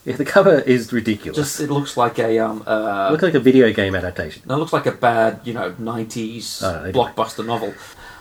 Yeah, 0.05 0.17
the 0.17 0.25
cover 0.25 0.61
is 0.61 0.93
ridiculous. 0.93 1.37
Just 1.37 1.61
it 1.61 1.71
looks 1.71 1.97
like 1.97 2.19
a 2.19 2.39
um, 2.39 2.63
uh, 2.67 3.17
like 3.21 3.35
a 3.35 3.41
video 3.41 3.73
game 3.73 3.95
adaptation. 3.95 4.43
it 4.49 4.55
looks 4.55 4.73
like 4.73 4.87
a 4.87 4.93
bad, 4.93 5.41
you 5.45 5.53
know, 5.53 5.75
nineties 5.79 6.63
Oh, 6.63 6.91
blockbuster 6.93 7.45
novel. 7.45 7.75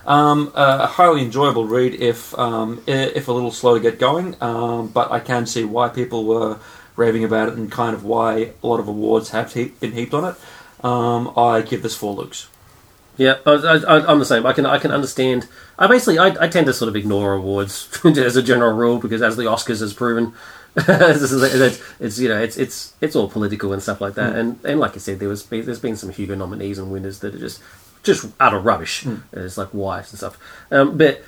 Um, 0.06 0.52
uh, 0.54 0.78
a 0.82 0.86
highly 0.86 1.22
enjoyable 1.22 1.66
read 1.66 1.94
if 1.94 2.36
um, 2.38 2.82
i- 2.88 2.90
if 2.90 3.28
a 3.28 3.32
little 3.32 3.50
slow 3.52 3.74
to 3.74 3.80
get 3.80 3.98
going, 3.98 4.36
um, 4.42 4.88
but 4.88 5.10
I 5.12 5.20
can 5.20 5.46
see 5.46 5.64
why 5.64 5.88
people 5.88 6.24
were 6.24 6.58
raving 6.96 7.24
about 7.24 7.48
it 7.48 7.54
and 7.54 7.70
kind 7.70 7.94
of 7.94 8.04
why 8.04 8.52
a 8.62 8.66
lot 8.66 8.80
of 8.80 8.88
awards 8.88 9.30
have 9.30 9.52
heap, 9.52 9.78
been 9.80 9.92
heaped 9.92 10.14
on 10.14 10.24
it. 10.24 10.84
Um, 10.84 11.32
I 11.36 11.60
give 11.62 11.82
this 11.82 11.94
four 11.94 12.14
looks. 12.14 12.48
Yeah, 13.16 13.36
I, 13.46 13.50
I, 13.52 14.10
I'm 14.12 14.18
the 14.20 14.24
same. 14.24 14.46
I 14.46 14.52
can 14.52 14.64
I 14.66 14.78
can 14.78 14.92
understand. 14.92 15.46
I 15.78 15.86
basically 15.88 16.18
I, 16.18 16.28
I 16.44 16.48
tend 16.48 16.66
to 16.66 16.72
sort 16.72 16.88
of 16.88 16.96
ignore 16.96 17.34
awards 17.34 17.88
as 18.04 18.36
a 18.36 18.42
general 18.42 18.76
rule 18.76 18.98
because 18.98 19.22
as 19.22 19.36
the 19.36 19.44
Oscars 19.44 19.80
has 19.80 19.92
proven, 19.92 20.34
it's, 20.76 21.82
it's 22.00 22.18
you 22.18 22.28
know 22.28 22.40
it's 22.40 22.56
it's 22.56 22.94
it's 23.00 23.16
all 23.16 23.28
political 23.28 23.72
and 23.72 23.82
stuff 23.82 24.00
like 24.00 24.14
that. 24.14 24.32
Hmm. 24.32 24.38
And 24.38 24.64
and 24.64 24.80
like 24.80 24.94
I 24.94 24.98
said, 24.98 25.18
there 25.18 25.28
was 25.28 25.44
there's 25.46 25.80
been 25.80 25.96
some 25.96 26.10
Hugo 26.10 26.34
nominees 26.34 26.78
and 26.78 26.90
winners 26.90 27.20
that 27.20 27.34
are 27.34 27.38
just 27.38 27.60
just 28.02 28.26
utter 28.38 28.58
rubbish. 28.58 29.02
Hmm. 29.02 29.16
Uh, 29.36 29.40
it's 29.40 29.58
like 29.58 29.68
why 29.68 29.98
and 29.98 30.06
stuff. 30.06 30.38
Um, 30.70 30.96
but 30.96 31.22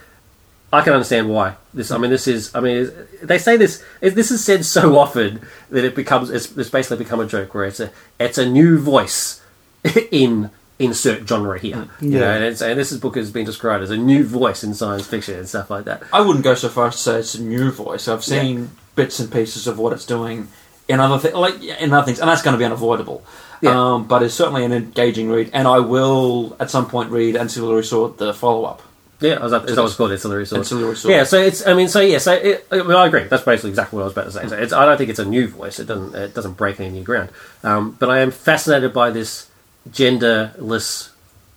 I 0.73 0.83
can 0.83 0.93
understand 0.93 1.29
why 1.29 1.57
this. 1.75 1.91
I 1.91 1.97
hmm. 1.97 2.03
mean, 2.03 2.11
this 2.11 2.29
is. 2.29 2.55
I 2.55 2.61
mean, 2.61 2.91
they 3.23 3.39
say 3.39 3.57
this. 3.57 3.83
This 4.01 4.31
is 4.31 4.45
said 4.45 4.65
so 4.65 4.99
often 4.99 5.41
that 5.71 5.85
it 5.85 5.95
becomes. 5.95 6.31
It's, 6.31 6.57
it's 6.57 6.71
basically 6.71 7.03
become 7.05 7.21
a 7.21 7.27
joke 7.27 7.55
where 7.55 7.65
it's 7.65 7.81
a. 7.81 7.91
It's 8.19 8.39
a 8.39 8.49
new 8.49 8.79
voice 8.79 9.43
in 10.13 10.51
insert 10.79 11.29
genre 11.29 11.59
here. 11.59 11.89
You 12.01 12.19
know, 12.19 12.21
Yeah. 12.21 12.35
and, 12.37 12.63
and 12.63 12.79
this 12.79 12.91
is 12.91 12.99
book 12.99 13.17
has 13.17 13.31
been 13.31 13.45
described 13.45 13.83
as 13.85 13.91
a 13.91 13.97
new 13.97 14.25
voice 14.25 14.65
in 14.65 14.75
science 14.75 15.07
fiction 15.07 15.35
and 15.39 15.49
stuff 15.49 15.71
like 15.71 15.85
that. 15.85 16.03
I 16.13 16.23
wouldn't 16.23 16.43
go 16.43 16.55
so 16.55 16.71
far 16.71 16.89
as 16.89 16.95
to 16.95 16.99
say 17.01 17.19
it's 17.19 17.35
a 17.35 17.43
new 17.43 17.71
voice. 17.71 18.09
I've 18.09 18.25
seen 18.25 18.71
bits 18.95 19.21
and 19.21 19.31
pieces 19.31 19.67
of 19.67 19.79
what 19.79 19.93
it's 19.93 20.05
doing 20.05 20.49
in 20.89 21.01
other 21.01 21.19
thi- 21.19 21.37
like 21.37 21.63
in 21.63 21.93
other 21.93 22.05
things, 22.05 22.21
and 22.21 22.29
that's 22.29 22.43
going 22.43 22.55
to 22.55 22.59
be 22.59 22.65
unavoidable. 22.65 23.25
Yeah. 23.61 23.95
Um, 23.95 24.07
but 24.07 24.23
it's 24.23 24.35
certainly 24.35 24.65
an 24.65 24.73
engaging 24.73 25.31
read, 25.31 25.51
and 25.53 25.69
I 25.69 25.81
will 25.81 26.57
at 26.59 26.71
some 26.71 26.89
point 26.89 27.11
read 27.11 27.37
Ancillary 27.37 27.85
Sword, 27.85 28.19
the 28.19 28.33
follow 28.33 28.65
up. 28.65 28.83
Yeah, 29.21 29.35
I 29.35 29.43
was, 29.43 29.53
that 29.53 29.77
what's 29.77 29.97
called 29.97 30.13
ancillary 30.13 30.47
sword? 30.47 30.61
Ancillary 30.61 30.97
sword. 30.97 31.15
Yeah, 31.15 31.25
so 31.25 31.39
it's. 31.39 31.67
I 31.67 31.75
mean, 31.75 31.89
so 31.89 32.01
yeah, 32.01 32.17
so 32.17 32.33
it, 32.33 32.67
I, 32.71 32.77
mean, 32.79 32.93
I 32.93 33.07
agree. 33.07 33.25
That's 33.25 33.43
basically 33.43 33.69
exactly 33.69 33.99
what 33.99 34.03
I 34.03 34.07
was 34.07 34.13
about 34.15 34.25
to 34.25 34.33
say. 34.33 34.49
So 34.49 34.57
it's, 34.57 34.73
I 34.73 34.87
don't 34.87 34.97
think 34.97 35.11
it's 35.11 35.19
a 35.19 35.27
new 35.27 35.47
voice. 35.47 35.79
It 35.79 35.85
doesn't. 35.85 36.15
It 36.15 36.35
doesn't 36.35 36.55
break 36.55 36.81
any 36.81 36.89
new 36.89 37.03
ground. 37.03 37.29
Um, 37.63 37.97
but 37.99 38.09
I 38.09 38.21
am 38.21 38.31
fascinated 38.31 38.95
by 38.95 39.11
this 39.11 39.51
genderless 39.91 41.11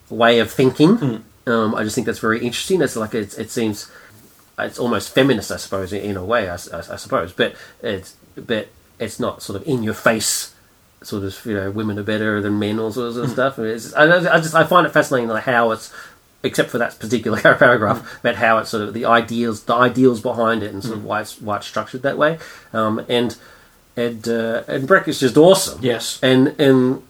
way 0.10 0.40
of 0.40 0.52
thinking. 0.52 1.24
Um, 1.48 1.76
I 1.76 1.84
just 1.84 1.96
think 1.96 2.06
that's 2.06 2.20
very 2.20 2.40
interesting. 2.40 2.82
It's 2.82 2.98
like 2.98 3.16
it's, 3.16 3.38
it 3.38 3.50
seems 3.50 3.90
it's 4.60 4.80
almost 4.80 5.14
feminist, 5.14 5.52
I 5.52 5.58
suppose, 5.58 5.94
in, 5.94 6.02
in 6.02 6.18
a 6.18 6.24
way. 6.24 6.50
I 6.50 6.56
suppose, 6.58 7.34
but 7.34 7.56
it's 7.82 8.16
but 8.36 8.70
it's 9.00 9.20
not 9.20 9.42
sort 9.42 9.62
of 9.62 9.68
in 9.68 9.84
your 9.84 9.94
face. 9.94 10.54
Sort 11.02 11.24
of, 11.24 11.46
you 11.46 11.54
know, 11.56 11.70
women 11.70 12.00
are 12.00 12.04
better 12.04 12.40
than 12.40 12.60
men, 12.60 12.80
all 12.80 12.90
sorts 12.90 13.18
of 13.18 13.30
stuff. 13.30 13.60
It's, 13.60 13.94
I, 13.94 14.06
I 14.06 14.40
just 14.40 14.56
I 14.56 14.64
find 14.64 14.88
it 14.88 14.92
fascinating 14.92 15.28
like 15.28 15.44
how 15.44 15.72
it's 15.72 15.94
except 16.44 16.70
for 16.70 16.78
that 16.78 16.98
particular 17.00 17.40
paragraph 17.58 18.20
about 18.20 18.36
how 18.36 18.58
it's 18.60 18.70
sort 18.70 18.84
of 18.84 18.94
the 18.94 19.06
ideals, 19.06 19.64
the 19.64 19.74
ideals 19.74 20.22
behind 20.22 20.64
it, 20.64 20.72
and 20.74 20.84
sort 20.84 20.98
of 20.98 21.04
why 21.04 21.22
it's 21.22 21.42
why 21.42 21.58
it's 21.58 21.68
structured 21.68 22.04
that 22.04 22.18
way. 22.18 22.38
Um, 22.72 23.06
and 23.10 23.36
and 23.96 24.28
uh, 24.28 24.64
and 24.68 24.88
Breq 24.88 25.08
is 25.08 25.20
just 25.20 25.38
awesome. 25.38 25.80
Yes. 25.82 26.20
And 26.22 26.56
and 26.60 27.04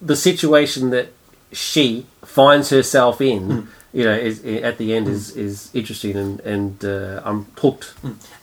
the 0.00 0.16
situation 0.16 0.90
that 0.90 1.12
she 1.52 2.06
finds 2.24 2.70
herself 2.70 3.20
in, 3.20 3.68
you 3.96 4.04
know, 4.04 4.12
is, 4.12 4.44
at 4.44 4.76
the 4.76 4.94
end 4.94 5.08
is 5.08 5.34
is 5.36 5.70
interesting, 5.72 6.16
and 6.22 6.40
and 6.40 6.84
uh, 6.84 7.22
I'm 7.24 7.46
hooked. 7.62 7.94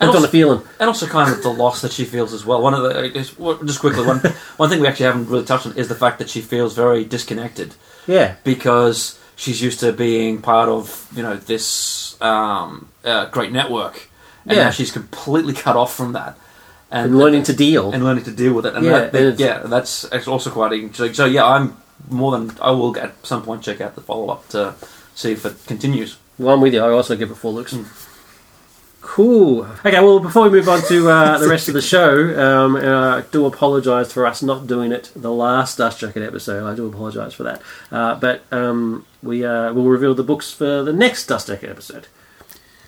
Hooked 0.02 0.16
on 0.16 0.24
the 0.24 0.28
feeling. 0.38 0.62
And 0.80 0.88
also, 0.88 1.06
kind 1.06 1.32
of 1.32 1.44
the 1.44 1.54
loss 1.64 1.82
that 1.84 1.92
she 1.92 2.06
feels 2.06 2.34
as 2.34 2.44
well. 2.44 2.60
One 2.68 2.74
of 2.74 2.82
the 2.82 2.92
I 3.00 3.08
guess, 3.10 3.38
well, 3.38 3.58
just 3.64 3.80
quickly 3.80 4.04
one 4.04 4.18
one 4.58 4.70
thing 4.70 4.80
we 4.82 4.88
actually 4.88 5.06
haven't 5.12 5.30
really 5.30 5.46
touched 5.46 5.68
on 5.68 5.78
is 5.78 5.88
the 5.90 6.00
fact 6.04 6.18
that 6.20 6.30
she 6.34 6.42
feels 6.42 6.74
very 6.76 7.06
disconnected 7.06 7.76
Yeah. 8.08 8.34
because 8.44 9.20
she's 9.36 9.62
used 9.62 9.80
to 9.82 9.94
being 9.94 10.42
part 10.42 10.70
of 10.70 11.08
you 11.16 11.22
know 11.22 11.36
this 11.38 12.20
um, 12.20 12.88
uh, 13.06 13.26
great 13.36 13.52
network, 13.52 14.10
and 14.48 14.58
Yeah. 14.58 14.64
now 14.66 14.72
she's 14.72 14.92
completely 14.92 15.54
cut 15.54 15.76
off 15.76 15.94
from 15.96 16.14
that, 16.14 16.36
And 16.90 17.16
learning 17.16 17.44
to 17.44 17.54
deal. 17.54 17.92
and 17.94 18.04
learning 18.04 18.24
to 18.24 18.32
deal 18.32 18.54
with 18.58 18.66
it. 18.66 18.74
And 18.74 18.84
Yeah, 18.86 18.92
that, 19.00 19.12
that- 19.12 19.40
yeah, 19.40 19.60
that's 19.74 20.06
also 20.28 20.50
quite 20.50 20.74
interesting. 20.74 21.14
So 21.14 21.26
yeah, 21.26 21.46
I'm 21.46 21.78
more 22.10 22.32
than 22.36 22.58
I 22.60 22.72
will 22.72 22.98
at 22.98 23.14
some 23.24 23.44
point 23.44 23.62
check 23.62 23.82
out 23.82 23.94
the 23.94 24.02
follow 24.02 24.30
up 24.34 24.50
to 24.50 24.74
see 25.16 25.32
if 25.32 25.46
it 25.46 25.56
continues. 25.66 26.18
Well, 26.38 26.56
I'm 26.56 26.62
with 26.62 26.74
you. 26.74 26.82
I 26.82 26.90
also 26.90 27.16
give 27.16 27.32
it 27.32 27.36
four 27.36 27.52
looks. 27.52 27.76
Cool. 29.02 29.68
Okay, 29.86 30.00
well, 30.00 30.20
before 30.20 30.44
we 30.44 30.50
move 30.50 30.70
on 30.70 30.82
to 30.84 31.10
uh, 31.10 31.38
the 31.38 31.48
rest 31.48 31.68
of 31.68 31.74
the 31.74 31.82
show, 31.82 32.40
um, 32.40 32.76
uh, 32.78 33.18
I 33.18 33.22
do 33.32 33.46
apologise 33.46 34.14
for 34.14 34.26
us 34.26 34.42
not 34.42 34.66
doing 34.66 34.94
it 34.94 35.12
the 35.14 35.32
last 35.32 35.78
Dust 35.78 36.00
Jacket 36.00 36.24
episode. 36.24 36.66
I 36.66 36.74
do 36.74 36.88
apologise 36.88 37.34
for 37.34 37.44
that. 37.44 37.62
Uh, 37.92 38.16
but 38.16 38.44
um, 38.52 39.06
we 39.22 39.46
uh, 39.46 39.74
will 39.74 39.90
reveal 39.90 40.16
the 40.16 40.24
books 40.24 40.52
for 40.52 40.84
the 40.84 40.94
next 40.94 41.28
Dust 41.28 41.48
Jacket 41.48 41.70
episode. 41.70 42.08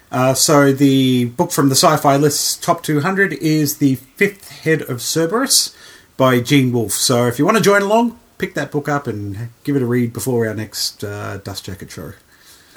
Uh, 0.09 0.33
so 0.33 0.71
the 0.71 1.25
book 1.25 1.51
from 1.51 1.67
the 1.67 1.75
sci-fi 1.75 2.15
list 2.15 2.63
top 2.63 2.81
200 2.81 3.33
is 3.33 3.79
the 3.79 3.95
Fifth 3.95 4.49
Head 4.49 4.83
of 4.83 5.01
Cerberus 5.01 5.75
by 6.15 6.39
Gene 6.39 6.71
Wolfe. 6.71 6.93
So 6.93 7.27
if 7.27 7.37
you 7.37 7.45
want 7.45 7.57
to 7.57 7.63
join 7.63 7.81
along, 7.81 8.17
pick 8.37 8.53
that 8.55 8.71
book 8.71 8.87
up 8.89 9.07
and 9.07 9.49
give 9.63 9.75
it 9.75 9.81
a 9.81 9.85
read 9.85 10.13
before 10.13 10.47
our 10.47 10.53
next 10.53 11.03
uh, 11.03 11.37
Dust 11.37 11.65
Jacket 11.65 11.91
show. 11.91 12.13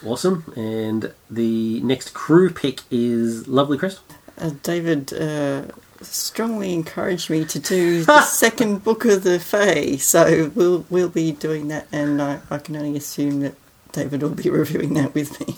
Awesome. 0.05 0.53
And 0.57 1.13
the 1.31 1.81
next 1.81 2.15
crew 2.15 2.51
pick 2.51 2.83
is 2.91 3.49
Lovely 3.49 3.79
Crystal. 3.79 4.05
Uh, 4.39 4.51
David 4.63 5.13
uh, 5.13 5.63
strongly 6.01 6.73
encouraged 6.73 7.29
me 7.31 7.45
to 7.45 7.59
do 7.59 8.05
the 8.05 8.23
second 8.23 8.85
book 8.85 9.05
of 9.05 9.25
the 9.25 9.41
Fae, 9.41 9.97
so 9.97 10.53
we'll 10.55 10.87
we'll 10.91 11.09
be 11.09 11.33
doing 11.33 11.69
that, 11.69 11.89
and 11.91 12.23
I, 12.23 12.39
I 12.49 12.59
can 12.59 12.77
only 12.77 12.97
assume 12.97 13.41
that 13.41 13.55
David 13.91 14.23
will 14.23 14.31
be 14.31 14.49
reviewing 14.51 14.95
that 14.95 15.15
with 15.15 15.41
me. 15.41 15.57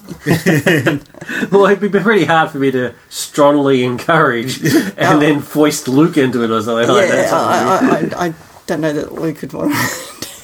Well, 1.50 1.66
it'd 1.66 1.80
be 1.80 2.00
pretty 2.00 2.24
hard 2.24 2.50
for 2.50 2.58
me 2.58 2.70
to 2.72 2.94
strongly 3.08 3.84
encourage 3.84 4.62
and 4.96 5.22
then 5.22 5.40
foist 5.40 5.88
Luke 5.88 6.16
into 6.16 6.42
it 6.44 6.50
or 6.50 6.60
something 6.60 6.88
like 6.88 7.08
that. 7.08 7.32
I, 7.32 7.78
I, 7.78 8.26
I, 8.26 8.28
I 8.28 8.34
don't 8.70 8.82
know 8.82 8.92
that 8.92 9.12
Luke 9.12 9.40
would 9.42 9.52
want. 9.52 9.74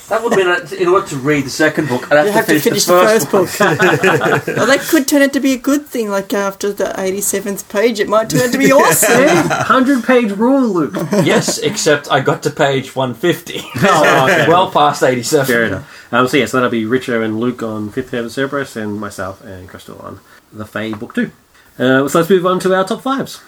That 0.09 0.23
would 0.23 0.37
mean 0.37 0.47
that 0.47 0.73
in 0.73 0.89
order 0.89 1.07
to 1.09 1.17
read 1.17 1.45
the 1.47 1.51
second 1.51 1.89
book, 1.89 2.11
I'd 2.13 2.17
have, 2.17 2.27
You 2.27 2.33
have 2.33 2.47
to 2.47 2.61
finish 2.61 2.85
the 2.85 2.93
first 2.93 3.31
book. 3.31 3.49
well, 3.61 4.67
that 4.67 4.87
could 4.89 5.07
turn 5.09 5.23
out 5.23 5.33
to 5.33 5.41
be 5.41 5.53
a 5.53 5.59
good 5.59 5.87
thing. 5.87 6.11
Like 6.11 6.33
after 6.33 6.73
the 6.73 6.85
87th 6.85 7.69
page, 7.69 7.99
it 7.99 8.09
might 8.09 8.31
turn 8.31 8.43
out 8.43 8.53
to 8.53 8.59
be 8.59 8.73
awesome. 8.73 9.49
100 9.49 10.05
page 10.05 10.31
rule, 10.33 10.69
Luke. 10.69 10.95
yes, 11.25 11.59
except 11.59 12.11
I 12.11 12.21
got 12.21 12.43
to 12.45 12.51
page 12.51 12.95
150. 12.95 13.61
Oh, 13.89 14.25
okay. 14.29 14.49
well 14.49 14.71
past 14.71 15.03
87. 15.03 15.47
Fair 15.47 15.65
enough. 15.65 16.13
Um, 16.13 16.27
so, 16.29 16.37
yes, 16.37 16.53
that'll 16.53 16.71
be 16.71 16.85
Richo 16.85 17.25
and 17.25 17.39
Luke 17.41 17.63
on 17.63 17.91
Fifth 17.91 18.11
Head 18.11 18.25
of 18.25 18.33
Cerberus, 18.33 18.77
and 18.77 19.01
myself 19.01 19.43
and 19.43 19.69
Crystal 19.69 19.99
on 19.99 20.21
The 20.53 20.67
Fae 20.67 20.93
Book 20.93 21.15
2. 21.15 21.31
Uh, 21.79 22.09
so, 22.09 22.19
let's 22.19 22.31
move 22.31 22.47
on 22.47 22.59
to 22.61 22.75
our 22.75 22.85
top 22.85 23.03
fives. 23.03 23.41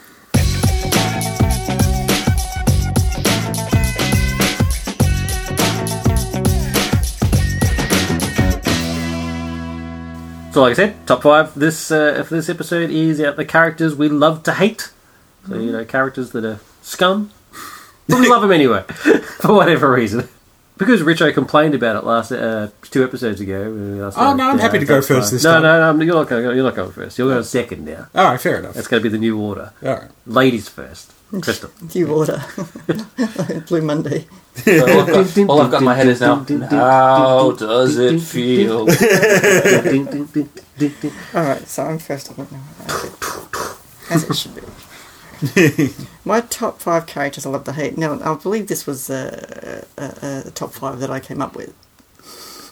So, 10.58 10.62
like 10.62 10.72
I 10.72 10.74
said, 10.74 11.06
top 11.06 11.22
five 11.22 11.54
this 11.54 11.92
uh, 11.92 12.20
for 12.24 12.34
this 12.34 12.48
episode 12.48 12.90
is 12.90 13.20
uh, 13.20 13.30
the 13.30 13.44
characters 13.44 13.94
we 13.94 14.08
love 14.08 14.42
to 14.42 14.54
hate. 14.54 14.90
So, 15.46 15.54
you 15.54 15.70
know, 15.70 15.84
characters 15.84 16.32
that 16.32 16.44
are 16.44 16.58
scum, 16.82 17.30
but 18.08 18.18
we 18.18 18.28
love 18.28 18.42
them 18.42 18.50
anyway, 18.50 18.82
for 19.38 19.54
whatever 19.54 19.92
reason. 19.92 20.28
Because 20.76 21.02
Richo 21.02 21.32
complained 21.32 21.76
about 21.76 21.94
it 21.94 22.04
last 22.04 22.32
uh, 22.32 22.70
two 22.82 23.04
episodes 23.04 23.40
ago. 23.40 23.66
uh, 23.66 24.02
last 24.06 24.18
Oh, 24.18 24.34
no, 24.34 24.50
I'm 24.50 24.56
uh, 24.56 24.60
happy 24.60 24.80
to 24.80 24.84
go 24.84 25.00
first 25.00 25.28
fine. 25.28 25.34
this 25.36 25.44
no, 25.44 25.52
time. 25.52 25.62
No, 25.62 25.92
no, 25.92 26.04
you're 26.04 26.14
not 26.16 26.28
going. 26.28 26.42
You're 26.42 26.64
not 26.64 26.74
going 26.74 26.90
first. 26.90 27.18
You're 27.18 27.32
going 27.32 27.44
second 27.44 27.84
now. 27.84 28.08
All 28.12 28.24
right, 28.24 28.40
fair 28.40 28.58
enough. 28.58 28.74
That's 28.74 28.88
going 28.88 29.00
to 29.00 29.08
be 29.08 29.12
the 29.12 29.20
new 29.20 29.38
order. 29.38 29.72
All 29.84 29.94
right. 29.94 30.10
Ladies 30.26 30.68
first. 30.68 31.12
Crystal. 31.40 31.70
New 31.94 32.08
order. 32.12 32.44
Blue 33.68 33.82
Monday. 33.82 34.26
So 34.64 34.82
all, 34.82 35.00
I've 35.00 35.34
got, 35.34 35.50
all 35.50 35.60
I've 35.62 35.70
got 35.70 35.78
in 35.80 35.84
my 35.84 35.94
head 35.94 36.08
is 36.08 36.20
now, 36.20 36.44
how 36.70 37.52
does 37.52 37.96
it 37.98 38.20
feel? 38.20 38.80
All 41.34 41.44
right, 41.44 41.66
so 41.66 41.84
I'm 41.84 41.98
first 41.98 42.30
up 42.30 42.50
now. 42.50 42.62
As 44.10 44.24
it 44.28 44.36
should 44.36 44.54
be. 44.54 44.62
My 46.24 46.40
top 46.40 46.80
five 46.80 47.06
characters 47.06 47.46
I 47.46 47.50
love 47.50 47.64
to 47.64 47.72
hate. 47.72 47.96
Now, 47.96 48.18
I 48.20 48.34
believe 48.34 48.66
this 48.66 48.86
was 48.86 49.08
uh, 49.10 49.84
uh, 49.96 50.02
uh, 50.02 50.42
the 50.42 50.50
top 50.50 50.72
five 50.72 50.98
that 51.00 51.10
I 51.10 51.20
came 51.20 51.40
up 51.40 51.54
with. 51.54 51.72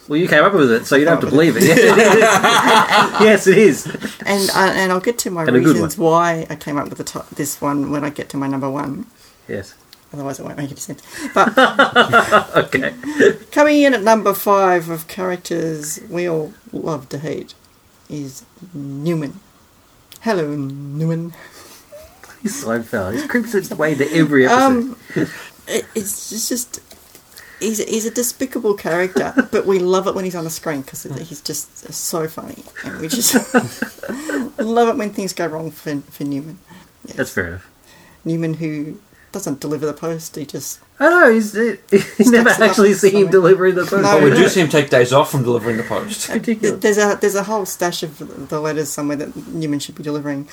Well, 0.09 0.19
you 0.19 0.29
came 0.29 0.45
up 0.45 0.55
with 0.55 0.71
it, 0.71 0.87
so 0.87 0.97
you 0.97 1.05
don't 1.05 1.21
have 1.21 1.25
to 1.25 1.31
believe 1.31 1.57
it. 1.57 1.65
yes, 1.67 3.47
it 3.47 3.59
is. 3.59 3.87
And 4.25 4.51
uh, 4.51 4.73
and 4.75 4.93
I'll 4.93 5.01
get 5.01 5.19
to 5.19 5.31
my 5.31 5.43
And 5.45 5.57
a 5.57 5.59
reasons 5.59 5.99
why 5.99 6.47
I 6.49 6.55
came 6.55 6.77
up 6.77 6.89
with 6.89 6.99
the 6.99 7.05
top, 7.05 7.29
this 7.31 7.61
one 7.61 7.91
when 7.91 8.05
I 8.05 8.11
get 8.11 8.29
to 8.31 8.37
my 8.37 8.47
number 8.47 8.71
one. 8.71 9.07
Yes. 9.49 9.75
Otherwise, 10.13 10.39
it 10.39 10.45
won't 10.45 10.57
make 10.57 10.71
any 10.71 10.79
sense. 10.81 11.03
But 11.35 11.57
Okay. 12.57 12.95
coming 13.51 13.83
in 13.83 13.93
at 13.95 14.03
number 14.03 14.33
five 14.35 14.89
of 14.89 15.09
characters 15.09 16.01
we 16.09 16.29
all 16.29 16.53
love 16.73 17.09
to 17.11 17.19
hate 17.19 17.55
is 18.09 18.45
Newman. 18.73 19.41
Hello, 20.21 20.55
Newman. 20.57 21.35
He's 22.43 22.65
Seinfeld. 22.65 23.21
He 23.21 23.27
creeps 23.27 23.53
his 23.53 23.71
way 23.71 23.93
into 23.93 24.11
every 24.13 24.47
episode. 24.47 24.61
Um, 24.67 24.97
it, 25.67 25.85
it's 25.95 26.31
just, 26.31 26.49
just 26.49 26.81
he's, 27.61 27.79
he's 27.79 28.07
a 28.07 28.11
despicable 28.11 28.75
character, 28.75 29.35
but 29.53 29.67
we 29.67 29.79
love 29.81 30.07
it 30.07 30.15
when 30.15 30.25
he's 30.25 30.37
on 30.37 30.45
the 30.45 30.51
screen 30.51 30.83
because 30.83 31.03
he's 31.03 31.41
just 31.41 31.93
so 31.93 32.29
funny, 32.29 32.63
and 32.85 33.01
we 33.01 33.09
just 33.09 33.35
love 34.59 34.89
it 34.89 34.97
when 34.97 35.11
things 35.11 35.33
go 35.33 35.47
wrong 35.47 35.71
for 35.73 35.97
for 36.01 36.25
Newman. 36.25 36.59
That's 37.15 37.33
fair 37.33 37.47
enough. 37.49 37.71
Newman 38.25 38.55
who 38.55 39.01
doesn't 39.37 39.61
deliver 39.61 39.85
the 39.85 39.93
post, 39.93 40.35
he 40.37 40.47
just 40.47 40.81
I 40.99 41.11
know, 41.11 41.31
he's, 41.31 41.53
he, 41.53 41.77
you 42.25 42.31
never 42.31 42.49
it 42.49 42.57
up 42.57 42.61
actually 42.61 42.95
seen 42.95 43.11
him 43.11 43.17
somewhere. 43.25 43.33
delivering 43.33 43.75
the 43.75 43.83
post. 43.83 44.03
No, 44.03 44.15
But 44.19 44.23
we 44.23 44.31
do 44.31 44.49
see 44.49 44.61
him 44.63 44.69
take 44.71 44.89
days 44.89 45.13
off 45.13 45.31
from 45.31 45.43
delivering 45.43 45.77
the 45.77 45.83
post. 45.83 46.29
ridiculous. 46.31 46.81
there's 46.81 46.97
a 46.97 47.19
there's 47.21 47.35
a 47.35 47.43
whole 47.43 47.67
stash 47.67 48.03
of 48.03 48.49
the 48.49 48.61
letters 48.61 48.89
somewhere 48.89 49.19
that 49.19 49.37
Newman 49.49 49.79
should 49.79 49.95
be 49.95 50.03
delivering. 50.03 50.49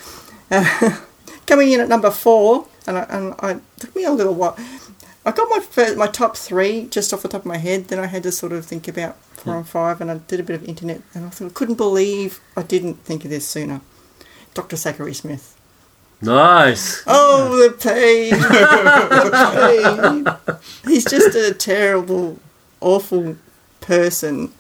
Uh, 0.52 1.00
coming 1.48 1.72
in 1.72 1.80
at 1.80 1.88
number 1.88 2.12
four, 2.12 2.68
and 2.86 2.98
I, 2.98 3.02
and 3.04 3.34
I 3.40 3.52
it 3.52 3.62
took 3.80 3.96
me 3.96 4.04
a 4.04 4.12
little 4.12 4.34
while. 4.34 4.58
I 5.26 5.32
got 5.32 5.50
my 5.50 5.60
first, 5.60 5.96
my 5.96 6.08
top 6.08 6.36
three 6.36 6.88
just 6.88 7.14
off 7.14 7.22
the 7.22 7.30
top 7.30 7.42
of 7.42 7.46
my 7.46 7.56
head. 7.58 7.88
Then 7.88 8.00
I 8.00 8.08
had 8.08 8.24
to 8.24 8.32
sort 8.34 8.52
of 8.52 8.66
think 8.66 8.90
about 8.90 9.16
four 9.24 9.56
and 9.56 9.66
five, 9.68 10.02
and 10.02 10.12
I 10.12 10.18
did 10.18 10.42
a 10.42 10.44
bit 10.44 10.58
of 10.58 10.68
internet, 10.68 11.02
and 11.14 11.26
I 11.26 11.30
thought 11.30 11.48
I 11.48 11.54
couldn't 11.54 11.76
believe 11.76 12.42
I 12.58 12.64
didn't 12.64 12.96
think 13.06 13.24
of 13.24 13.30
this 13.30 13.48
sooner. 13.48 13.80
Dr. 14.54 14.76
Zachary 14.76 15.14
Smith. 15.14 15.53
Nice. 16.24 17.04
Oh, 17.06 17.58
the 17.58 17.74
pain! 17.74 18.30
the 18.40 19.32
pain. 20.46 20.60
He's 20.86 21.04
just 21.04 21.36
a 21.36 21.54
terrible, 21.54 22.40
awful 22.80 23.36
person, 23.82 24.54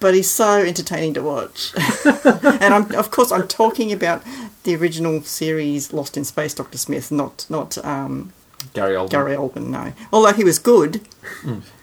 but 0.00 0.14
he's 0.14 0.30
so 0.30 0.62
entertaining 0.62 1.14
to 1.14 1.22
watch. 1.22 1.72
and 2.14 2.74
I'm, 2.74 2.92
of 2.94 3.10
course, 3.12 3.30
I'm 3.30 3.46
talking 3.46 3.92
about 3.92 4.22
the 4.64 4.74
original 4.74 5.22
series 5.22 5.92
Lost 5.92 6.16
in 6.16 6.24
Space, 6.24 6.54
Doctor 6.54 6.78
Smith, 6.78 7.12
not 7.12 7.46
not 7.48 7.78
um, 7.84 8.32
Gary 8.72 8.94
Oldman. 8.94 9.10
Gary 9.10 9.36
Oldman, 9.36 9.66
no. 9.68 9.92
Although 10.12 10.32
he 10.32 10.44
was 10.44 10.58
good. 10.58 11.00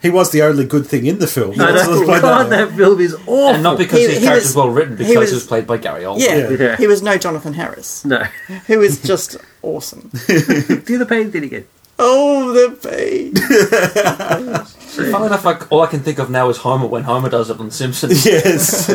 He 0.02 0.10
was 0.10 0.32
the 0.32 0.42
only 0.42 0.66
good 0.66 0.86
thing 0.88 1.06
in 1.06 1.20
the 1.20 1.28
film. 1.28 1.60
I 1.60 1.72
Let's 1.72 1.88
know, 1.88 2.06
God, 2.06 2.50
that 2.50 2.50
that 2.70 2.76
film 2.76 3.00
is 3.00 3.14
awful. 3.14 3.50
And 3.50 3.64
not 3.64 3.78
because 3.78 4.00
He- 4.00 4.06
his 4.08 4.18
he 4.18 4.24
character 4.26 4.36
was- 4.42 4.46
was 4.48 4.56
well 4.56 4.70
written, 4.70 4.96
because 4.96 5.12
he 5.12 5.18
was, 5.18 5.32
was- 5.32 5.46
played 5.48 5.68
by 5.68 5.78
Gary 5.78 6.04
Oldman. 6.04 6.20
Yeah, 6.20 6.50
Yeah. 6.50 6.78
he 6.78 6.88
was 6.88 7.02
no 7.02 7.18
Jonathan 7.18 7.54
Harris. 7.54 8.04
no. 8.06 8.24
Who 8.68 8.80
was 8.80 9.02
just 9.02 9.38
awesome. 9.62 10.10
Do 10.28 10.98
the 10.98 11.06
pain 11.08 11.32
thing 11.32 11.44
again. 11.44 11.66
Oh, 12.00 12.52
the 12.52 12.76
pain. 12.90 13.36
Funny 15.12 15.26
enough, 15.28 15.46
like, 15.46 15.72
all 15.72 15.82
I 15.82 15.88
can 15.88 16.00
think 16.02 16.18
of 16.20 16.30
now 16.30 16.50
is 16.50 16.58
Homer 16.58 16.88
when 16.88 17.04
Homer 17.04 17.30
does 17.30 17.50
it 17.50 17.60
on 17.60 17.68
The 17.68 17.72
Simpsons. 17.72 18.26
Yes. 18.26 18.90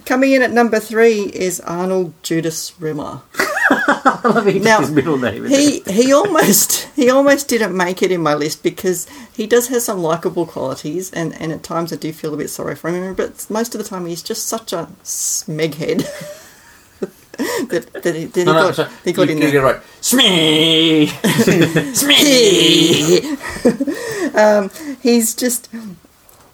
Coming 0.06 0.32
in 0.32 0.42
at 0.42 0.52
number 0.52 0.80
three 0.80 1.22
is 1.22 1.60
Arnold 1.60 2.12
Judas 2.22 2.72
Rimmer. 2.80 3.20
I 4.04 4.20
love 4.28 4.46
he 4.46 4.58
Now, 4.58 4.80
his 4.80 4.90
middle 4.90 5.16
name. 5.18 5.44
He 5.46 5.80
he 5.80 6.12
almost 6.12 6.88
he 6.96 7.10
almost 7.10 7.48
didn't 7.48 7.76
make 7.76 8.02
it 8.02 8.10
in 8.10 8.22
my 8.22 8.34
list 8.34 8.62
because 8.62 9.06
he 9.34 9.46
does 9.46 9.68
have 9.68 9.82
some 9.82 9.98
likable 10.02 10.46
qualities 10.46 11.12
and, 11.12 11.34
and 11.40 11.52
at 11.52 11.62
times 11.62 11.92
I 11.92 11.96
do 11.96 12.12
feel 12.12 12.34
a 12.34 12.36
bit 12.36 12.50
sorry 12.50 12.74
for 12.74 12.90
him 12.90 13.14
but 13.14 13.46
most 13.50 13.74
of 13.74 13.82
the 13.82 13.88
time 13.88 14.06
he's 14.06 14.22
just 14.22 14.46
such 14.46 14.72
a 14.72 14.88
smeghead 15.04 16.06
that, 17.68 17.92
that, 18.02 18.14
he, 18.14 18.24
that 18.24 18.40
he 18.40 18.44
No, 18.44 18.52
no, 18.54 18.60
got, 18.68 18.74
sorry. 18.74 18.90
he 19.04 19.12
got 19.12 19.28
you, 19.28 19.36
in 19.36 19.42
you 19.42 19.50
there. 19.50 19.62
right. 19.62 19.80
Smee! 20.00 21.06
Smee! 21.94 23.36
um, 24.34 24.70
he's 25.02 25.34
just. 25.34 25.68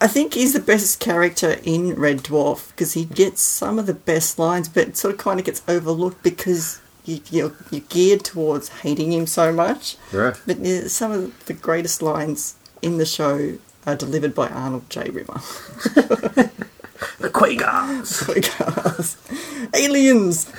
I 0.00 0.08
think 0.08 0.34
he's 0.34 0.52
the 0.52 0.58
best 0.60 0.98
character 0.98 1.58
in 1.62 1.94
Red 1.94 2.24
Dwarf 2.24 2.70
because 2.70 2.94
he 2.94 3.04
gets 3.04 3.40
some 3.40 3.78
of 3.78 3.86
the 3.86 3.94
best 3.94 4.36
lines, 4.38 4.68
but 4.68 4.96
sort 4.96 5.14
of 5.14 5.20
kind 5.20 5.38
of 5.38 5.46
gets 5.46 5.62
overlooked 5.68 6.24
because 6.24 6.80
you, 7.04 7.20
you're, 7.30 7.52
you're 7.70 7.82
geared 7.88 8.24
towards 8.24 8.68
hating 8.68 9.12
him 9.12 9.26
so 9.26 9.52
much. 9.52 9.96
Right. 10.12 10.36
But 10.46 10.66
some 10.90 11.12
of 11.12 11.44
the 11.46 11.54
greatest 11.54 12.02
lines 12.02 12.56
in 12.80 12.98
the 12.98 13.06
show 13.06 13.58
are 13.86 13.96
delivered 13.96 14.34
by 14.34 14.48
Arnold 14.48 14.88
J. 14.90 15.10
Rimmer. 15.10 15.40
The 17.18 17.30
Quagars. 17.30 19.16
Aliens. 19.74 20.52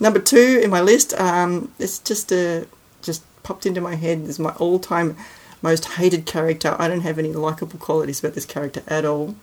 Number 0.00 0.18
two 0.18 0.60
in 0.62 0.70
my 0.70 0.80
list. 0.80 1.14
Um, 1.14 1.72
it's 1.78 1.98
just 1.98 2.32
a 2.32 2.66
just 3.02 3.22
popped 3.42 3.66
into 3.66 3.80
my 3.80 3.94
head. 3.94 4.22
Is 4.22 4.38
my 4.38 4.50
all-time 4.52 5.16
most 5.60 5.84
hated 5.84 6.26
character. 6.26 6.76
I 6.78 6.88
don't 6.88 7.02
have 7.02 7.18
any 7.18 7.32
likable 7.32 7.78
qualities 7.78 8.20
about 8.20 8.34
this 8.34 8.44
character 8.44 8.82
at 8.88 9.04
all. 9.04 9.36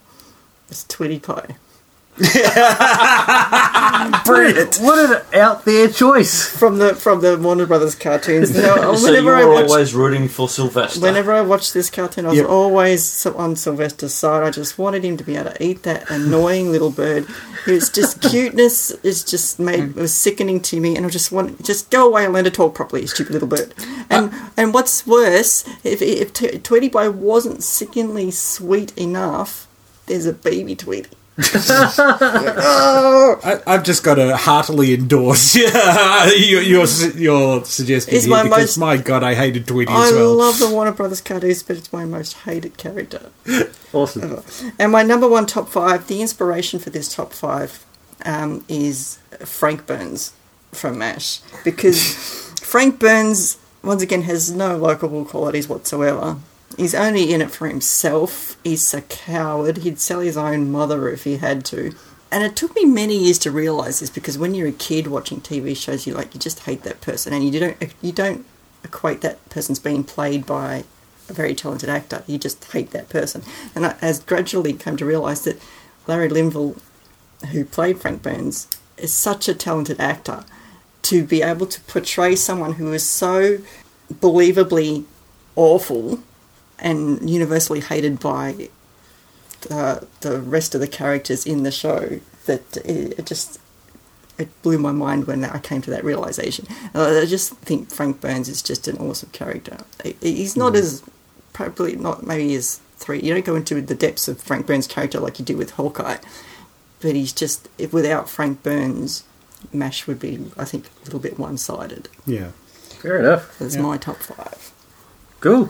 It's 0.69 0.83
Tweety 0.85 1.19
Pie. 1.19 1.55
Brilliant. 4.25 4.77
What 4.77 4.99
an 4.99 5.21
out 5.39 5.65
there 5.65 5.87
choice. 5.89 6.47
from 6.49 6.77
the 6.77 6.95
from 6.95 7.21
the 7.21 7.37
Warner 7.37 7.65
Brothers 7.65 7.95
cartoons. 7.95 8.53
You 8.59 8.63
know, 8.63 8.93
so 8.95 9.07
you 9.07 9.23
whenever 9.23 9.27
were 9.27 9.35
I 9.37 9.45
watch, 9.45 9.69
always 9.69 9.95
rooting 9.95 10.27
for 10.27 10.49
Sylvester. 10.49 10.99
whenever 10.99 11.31
I 11.31 11.39
watched 11.41 11.73
this 11.73 11.89
cartoon, 11.89 12.25
I 12.25 12.29
was 12.29 12.37
Yep. 12.39 12.49
always 12.49 13.25
on 13.25 13.55
Sylvester's 13.55 14.13
side. 14.13 14.43
I 14.43 14.51
just 14.51 14.77
wanted 14.77 15.05
him 15.05 15.15
to 15.17 15.23
be 15.23 15.35
able 15.37 15.51
to 15.51 15.63
eat 15.63 15.83
that 15.83 16.09
annoying 16.11 16.71
little 16.71 16.89
bird. 16.91 17.25
It 17.67 17.71
was 17.71 17.89
just 17.89 18.21
cuteness. 18.29 18.91
Is 19.03 19.23
just 19.23 19.59
made 19.59 19.91
it 19.91 19.95
was 19.95 20.13
sickening 20.13 20.59
to 20.61 20.79
me, 20.81 20.95
and 20.97 21.05
I 21.05 21.09
just 21.09 21.31
want 21.31 21.63
just 21.63 21.89
go 21.89 22.05
away 22.07 22.25
and 22.25 22.33
learn 22.33 22.43
to 22.43 22.51
talk 22.51 22.75
properly, 22.75 23.07
stupid 23.07 23.31
little 23.33 23.47
bird. 23.47 23.73
And 24.09 24.33
uh, 24.33 24.49
and 24.57 24.73
what's 24.73 25.07
worse, 25.07 25.63
if 25.83 26.01
if 26.01 26.33
T- 26.33 26.59
Tweety 26.59 26.89
Boy 26.89 27.09
wasn't 27.11 27.63
sickeningly 27.63 28.31
sweet 28.31 28.95
enough, 28.97 29.67
there's 30.07 30.25
a 30.25 30.33
baby 30.33 30.75
Tweety. 30.75 31.09
Oh, 31.41 33.39
I, 33.43 33.61
I've 33.73 33.83
just 33.83 34.03
got 34.03 34.15
to 34.15 34.35
heartily 34.37 34.93
endorse 34.93 35.55
your, 35.55 36.61
your, 36.61 36.85
your 36.85 37.65
suggestion 37.65 38.15
It's 38.15 38.25
here 38.25 38.29
my 38.35 38.43
because 38.43 38.77
most- 38.77 38.77
my 38.77 38.97
god, 38.97 39.23
I 39.23 39.33
hated 39.35 39.67
Tweety 39.67 39.91
I 39.91 40.07
as 40.07 40.13
well. 40.13 40.35
love 40.35 40.59
the 40.59 40.69
Warner 40.69 40.91
Brothers 40.91 41.21
cartoons, 41.21 41.63
but 41.63 41.77
it's 41.77 41.91
my 41.93 42.05
most 42.05 42.33
hated 42.39 42.77
character. 42.77 43.31
Awesome. 43.91 44.43
And 44.77 44.91
my 44.91 45.01
number 45.01 45.27
one 45.27 45.47
top 45.47 45.67
five, 45.67 46.05
the 46.05 46.21
inspiration 46.21 46.79
for 46.79 46.91
this 46.91 47.11
top 47.15 47.33
five 47.33 47.83
um, 48.23 48.63
is 48.67 49.17
Frank 49.43 49.87
Burns 49.87 50.31
from 50.71 50.99
MASH. 50.99 51.39
Because 51.63 52.13
Frank 52.61 52.99
Burns, 52.99 53.57
once 53.83 54.03
again, 54.03 54.21
has 54.21 54.51
no 54.51 54.77
likable 54.77 55.25
qualities 55.25 55.67
whatsoever. 55.67 56.37
He's 56.79 56.95
only 56.95 57.33
in 57.33 57.41
it 57.41 57.51
for 57.51 57.67
himself. 57.67 58.55
He's 58.63 58.93
a 58.93 59.01
coward. 59.01 59.79
He'd 59.79 59.99
sell 59.99 60.21
his 60.21 60.37
own 60.37 60.71
mother 60.71 61.09
if 61.09 61.25
he 61.25 61.35
had 61.35 61.65
to. 61.65 61.93
And 62.31 62.41
it 62.41 62.55
took 62.55 62.73
me 62.73 62.85
many 62.85 63.17
years 63.17 63.37
to 63.39 63.51
realise 63.51 63.99
this 63.99 64.09
because 64.09 64.37
when 64.37 64.55
you're 64.55 64.69
a 64.69 64.71
kid 64.71 65.07
watching 65.07 65.41
TV 65.41 65.75
shows, 65.75 66.07
you 66.07 66.13
like 66.13 66.33
you 66.33 66.39
just 66.39 66.61
hate 66.61 66.83
that 66.83 67.01
person, 67.01 67.33
and 67.33 67.43
you 67.43 67.59
don't 67.59 67.95
you 68.01 68.13
don't 68.13 68.45
equate 68.85 69.19
that 69.19 69.49
person's 69.49 69.77
being 69.77 70.05
played 70.05 70.45
by 70.45 70.85
a 71.27 71.33
very 71.33 71.53
talented 71.53 71.89
actor. 71.89 72.23
You 72.27 72.37
just 72.37 72.63
hate 72.71 72.91
that 72.91 73.09
person. 73.09 73.43
And 73.75 73.85
I, 73.85 73.97
as 74.01 74.21
gradually 74.21 74.71
came 74.71 74.95
to 74.95 75.05
realise 75.05 75.41
that 75.41 75.61
Larry 76.07 76.29
Linville, 76.29 76.77
who 77.51 77.65
played 77.65 77.99
Frank 77.99 78.21
Burns, 78.21 78.69
is 78.97 79.11
such 79.11 79.49
a 79.49 79.53
talented 79.53 79.99
actor 79.99 80.45
to 81.01 81.25
be 81.25 81.41
able 81.41 81.65
to 81.65 81.81
portray 81.81 82.37
someone 82.37 82.73
who 82.73 82.93
is 82.93 83.03
so 83.03 83.57
believably 84.13 85.03
awful 85.57 86.23
and 86.81 87.29
universally 87.29 87.79
hated 87.81 88.19
by 88.19 88.69
uh, 89.69 89.99
the 90.21 90.39
rest 90.39 90.73
of 90.75 90.81
the 90.81 90.87
characters 90.87 91.45
in 91.45 91.63
the 91.63 91.71
show 91.71 92.19
that 92.45 92.77
it, 92.77 93.19
it 93.19 93.25
just 93.25 93.59
it 94.37 94.49
blew 94.61 94.77
my 94.77 94.91
mind 94.93 95.27
when 95.27 95.43
I 95.43 95.59
came 95.59 95.81
to 95.81 95.89
that 95.91 96.03
realization. 96.03 96.65
Uh, 96.95 97.19
I 97.21 97.25
just 97.25 97.53
think 97.57 97.91
Frank 97.91 98.21
Burns 98.21 98.47
is 98.47 98.61
just 98.61 98.87
an 98.87 98.97
awesome 98.97 99.29
character. 99.31 99.79
He's 100.21 100.55
not 100.55 100.75
as 100.75 101.03
probably 101.51 101.95
not 101.97 102.25
maybe 102.25 102.55
as 102.55 102.79
three. 102.95 103.19
You 103.19 103.33
don't 103.33 103.43
go 103.45 103.55
into 103.55 103.81
the 103.81 103.95
depths 103.95 104.27
of 104.29 104.39
Frank 104.39 104.65
Burns' 104.65 104.87
character 104.87 105.19
like 105.19 105.39
you 105.39 105.45
do 105.45 105.57
with 105.57 105.71
Hawkeye, 105.71 106.17
but 107.01 107.15
he's 107.15 107.33
just 107.33 107.67
if 107.77 107.91
without 107.91 108.29
Frank 108.29 108.63
Burns, 108.63 109.23
Mash 109.73 110.07
would 110.07 110.19
be 110.19 110.39
I 110.57 110.63
think 110.63 110.85
a 111.01 111.03
little 111.05 111.19
bit 111.19 111.37
one-sided. 111.37 112.07
Yeah. 112.25 112.51
Fair 113.01 113.19
enough. 113.19 113.57
That's 113.59 113.75
Yeah. 113.75 113.81
my 113.81 113.97
top 113.97 114.17
five. 114.17 114.71
Cool. 115.41 115.69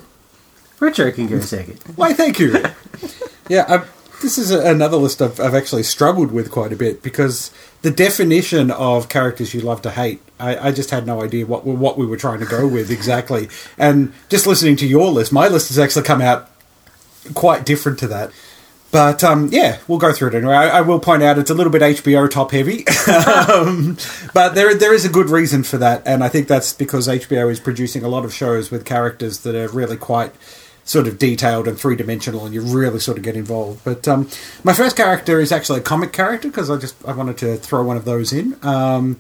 Richard 0.79 1.15
can 1.15 1.27
go 1.27 1.39
second. 1.39 1.79
Why, 1.95 2.13
thank 2.13 2.39
you. 2.39 2.63
yeah, 3.49 3.65
I, 3.67 3.85
this 4.21 4.37
is 4.37 4.51
a, 4.51 4.69
another 4.69 4.97
list 4.97 5.21
I've, 5.21 5.39
I've 5.39 5.55
actually 5.55 5.83
struggled 5.83 6.31
with 6.31 6.51
quite 6.51 6.73
a 6.73 6.75
bit 6.75 7.01
because 7.01 7.51
the 7.81 7.91
definition 7.91 8.71
of 8.71 9.09
characters 9.09 9.53
you 9.53 9.61
love 9.61 9.81
to 9.83 9.91
hate, 9.91 10.21
I, 10.39 10.69
I 10.69 10.71
just 10.71 10.89
had 10.91 11.05
no 11.05 11.21
idea 11.21 11.45
what 11.45 11.65
what 11.65 11.97
we 11.97 12.05
were 12.05 12.17
trying 12.17 12.39
to 12.39 12.45
go 12.45 12.67
with 12.67 12.91
exactly. 12.91 13.49
And 13.77 14.13
just 14.29 14.47
listening 14.47 14.75
to 14.77 14.87
your 14.87 15.09
list, 15.09 15.31
my 15.31 15.47
list 15.47 15.69
has 15.69 15.79
actually 15.79 16.03
come 16.03 16.21
out 16.21 16.49
quite 17.33 17.65
different 17.65 17.99
to 17.99 18.07
that. 18.07 18.31
But 18.91 19.23
um, 19.23 19.49
yeah, 19.51 19.77
we'll 19.87 19.99
go 19.99 20.11
through 20.11 20.29
it 20.29 20.35
anyway. 20.35 20.55
I, 20.55 20.79
I 20.79 20.81
will 20.81 20.99
point 20.99 21.21
out 21.21 21.37
it's 21.37 21.51
a 21.51 21.53
little 21.53 21.71
bit 21.71 21.83
HBO 21.83 22.29
top 22.29 22.49
heavy, 22.51 22.87
um, 23.47 23.97
but 24.33 24.55
there 24.55 24.73
there 24.73 24.95
is 24.95 25.05
a 25.05 25.09
good 25.09 25.29
reason 25.29 25.61
for 25.61 25.77
that, 25.77 26.01
and 26.07 26.23
I 26.23 26.29
think 26.29 26.47
that's 26.47 26.73
because 26.73 27.07
HBO 27.07 27.51
is 27.51 27.59
producing 27.59 28.03
a 28.03 28.07
lot 28.07 28.25
of 28.25 28.33
shows 28.33 28.71
with 28.71 28.85
characters 28.85 29.41
that 29.41 29.53
are 29.53 29.67
really 29.67 29.95
quite 29.95 30.33
sort 30.89 31.07
of 31.07 31.19
detailed 31.19 31.67
and 31.67 31.79
three 31.79 31.95
dimensional, 31.95 32.45
and 32.45 32.53
you 32.53 32.61
really 32.61 32.99
sort 32.99 33.15
of 33.15 33.23
get 33.23 33.35
involved. 33.35 33.83
But 33.83 34.07
um, 34.07 34.27
my 34.63 34.73
first 34.73 34.97
character 34.97 35.39
is 35.39 35.51
actually 35.51 35.79
a 35.79 35.83
comic 35.83 36.11
character 36.11 36.47
because 36.47 36.71
I 36.71 36.77
just 36.77 36.95
I 37.05 37.11
wanted 37.11 37.37
to 37.39 37.57
throw 37.57 37.83
one 37.83 37.95
of 37.95 38.05
those 38.05 38.33
in. 38.33 38.57
Um, 38.63 39.19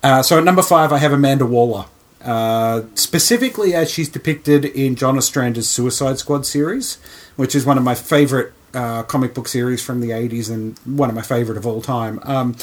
uh, 0.00 0.22
so 0.22 0.38
at 0.38 0.44
number 0.44 0.62
five, 0.62 0.92
I 0.92 0.98
have 0.98 1.12
Amanda 1.12 1.44
Waller. 1.44 1.86
Uh, 2.22 2.82
specifically, 2.94 3.74
as 3.74 3.90
she's 3.90 4.08
depicted 4.08 4.64
in 4.64 4.94
John 4.94 5.16
Ostrander's 5.16 5.68
Suicide 5.68 6.18
Squad 6.18 6.46
series, 6.46 6.98
which 7.34 7.56
is 7.56 7.66
one 7.66 7.78
of 7.78 7.82
my 7.82 7.96
favorite 7.96 8.52
uh, 8.72 9.02
comic 9.02 9.34
book 9.34 9.48
series 9.48 9.82
from 9.82 10.00
the 10.00 10.10
80s 10.10 10.50
and 10.52 10.78
one 10.84 11.08
of 11.08 11.16
my 11.16 11.22
favorite 11.22 11.56
of 11.56 11.66
all 11.66 11.82
time. 11.82 12.20
Um, 12.22 12.56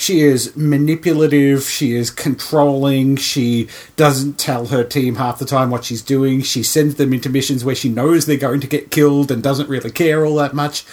she 0.00 0.22
is 0.22 0.56
manipulative, 0.56 1.64
she 1.64 1.94
is 1.94 2.10
controlling, 2.10 3.16
she 3.16 3.68
doesn't 3.96 4.38
tell 4.38 4.68
her 4.68 4.82
team 4.82 5.16
half 5.16 5.38
the 5.38 5.44
time 5.44 5.68
what 5.68 5.84
she's 5.84 6.00
doing, 6.00 6.40
she 6.40 6.62
sends 6.62 6.94
them 6.94 7.12
into 7.12 7.28
missions 7.28 7.66
where 7.66 7.74
she 7.74 7.90
knows 7.90 8.24
they're 8.24 8.38
going 8.38 8.60
to 8.60 8.66
get 8.66 8.90
killed 8.90 9.30
and 9.30 9.42
doesn't 9.42 9.68
really 9.68 9.90
care 9.90 10.24
all 10.24 10.36
that 10.36 10.54
much. 10.54 10.86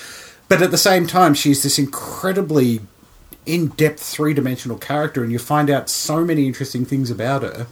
But 0.50 0.62
at 0.62 0.72
the 0.72 0.78
same 0.78 1.08
time, 1.08 1.36
she's 1.36 1.64
this 1.64 1.80
incredibly 1.80 2.82
in 3.46 3.68
depth 3.70 4.04
three 4.04 4.34
dimensional 4.34 4.78
character, 4.78 5.24
and 5.24 5.32
you 5.32 5.40
find 5.40 5.70
out 5.70 5.90
so 5.90 6.26
many 6.26 6.46
interesting 6.46 6.84
things 6.84 7.10
about 7.10 7.44
her 7.44 7.68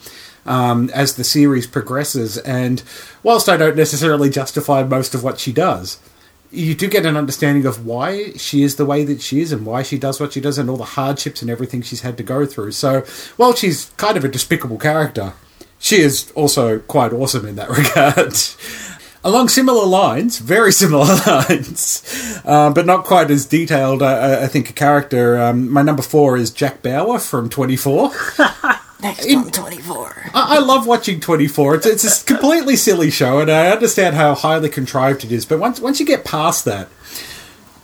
um, 0.45 0.89
as 0.93 1.17
the 1.17 1.25
series 1.25 1.67
progresses. 1.67 2.37
And 2.37 2.81
whilst 3.23 3.49
I 3.49 3.57
don't 3.57 3.75
necessarily 3.75 4.29
justify 4.29 4.83
most 4.83 5.13
of 5.13 5.21
what 5.21 5.41
she 5.41 5.51
does, 5.51 5.99
you 6.55 6.73
do 6.75 6.87
get 6.87 7.05
an 7.05 7.17
understanding 7.17 7.65
of 7.65 7.85
why 7.85 8.31
she 8.33 8.63
is 8.63 8.77
the 8.77 8.85
way 8.85 9.03
that 9.03 9.21
she 9.21 9.41
is 9.41 9.51
and 9.51 9.65
why 9.65 9.83
she 9.83 9.97
does 9.97 10.19
what 10.19 10.33
she 10.33 10.41
does 10.41 10.57
and 10.57 10.69
all 10.69 10.77
the 10.77 10.83
hardships 10.83 11.41
and 11.41 11.51
everything 11.51 11.81
she's 11.81 12.01
had 12.01 12.17
to 12.17 12.23
go 12.23 12.45
through. 12.45 12.71
So, 12.71 13.01
while 13.37 13.53
she's 13.53 13.91
kind 13.97 14.17
of 14.17 14.23
a 14.23 14.27
despicable 14.27 14.77
character, 14.77 15.33
she 15.79 15.97
is 15.97 16.31
also 16.35 16.79
quite 16.79 17.13
awesome 17.13 17.45
in 17.45 17.55
that 17.55 17.69
regard. 17.77 18.35
Along 19.23 19.49
similar 19.49 19.85
lines, 19.85 20.37
very 20.37 20.71
similar 20.71 21.05
lines, 21.27 22.41
uh, 22.45 22.71
but 22.71 22.85
not 22.85 23.05
quite 23.05 23.31
as 23.31 23.45
detailed, 23.45 24.03
I, 24.03 24.43
I 24.43 24.47
think, 24.47 24.69
a 24.69 24.73
character. 24.73 25.41
Um, 25.41 25.71
my 25.71 25.81
number 25.81 26.03
four 26.03 26.37
is 26.37 26.51
Jack 26.51 26.83
Bauer 26.83 27.17
from 27.19 27.49
24. 27.49 28.11
Next 29.05 29.25
In- 29.25 29.39
on 29.39 29.51
24. 29.51 30.31
I, 30.33 30.55
I 30.55 30.59
love 30.59 30.87
watching 30.87 31.19
24. 31.19 31.75
It's, 31.75 31.85
it's 31.85 32.21
a 32.21 32.25
completely 32.25 32.75
silly 32.75 33.09
show, 33.11 33.39
and 33.39 33.51
I 33.51 33.69
understand 33.69 34.15
how 34.15 34.35
highly 34.35 34.69
contrived 34.69 35.23
it 35.23 35.31
is. 35.31 35.45
But 35.45 35.59
once 35.59 35.79
once 35.79 35.99
you 35.99 36.05
get 36.05 36.25
past 36.25 36.65
that, 36.65 36.89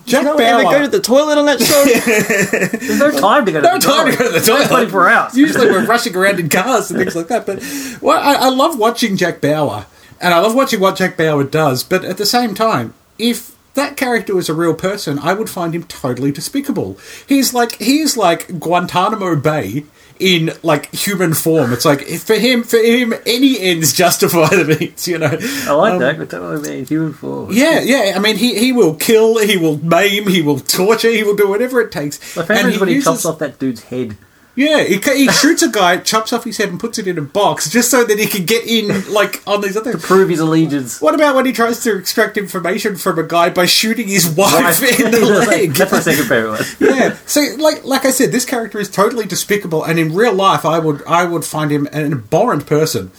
Jack 0.05 0.23
You 0.23 0.29
don't 0.29 0.41
ever 0.41 0.63
Bauer. 0.63 0.71
go 0.73 0.81
to 0.81 0.87
the 0.87 0.99
toilet 0.99 1.37
on 1.37 1.45
that 1.45 1.59
show? 1.61 2.77
There's 2.77 2.99
no 2.99 3.11
time 3.11 3.45
to 3.45 3.51
go 3.51 3.61
to 3.61 3.67
no 3.67 3.73
the 3.75 3.79
time 3.79 4.05
to 4.11 4.17
toilet. 4.17 4.19
go 4.19 4.25
to 4.33 4.39
the 4.39 4.45
toilet. 4.45 4.67
24 4.67 5.09
hours. 5.09 5.37
Usually 5.37 5.69
we're 5.69 5.85
rushing 5.85 6.15
around 6.15 6.39
in 6.39 6.49
cars 6.49 6.89
and 6.91 6.99
things 6.99 7.15
like 7.15 7.27
that. 7.27 7.45
But 7.45 7.59
well, 8.01 8.19
I, 8.19 8.47
I 8.47 8.49
love 8.49 8.79
watching 8.79 9.15
Jack 9.15 9.41
Bauer, 9.41 9.85
and 10.19 10.33
I 10.33 10.39
love 10.39 10.55
watching 10.55 10.79
what 10.79 10.95
Jack 10.97 11.17
Bauer 11.17 11.43
does. 11.43 11.83
But 11.83 12.03
at 12.03 12.17
the 12.17 12.25
same 12.25 12.55
time, 12.55 12.93
if 13.19 13.55
that 13.75 13.95
character 13.95 14.33
was 14.35 14.49
a 14.49 14.53
real 14.53 14.73
person, 14.73 15.19
I 15.19 15.33
would 15.33 15.49
find 15.49 15.73
him 15.75 15.83
totally 15.83 16.31
despicable. 16.31 16.97
He's 17.27 17.53
like 17.53 17.73
he's 17.73 18.17
like 18.17 18.59
Guantanamo 18.59 19.35
Bay 19.35 19.85
in 20.21 20.51
like 20.63 20.93
human 20.93 21.33
form. 21.33 21.73
It's 21.73 21.83
like 21.83 22.05
for 22.07 22.35
him, 22.35 22.63
for 22.63 22.77
him, 22.77 23.13
any 23.25 23.59
ends 23.59 23.91
justify 23.93 24.49
the 24.49 24.77
means. 24.79 25.07
You 25.07 25.17
know. 25.17 25.37
I 25.67 25.71
like 25.71 25.93
um, 25.93 25.99
that. 25.99 26.17
But 26.17 26.29
that 26.29 26.41
would 26.41 26.63
be 26.63 26.85
human 26.85 27.13
form. 27.13 27.51
Yeah, 27.51 27.81
yeah. 27.81 28.13
I 28.15 28.19
mean, 28.19 28.37
he, 28.37 28.57
he 28.57 28.71
will 28.71 28.95
kill, 28.95 29.39
he 29.39 29.57
will 29.57 29.77
maim, 29.79 30.27
he 30.27 30.41
will 30.41 30.59
torture, 30.59 31.09
he 31.09 31.23
will 31.23 31.35
do 31.35 31.47
whatever 31.49 31.81
it 31.81 31.91
takes. 31.91 32.19
My 32.35 32.45
favourite 32.45 32.73
is 32.73 32.79
when 32.79 32.89
he 32.89 32.95
uses- 32.95 33.05
chops 33.05 33.25
off 33.25 33.39
that 33.39 33.59
dude's 33.59 33.83
head. 33.83 34.15
Yeah, 34.53 34.83
he, 34.83 34.97
he 34.97 35.27
shoots 35.29 35.61
a 35.61 35.69
guy, 35.69 35.97
chops 35.97 36.33
off 36.33 36.43
his 36.43 36.57
head, 36.57 36.69
and 36.69 36.79
puts 36.79 36.99
it 36.99 37.07
in 37.07 37.17
a 37.17 37.21
box 37.21 37.69
just 37.69 37.89
so 37.89 38.03
that 38.03 38.19
he 38.19 38.25
can 38.25 38.45
get 38.45 38.67
in, 38.67 39.11
like, 39.11 39.41
on 39.47 39.61
these 39.61 39.77
other. 39.77 39.93
To 39.93 39.97
prove 39.97 40.27
his 40.27 40.39
allegiance. 40.41 40.99
What 41.01 41.15
about 41.15 41.35
when 41.35 41.45
he 41.45 41.53
tries 41.53 41.81
to 41.83 41.97
extract 41.97 42.37
information 42.37 42.97
from 42.97 43.17
a 43.17 43.23
guy 43.23 43.49
by 43.49 43.65
shooting 43.65 44.09
his 44.09 44.29
wife 44.29 44.53
Wife. 44.81 44.99
in 44.99 45.11
the 45.11 45.19
leg? 45.47 45.71
That's 45.73 45.91
my 45.93 45.99
second 46.01 46.25
favourite 46.25 46.59
one. 46.59 46.65
yeah. 46.97 47.15
So, 47.25 47.41
like, 47.59 47.85
like 47.85 48.03
I 48.03 48.11
said, 48.11 48.33
this 48.33 48.43
character 48.45 48.77
is 48.79 48.89
totally 48.89 49.25
despicable, 49.25 49.85
and 49.85 49.97
in 49.97 50.13
real 50.13 50.33
life, 50.33 50.65
I 50.65 50.79
would, 50.79 51.01
I 51.05 51.23
would 51.23 51.45
find 51.45 51.71
him 51.71 51.87
an 51.93 52.11
abhorrent 52.11 52.65
person. 52.67 53.11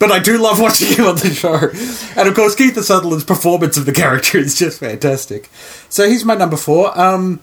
But 0.00 0.10
I 0.10 0.18
do 0.18 0.38
love 0.42 0.58
watching 0.58 0.88
him 0.96 1.04
on 1.06 1.16
the 1.16 1.28
show, 1.28 1.70
and 2.18 2.26
of 2.28 2.34
course, 2.34 2.56
Kiefer 2.56 2.82
Sutherland's 2.82 3.22
performance 3.22 3.76
of 3.76 3.84
the 3.84 3.92
character 3.92 4.38
is 4.38 4.58
just 4.58 4.80
fantastic. 4.80 5.50
So 5.90 6.08
he's 6.08 6.24
my 6.24 6.34
number 6.34 6.56
four. 6.56 6.98
Um, 6.98 7.40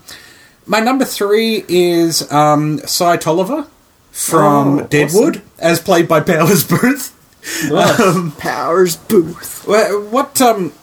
my 0.67 0.79
number 0.79 1.05
three 1.05 1.63
is 1.67 2.29
um, 2.31 2.79
Cy 2.79 3.17
Tolliver 3.17 3.67
from 4.11 4.79
Oh, 4.79 4.83
Deadwood, 4.87 5.41
as 5.59 5.79
played 5.79 6.07
by 6.07 6.19
Powers 6.21 6.63
Boothe. 6.63 7.11
Nice. 7.71 8.35
Powers 8.39 8.95
Boothe. 8.97 10.11
What 10.11 10.41
um, 10.41 10.73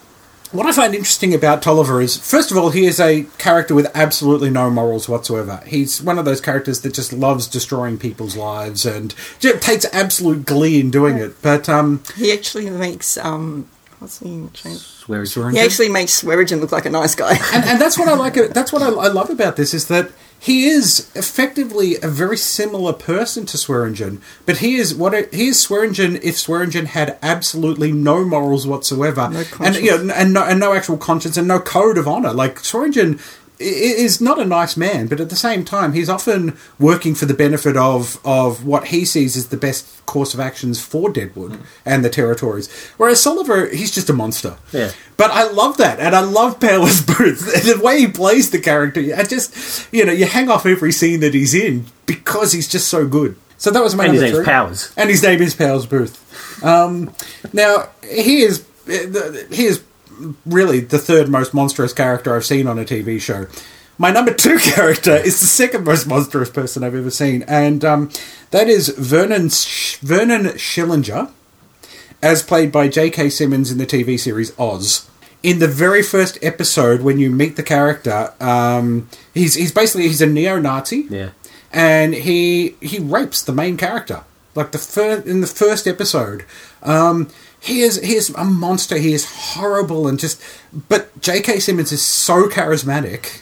what 0.52 0.66
I 0.66 0.72
find 0.72 0.94
interesting 0.94 1.34
about 1.34 1.62
Tolliver 1.62 2.00
is, 2.00 2.16
first 2.16 2.52
of 2.52 2.56
all, 2.56 2.70
he 2.70 2.86
is 2.86 3.00
a 3.00 3.24
character 3.38 3.74
with 3.74 3.90
absolutely 3.92 4.50
no 4.50 4.70
morals 4.70 5.08
whatsoever. 5.08 5.60
He's 5.66 6.00
one 6.00 6.16
of 6.16 6.24
those 6.24 6.40
characters 6.40 6.80
that 6.82 6.94
just 6.94 7.12
loves 7.12 7.48
destroying 7.48 7.98
people's 7.98 8.36
lives 8.36 8.86
and 8.86 9.12
takes 9.40 9.84
absolute 9.92 10.46
glee 10.46 10.78
in 10.78 10.92
doing 10.92 11.16
it. 11.16 11.42
But 11.42 11.68
um, 11.68 12.04
He 12.14 12.32
actually 12.32 12.70
makes, 12.70 13.18
um, 13.18 13.68
what's 14.04 14.18
the 14.20 14.28
name? 14.28 14.50
Swearingen- 14.52 15.54
He 15.56 15.60
actually 15.64 15.88
makes 15.88 16.14
Swearingen 16.14 16.60
look 16.60 16.72
like 16.72 16.86
a 16.86 16.90
nice 16.90 17.14
guy. 17.14 17.36
and, 17.52 17.64
and 17.64 17.80
that's 17.80 17.98
what 17.98 18.08
I 18.08 18.14
like. 18.14 18.36
Uh, 18.36 18.48
that's 18.48 18.72
what 18.72 18.82
I, 18.82 18.88
I 18.88 19.08
love 19.08 19.30
about 19.30 19.56
this 19.56 19.74
is 19.74 19.88
that 19.88 20.10
he 20.38 20.66
is 20.66 21.10
effectively 21.14 21.96
a 22.02 22.08
very 22.08 22.36
similar 22.36 22.92
person 22.92 23.46
to 23.46 23.56
Swearingen, 23.56 24.20
but 24.46 24.58
he 24.58 24.76
is 24.76 24.94
what 24.94 25.14
it, 25.14 25.32
he 25.32 25.48
is 25.48 25.58
Swearingen 25.60 26.16
if 26.22 26.36
Swearingen 26.38 26.86
had 26.86 27.18
absolutely 27.22 27.92
no 27.92 28.24
morals 28.24 28.66
whatsoever, 28.66 29.28
No 29.30 29.42
and 29.60 29.76
you 29.76 30.04
know, 30.04 30.14
and 30.14 30.32
no, 30.34 30.42
and 30.44 30.60
no 30.60 30.74
actual 30.74 30.98
conscience 30.98 31.36
and 31.36 31.48
no 31.48 31.60
code 31.60 31.96
of 31.98 32.06
honor. 32.06 32.32
Like 32.32 32.58
Swearingen 32.60 33.18
i- 33.18 33.22
is 33.58 34.20
not 34.20 34.38
a 34.38 34.44
nice 34.44 34.76
man, 34.76 35.06
but 35.06 35.20
at 35.20 35.30
the 35.30 35.36
same 35.36 35.64
time, 35.64 35.92
he's 35.92 36.08
often 36.08 36.56
working 36.78 37.14
for 37.14 37.26
the 37.26 37.34
benefit 37.34 37.76
of 37.76 38.18
of 38.24 38.64
what 38.64 38.88
he 38.88 39.04
sees 39.04 39.36
as 39.36 39.48
the 39.48 39.56
best 39.56 40.04
course 40.06 40.34
of 40.34 40.40
actions 40.40 40.80
for 40.80 41.10
Deadwood 41.10 41.60
and 41.84 42.04
the 42.04 42.10
territories. 42.10 42.68
Whereas 42.96 43.22
Tolliver, 43.22 43.68
he's 43.68 43.90
just 43.90 44.10
a 44.10 44.12
monster. 44.12 44.56
Yeah. 44.72 44.90
But 45.16 45.30
I 45.30 45.48
love 45.50 45.76
that, 45.76 46.00
and 46.00 46.14
I 46.14 46.20
love 46.20 46.60
Powers 46.60 47.02
Boothe. 47.02 47.38
the 47.78 47.80
way 47.82 48.00
he 48.00 48.08
plays 48.08 48.50
the 48.50 48.58
character, 48.60 49.00
I 49.16 49.22
just, 49.22 49.92
you 49.92 50.04
know, 50.04 50.12
you 50.12 50.26
hang 50.26 50.50
off 50.50 50.66
every 50.66 50.92
scene 50.92 51.20
that 51.20 51.34
he's 51.34 51.54
in 51.54 51.86
because 52.06 52.52
he's 52.52 52.68
just 52.68 52.88
so 52.88 53.06
good. 53.06 53.36
So 53.56 53.70
that 53.70 53.82
was 53.82 53.94
my 53.94 54.04
And 54.04 54.12
his 54.14 54.22
name's 54.22 54.36
three. 54.36 54.44
Powers. 54.44 54.92
And 54.96 55.08
his 55.08 55.22
name 55.22 55.40
is 55.40 55.54
Powers 55.54 55.86
Boothe. 55.86 56.64
Um, 56.64 57.14
now 57.52 57.88
he 58.02 58.42
is 58.42 58.64
he 58.86 59.64
is 59.64 59.82
really 60.46 60.80
the 60.80 60.98
third 60.98 61.28
most 61.28 61.54
monstrous 61.54 61.92
character 61.92 62.34
I've 62.34 62.44
seen 62.44 62.66
on 62.66 62.78
a 62.78 62.84
TV 62.84 63.20
show. 63.20 63.46
My 63.98 64.10
number 64.10 64.32
two 64.34 64.58
character 64.74 65.14
is 65.16 65.40
the 65.40 65.46
second 65.46 65.84
most 65.84 66.06
monstrous 66.06 66.50
person 66.50 66.82
I've 66.82 66.94
ever 66.94 67.10
seen, 67.10 67.42
and 67.46 67.84
um, 67.84 68.10
that 68.50 68.68
is 68.68 68.88
Vernon 68.88 69.48
Sh- 69.50 69.96
Vernon 69.98 70.46
Schillinger 70.56 71.30
as 72.22 72.42
played 72.42 72.72
by 72.72 72.88
J.K. 72.88 73.28
Simmons 73.30 73.70
in 73.70 73.78
the 73.78 73.86
TV 73.86 74.18
series 74.18 74.58
Oz. 74.58 75.08
In 75.42 75.58
the 75.58 75.68
very 75.68 76.02
first 76.02 76.38
episode, 76.42 77.02
when 77.02 77.18
you 77.18 77.30
meet 77.30 77.56
the 77.56 77.62
character, 77.62 78.32
um, 78.40 79.08
he's 79.34 79.54
he's 79.54 79.72
basically 79.72 80.08
he's 80.08 80.22
a 80.22 80.26
neo-Nazi, 80.26 81.06
Yeah. 81.10 81.30
and 81.70 82.14
he 82.14 82.76
he 82.80 82.98
rapes 82.98 83.42
the 83.42 83.52
main 83.52 83.76
character. 83.76 84.24
Like 84.54 84.72
the 84.72 84.78
fir- 84.78 85.22
in 85.26 85.40
the 85.42 85.46
first 85.46 85.86
episode, 85.86 86.44
um, 86.82 87.28
he 87.64 87.80
is 87.80 88.00
he 88.02 88.14
is 88.14 88.28
a 88.30 88.44
monster. 88.44 88.98
He 88.98 89.14
is 89.14 89.24
horrible 89.54 90.06
and 90.06 90.18
just. 90.18 90.40
But 90.88 91.18
J.K. 91.20 91.60
Simmons 91.60 91.92
is 91.92 92.02
so 92.02 92.48
charismatic 92.48 93.40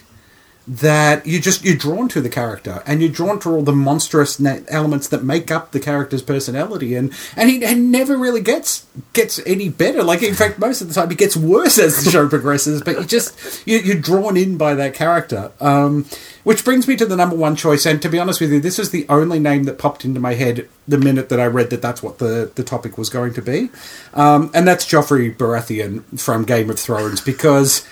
that 0.65 1.25
you 1.25 1.41
just 1.41 1.65
you're 1.65 1.75
drawn 1.75 2.07
to 2.07 2.21
the 2.21 2.29
character 2.29 2.81
and 2.85 3.01
you're 3.01 3.11
drawn 3.11 3.37
to 3.37 3.49
all 3.49 3.63
the 3.63 3.73
monstrous 3.73 4.39
na- 4.39 4.59
elements 4.69 5.09
that 5.09 5.21
make 5.21 5.51
up 5.51 5.71
the 5.71 5.79
character's 5.79 6.21
personality 6.21 6.95
and 6.95 7.11
and 7.35 7.49
he, 7.49 7.65
he 7.65 7.75
never 7.75 8.17
really 8.17 8.39
gets 8.39 8.85
gets 9.11 9.41
any 9.45 9.67
better. 9.67 10.03
Like 10.03 10.23
in 10.23 10.33
fact 10.33 10.59
most 10.59 10.81
of 10.81 10.87
the 10.87 10.93
time 10.93 11.09
he 11.09 11.17
gets 11.17 11.35
worse 11.35 11.77
as 11.77 12.05
the 12.05 12.11
show 12.11 12.29
progresses 12.29 12.81
but 12.81 12.97
you 12.97 13.03
just 13.03 13.67
you, 13.67 13.77
you're 13.79 13.99
drawn 13.99 14.37
in 14.37 14.57
by 14.57 14.73
that 14.75 14.93
character. 14.93 15.51
Um, 15.59 16.05
which 16.45 16.65
brings 16.65 16.87
me 16.87 16.95
to 16.97 17.05
the 17.05 17.15
number 17.15 17.35
one 17.35 17.57
choice 17.57 17.85
and 17.85 18.01
to 18.01 18.09
be 18.09 18.19
honest 18.19 18.39
with 18.39 18.51
you 18.51 18.61
this 18.61 18.79
is 18.79 18.91
the 18.91 19.05
only 19.09 19.39
name 19.39 19.65
that 19.65 19.77
popped 19.77 20.05
into 20.05 20.21
my 20.21 20.33
head 20.33 20.69
the 20.87 20.97
minute 20.97 21.27
that 21.27 21.39
I 21.41 21.45
read 21.45 21.71
that 21.71 21.81
that's 21.81 22.01
what 22.01 22.19
the, 22.19 22.51
the 22.55 22.63
topic 22.63 22.97
was 22.97 23.09
going 23.09 23.33
to 23.33 23.41
be. 23.41 23.69
Um, 24.13 24.49
and 24.53 24.67
that's 24.67 24.85
Joffrey 24.85 25.35
Baratheon 25.35 26.19
from 26.19 26.45
Game 26.45 26.69
of 26.69 26.79
Thrones 26.79 27.21
because 27.21 27.85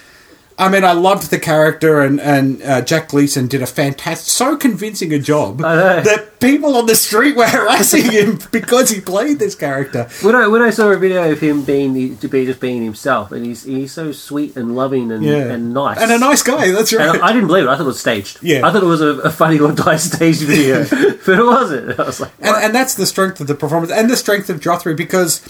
I 0.57 0.69
mean, 0.69 0.83
I 0.83 0.91
loved 0.91 1.31
the 1.31 1.39
character, 1.39 2.01
and 2.01 2.19
and 2.19 2.61
uh, 2.61 2.81
Jack 2.81 3.09
Gleeson 3.09 3.47
did 3.47 3.61
a 3.61 3.65
fantastic, 3.65 4.29
so 4.29 4.55
convincing 4.55 5.13
a 5.13 5.19
job 5.19 5.59
that 5.59 6.39
people 6.39 6.75
on 6.75 6.85
the 6.85 6.95
street 6.95 7.35
were 7.35 7.47
harassing 7.47 8.11
him 8.11 8.39
because 8.51 8.89
he 8.89 9.01
played 9.01 9.39
this 9.39 9.55
character. 9.55 10.09
When 10.21 10.35
I 10.35 10.47
when 10.47 10.61
I 10.61 10.69
saw 10.69 10.89
a 10.89 10.97
video 10.97 11.31
of 11.31 11.39
him 11.39 11.63
being 11.63 11.93
the, 11.93 12.15
to 12.17 12.27
be 12.27 12.45
just 12.45 12.59
being 12.59 12.83
himself, 12.83 13.31
and 13.31 13.45
he's 13.45 13.63
he's 13.63 13.91
so 13.91 14.11
sweet 14.11 14.55
and 14.55 14.75
loving 14.75 15.11
and, 15.11 15.23
Yeah, 15.23 15.51
and 15.51 15.73
nice 15.73 15.97
and 15.97 16.11
a 16.11 16.19
nice 16.19 16.43
guy. 16.43 16.71
That's 16.71 16.93
right. 16.93 17.21
I, 17.21 17.27
I 17.27 17.33
didn't 17.33 17.47
believe 17.47 17.65
it. 17.65 17.69
I 17.69 17.75
thought 17.75 17.83
it 17.83 17.87
was 17.87 17.99
staged. 17.99 18.39
Yeah. 18.43 18.67
I 18.67 18.71
thought 18.71 18.83
it 18.83 18.87
was 18.87 19.01
a, 19.01 19.17
a 19.19 19.31
funny 19.31 19.59
or 19.59 19.71
die 19.71 19.97
staged 19.97 20.41
video, 20.41 20.83
but 21.25 21.39
it 21.39 21.45
wasn't. 21.45 21.99
I 21.99 22.03
was 22.03 22.19
like, 22.19 22.31
and, 22.39 22.55
and 22.55 22.75
that's 22.75 22.95
the 22.95 23.05
strength 23.05 23.39
of 23.39 23.47
the 23.47 23.55
performance 23.55 23.91
and 23.91 24.09
the 24.09 24.17
strength 24.17 24.49
of 24.49 24.59
Joffrey 24.59 24.95
because 24.95 25.41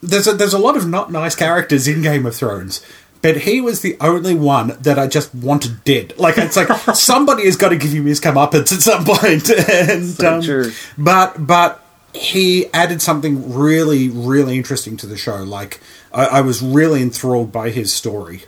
there's 0.00 0.26
a, 0.28 0.32
there's 0.32 0.54
a 0.54 0.58
lot 0.58 0.76
of 0.76 0.88
not 0.88 1.10
nice 1.10 1.34
characters 1.34 1.88
in 1.88 2.02
Game 2.02 2.24
of 2.24 2.34
Thrones. 2.36 2.84
But 3.20 3.38
he 3.38 3.60
was 3.60 3.82
the 3.82 3.96
only 4.00 4.34
one 4.34 4.76
that 4.80 4.98
I 4.98 5.06
just 5.06 5.34
wanted 5.34 5.82
dead. 5.84 6.14
Like 6.18 6.38
it's 6.38 6.56
like 6.56 6.68
somebody 6.94 7.44
has 7.44 7.56
got 7.56 7.70
to 7.70 7.76
give 7.76 7.92
him 7.92 8.06
his 8.06 8.20
comeuppance 8.20 8.72
at 8.72 8.80
some 8.80 9.04
point. 9.04 9.50
and, 9.68 10.04
So 10.04 10.34
um, 10.36 10.42
true. 10.42 10.72
But 10.96 11.46
but 11.46 11.84
he 12.14 12.72
added 12.72 13.02
something 13.02 13.54
really 13.54 14.08
really 14.08 14.56
interesting 14.56 14.96
to 14.98 15.06
the 15.06 15.16
show. 15.16 15.42
Like 15.42 15.80
I, 16.12 16.26
I 16.26 16.40
was 16.42 16.62
really 16.62 17.02
enthralled 17.02 17.52
by 17.52 17.70
his 17.70 17.92
story 17.92 18.44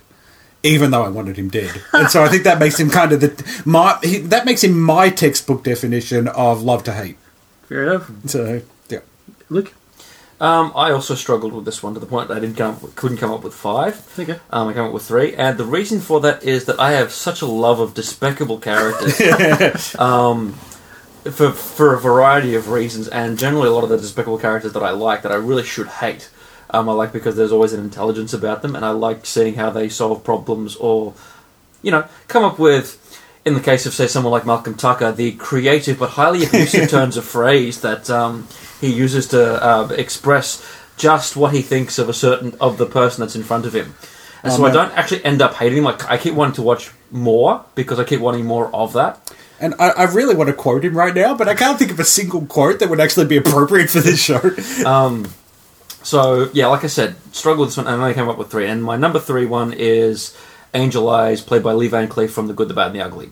even 0.62 0.90
though 0.90 1.02
I 1.02 1.08
wanted 1.08 1.36
him 1.36 1.48
dead. 1.48 1.82
And 1.92 2.10
so 2.10 2.22
I 2.22 2.28
think 2.28 2.44
that 2.44 2.58
makes 2.58 2.78
him 2.78 2.90
kind 3.00 3.12
of 3.12 3.20
the 3.20 3.62
my 3.64 3.98
he, 4.02 4.18
that 4.18 4.44
makes 4.44 4.62
him 4.62 4.78
my 4.78 5.10
textbook 5.10 5.64
definition 5.64 6.28
of 6.28 6.62
love 6.62 6.84
to 6.84 6.92
hate. 6.92 7.16
fair 7.68 7.84
enough. 7.84 8.10
So 8.26 8.62
yeah, 8.88 9.00
Look, 9.48 9.72
Um, 10.40 10.72
I 10.74 10.90
also 10.92 11.14
struggled 11.14 11.52
with 11.52 11.66
this 11.66 11.82
one 11.82 11.92
to 11.94 12.00
the 12.00 12.06
point 12.06 12.28
that 12.28 12.38
I 12.38 12.40
didn't 12.40 12.56
come 12.56 12.74
up 12.74 12.94
couldn't 12.96 13.18
come 13.18 13.30
up 13.30 13.44
with 13.44 13.52
five. 13.52 14.18
okay. 14.18 14.38
Um, 14.50 14.68
I 14.68 14.72
came 14.72 14.84
up 14.84 14.92
with 14.92 15.02
three, 15.02 15.34
and 15.34 15.58
the 15.58 15.66
reason 15.66 16.00
for 16.00 16.20
that 16.22 16.42
is 16.42 16.64
that 16.64 16.80
I 16.80 16.92
have 16.92 17.12
such 17.12 17.42
a 17.42 17.46
love 17.46 17.78
of 17.78 17.92
despicable 17.92 18.58
characters. 18.58 19.94
um, 19.98 20.54
for 21.24 21.52
for 21.52 21.94
a 21.94 22.00
variety 22.00 22.54
of 22.54 22.70
reasons, 22.70 23.06
and 23.08 23.38
generally 23.38 23.68
a 23.68 23.72
lot 23.72 23.84
of 23.84 23.90
the 23.90 23.98
despicable 23.98 24.38
characters 24.38 24.72
that 24.72 24.82
I 24.82 24.90
like 24.90 25.22
that 25.22 25.32
I 25.32 25.36
really 25.36 25.64
should 25.64 25.88
hate. 25.88 26.30
Um, 26.70 26.88
I 26.88 26.92
like 26.92 27.12
because 27.12 27.36
there's 27.36 27.52
always 27.52 27.72
an 27.72 27.80
intelligence 27.80 28.32
about 28.32 28.62
them, 28.62 28.74
and 28.74 28.84
I 28.84 28.90
like 28.90 29.26
seeing 29.26 29.54
how 29.54 29.70
they 29.70 29.88
solve 29.88 30.24
problems 30.24 30.76
or, 30.76 31.14
you 31.82 31.90
know, 31.90 32.06
come 32.28 32.44
up 32.44 32.58
with. 32.58 32.96
In 33.44 33.54
the 33.54 33.60
case 33.60 33.86
of, 33.86 33.94
say, 33.94 34.06
someone 34.06 34.32
like 34.32 34.44
Malcolm 34.44 34.74
Tucker, 34.74 35.12
the 35.12 35.32
creative 35.32 35.98
but 35.98 36.10
highly 36.10 36.44
abusive 36.44 36.90
turns 36.96 37.16
of 37.16 37.24
phrase 37.24 37.80
that 37.80 38.10
um, 38.10 38.46
he 38.80 38.92
uses 38.92 39.26
to 39.28 39.64
uh, 39.64 39.88
express 39.96 40.62
just 40.96 41.36
what 41.36 41.54
he 41.54 41.62
thinks 41.62 41.98
of 41.98 42.08
a 42.10 42.12
certain 42.12 42.54
of 42.60 42.76
the 42.76 42.84
person 42.84 43.22
that's 43.22 43.34
in 43.34 43.42
front 43.42 43.64
of 43.64 43.74
him, 43.74 43.94
and 44.42 44.52
Oh, 44.52 44.56
so 44.56 44.64
I 44.66 44.70
don't 44.70 44.92
actually 44.92 45.24
end 45.24 45.40
up 45.40 45.54
hating 45.54 45.78
him. 45.78 45.84
Like 45.84 46.04
I 46.10 46.18
keep 46.18 46.34
wanting 46.34 46.54
to 46.56 46.62
watch 46.62 46.90
more 47.10 47.64
because 47.74 47.98
I 47.98 48.04
keep 48.04 48.20
wanting 48.20 48.44
more 48.44 48.74
of 48.74 48.92
that. 48.92 49.32
And 49.58 49.74
I, 49.78 49.90
I 49.90 50.04
really 50.04 50.34
want 50.34 50.48
to 50.48 50.54
quote 50.54 50.84
him 50.84 50.96
right 50.96 51.14
now, 51.14 51.34
but 51.36 51.48
I 51.48 51.54
can't 51.54 51.78
think 51.78 51.90
of 51.90 52.00
a 52.00 52.04
single 52.04 52.44
quote 52.46 52.78
that 52.80 52.88
would 52.88 53.00
actually 53.00 53.26
be 53.26 53.36
appropriate 53.36 53.90
for 53.90 54.00
this 54.00 54.22
show. 54.22 54.40
So 56.02 56.48
yeah, 56.54 56.66
like 56.68 56.84
I 56.84 56.86
said, 56.86 57.16
struggled 57.32 57.66
with 57.66 57.70
this 57.70 57.76
one, 57.76 57.86
and 57.86 57.96
I 58.00 58.04
only 58.04 58.14
came 58.14 58.28
up 58.28 58.38
with 58.38 58.50
three. 58.50 58.66
And 58.66 58.82
my 58.82 58.96
number 58.96 59.18
three 59.18 59.46
one 59.46 59.72
is 59.74 60.36
Angel 60.74 61.08
Eyes, 61.08 61.40
played 61.40 61.62
by 61.62 61.72
Lee 61.72 61.88
Van 61.88 62.08
Cleef 62.08 62.30
from 62.30 62.46
The 62.46 62.54
Good, 62.54 62.68
the 62.68 62.74
Bad, 62.74 62.88
and 62.88 62.96
the 62.96 63.04
Ugly. 63.04 63.30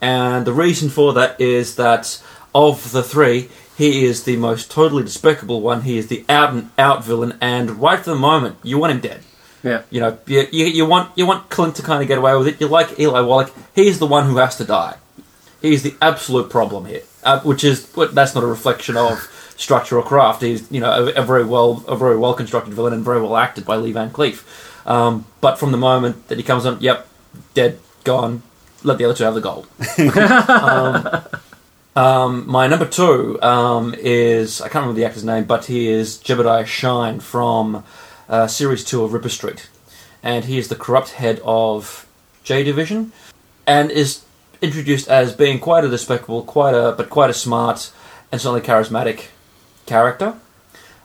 And 0.00 0.46
the 0.46 0.52
reason 0.52 0.88
for 0.88 1.12
that 1.14 1.40
is 1.40 1.76
that 1.76 2.22
of 2.54 2.92
the 2.92 3.02
three, 3.02 3.48
he 3.76 4.04
is 4.04 4.24
the 4.24 4.36
most 4.36 4.70
totally 4.70 5.02
despicable 5.02 5.60
one. 5.60 5.82
He 5.82 5.98
is 5.98 6.08
the 6.08 6.24
out 6.28 6.52
and 6.52 6.70
out 6.78 7.04
villain, 7.04 7.36
and 7.40 7.82
right 7.82 7.98
for 7.98 8.10
the 8.10 8.16
moment, 8.16 8.56
you 8.62 8.78
want 8.78 8.92
him 8.92 9.00
dead. 9.00 9.22
Yeah. 9.62 9.82
You 9.90 10.00
know, 10.00 10.18
you, 10.26 10.46
you, 10.52 10.66
you 10.66 10.86
want 10.86 11.10
you 11.16 11.26
want 11.26 11.50
Clint 11.50 11.76
to 11.76 11.82
kind 11.82 12.00
of 12.00 12.08
get 12.08 12.18
away 12.18 12.36
with 12.36 12.46
it. 12.46 12.60
You 12.60 12.68
like 12.68 12.98
Eli 12.98 13.20
Wallach. 13.20 13.52
He's 13.74 13.98
the 13.98 14.06
one 14.06 14.26
who 14.26 14.36
has 14.36 14.56
to 14.58 14.64
die. 14.64 14.96
He's 15.60 15.82
the 15.82 15.94
absolute 16.00 16.50
problem 16.50 16.84
here, 16.86 17.02
uh, 17.24 17.40
which 17.40 17.64
is 17.64 17.90
that's 17.90 18.34
not 18.34 18.44
a 18.44 18.46
reflection 18.46 18.96
of 18.96 19.28
structure 19.56 19.98
or 19.98 20.04
craft. 20.04 20.42
He's 20.42 20.70
you 20.70 20.80
know 20.80 21.08
a, 21.08 21.20
a 21.20 21.22
very 21.22 21.44
well 21.44 21.84
a 21.88 21.96
very 21.96 22.16
well 22.16 22.34
constructed 22.34 22.74
villain 22.74 22.92
and 22.92 23.04
very 23.04 23.20
well 23.20 23.36
acted 23.36 23.64
by 23.64 23.76
Lee 23.76 23.92
Van 23.92 24.10
Cleef. 24.10 24.44
Um, 24.86 25.26
but 25.40 25.58
from 25.58 25.72
the 25.72 25.78
moment 25.78 26.28
that 26.28 26.38
he 26.38 26.44
comes 26.44 26.64
on, 26.64 26.80
yep, 26.80 27.06
dead, 27.54 27.80
gone. 28.04 28.42
Let 28.82 28.98
the 28.98 29.04
other 29.04 29.14
two 29.14 29.24
have 29.24 29.34
the 29.34 29.40
gold. 29.40 29.66
um, 30.48 31.24
um, 31.96 32.48
my 32.48 32.66
number 32.68 32.86
two 32.86 33.40
um, 33.42 33.94
is 33.98 34.60
I 34.60 34.68
can't 34.68 34.82
remember 34.82 35.00
the 35.00 35.04
actor's 35.06 35.24
name, 35.24 35.44
but 35.44 35.64
he 35.64 35.88
is 35.88 36.18
Jedediah 36.18 36.66
Shine 36.66 37.20
from 37.20 37.84
uh, 38.28 38.46
series 38.46 38.84
two 38.84 39.02
of 39.02 39.12
Ripper 39.12 39.28
Street, 39.28 39.68
and 40.22 40.44
he 40.44 40.58
is 40.58 40.68
the 40.68 40.76
corrupt 40.76 41.12
head 41.12 41.40
of 41.44 42.06
J 42.44 42.62
Division, 42.62 43.12
and 43.66 43.90
is 43.90 44.24
introduced 44.62 45.08
as 45.08 45.34
being 45.34 45.58
quite 45.58 45.84
a 45.84 45.88
despicable, 45.88 46.42
quite 46.42 46.74
a 46.74 46.92
but 46.96 47.10
quite 47.10 47.30
a 47.30 47.34
smart 47.34 47.90
and 48.30 48.40
certainly 48.40 48.60
charismatic 48.60 49.26
character. 49.86 50.38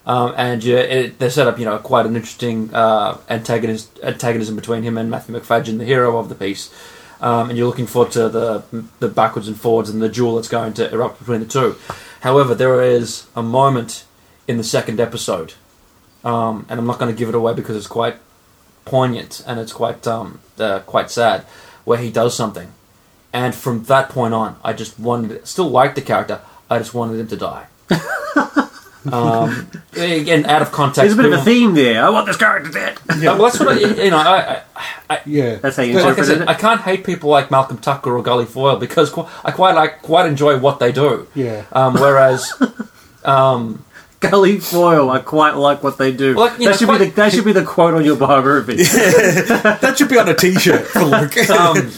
Um, 0.06 0.34
and 0.36 0.64
it, 0.66 1.20
they 1.20 1.30
set 1.30 1.48
up, 1.48 1.60
you 1.60 1.66
know, 1.66 1.78
quite 1.78 2.06
an 2.06 2.16
interesting 2.16 2.74
uh, 2.74 3.20
antagonist 3.30 4.00
antagonism 4.02 4.56
between 4.56 4.84
him 4.84 4.98
and 4.98 5.12
Matthew 5.12 5.36
Macfadyen, 5.36 5.78
the 5.78 5.86
hero 5.86 6.18
of 6.18 6.30
the 6.30 6.36
piece. 6.36 6.74
Um, 7.22 7.50
and 7.50 7.58
you're 7.58 7.68
looking 7.68 7.86
forward 7.86 8.12
to 8.14 8.30
the 8.30 8.64
the 9.00 9.08
backwards 9.08 9.48
and 9.48 9.60
forwards 9.60 9.90
and 9.90 10.02
the 10.02 10.10
duel 10.10 10.36
that's 10.36 10.48
going 10.48 10.74
to 10.74 10.92
erupt 10.92 11.20
between 11.20 11.40
the 11.40 11.46
two. 11.46 11.76
However, 12.22 12.56
there 12.56 12.82
is 12.82 13.28
a 13.36 13.44
moment 13.44 14.06
in 14.48 14.58
the 14.58 14.64
second 14.64 15.00
episode, 15.00 15.54
um, 16.24 16.66
and 16.68 16.80
I'm 16.80 16.88
not 16.88 16.98
going 16.98 17.14
to 17.14 17.18
give 17.18 17.30
it 17.30 17.36
away 17.36 17.54
because 17.54 17.76
it's 17.76 17.86
quite 17.88 18.16
poignant 18.86 19.44
and 19.46 19.60
it's 19.60 19.72
quite 19.72 20.08
um, 20.08 20.40
uh, 20.58 20.80
quite 20.80 21.12
sad, 21.12 21.42
where 21.86 22.00
he 22.00 22.10
does 22.10 22.36
something, 22.36 22.74
and 23.32 23.54
from 23.54 23.84
that 23.84 24.10
point 24.10 24.34
on, 24.34 24.58
I 24.64 24.74
just 24.74 25.00
wanted, 25.00 25.48
still 25.48 25.70
liked 25.70 25.96
the 25.96 26.02
character. 26.02 26.42
I 26.72 26.80
just 26.80 26.96
wanted 26.96 27.20
him 27.20 27.28
to 27.28 27.38
die. 27.38 27.68
um, 29.12 29.72
again, 29.94 30.46
out 30.46 30.62
of 30.62 30.72
context. 30.72 31.02
There's 31.02 31.14
a 31.14 31.16
bit 31.16 31.26
of 31.26 31.34
a 31.40 31.42
theme 31.44 31.74
there. 31.76 32.04
I 32.06 32.10
want 32.10 32.28
this 32.28 32.38
character 32.38 32.72
dead. 32.72 32.98
Uh, 33.10 33.18
well, 33.22 33.38
that's 33.44 33.60
what 33.60 33.70
I, 33.70 34.04
you 34.04 34.10
know. 34.12 34.18
I, 34.18 34.62
I, 34.76 34.84
I, 35.10 35.22
Yeah. 35.26 35.56
That's 35.56 35.78
how 35.78 35.84
you 35.84 35.94
But- 35.94 36.04
like 36.06 36.20
I 36.20 36.24
said, 36.24 36.42
it. 36.42 36.48
I 36.48 36.54
can't 36.54 36.82
hate 36.82 37.04
people 37.04 37.30
like 37.30 37.50
Malcolm 37.52 37.78
Tucker 37.80 38.16
or 38.16 38.22
Gully 38.22 38.46
Foyle 38.46 38.78
because 38.78 39.10
qu- 39.10 39.26
I 39.44 39.52
quite 39.52 39.76
like 39.76 40.02
quite 40.02 40.26
enjoy 40.28 40.60
what 40.60 40.80
they 40.80 40.92
do. 40.92 41.28
Yeah. 41.36 41.66
Um, 41.72 41.94
whereas, 41.96 42.52
um, 43.26 43.84
Gully 44.20 44.60
Foyle, 44.60 45.10
I 45.10 45.18
quite 45.20 45.56
like 45.56 45.82
what 45.84 45.98
they 45.98 46.12
do. 46.12 46.36
Well, 46.36 46.46
like, 46.46 46.58
that 46.60 46.64
know, 46.66 46.72
should 46.74 46.88
quite- 46.88 47.00
be 47.00 47.06
the 47.06 47.12
that 47.16 47.34
should 47.34 47.46
be 47.46 47.54
the 47.54 47.64
quote 47.66 47.96
on 47.96 48.06
your 48.06 48.18
biography. 48.18 48.78
That 49.82 49.96
should 49.98 50.10
be 50.10 50.20
on 50.20 50.30
a 50.30 50.36
T-shirt 50.36 50.86
for 50.88 51.04
Luke. 51.04 51.38
um, 51.50 51.92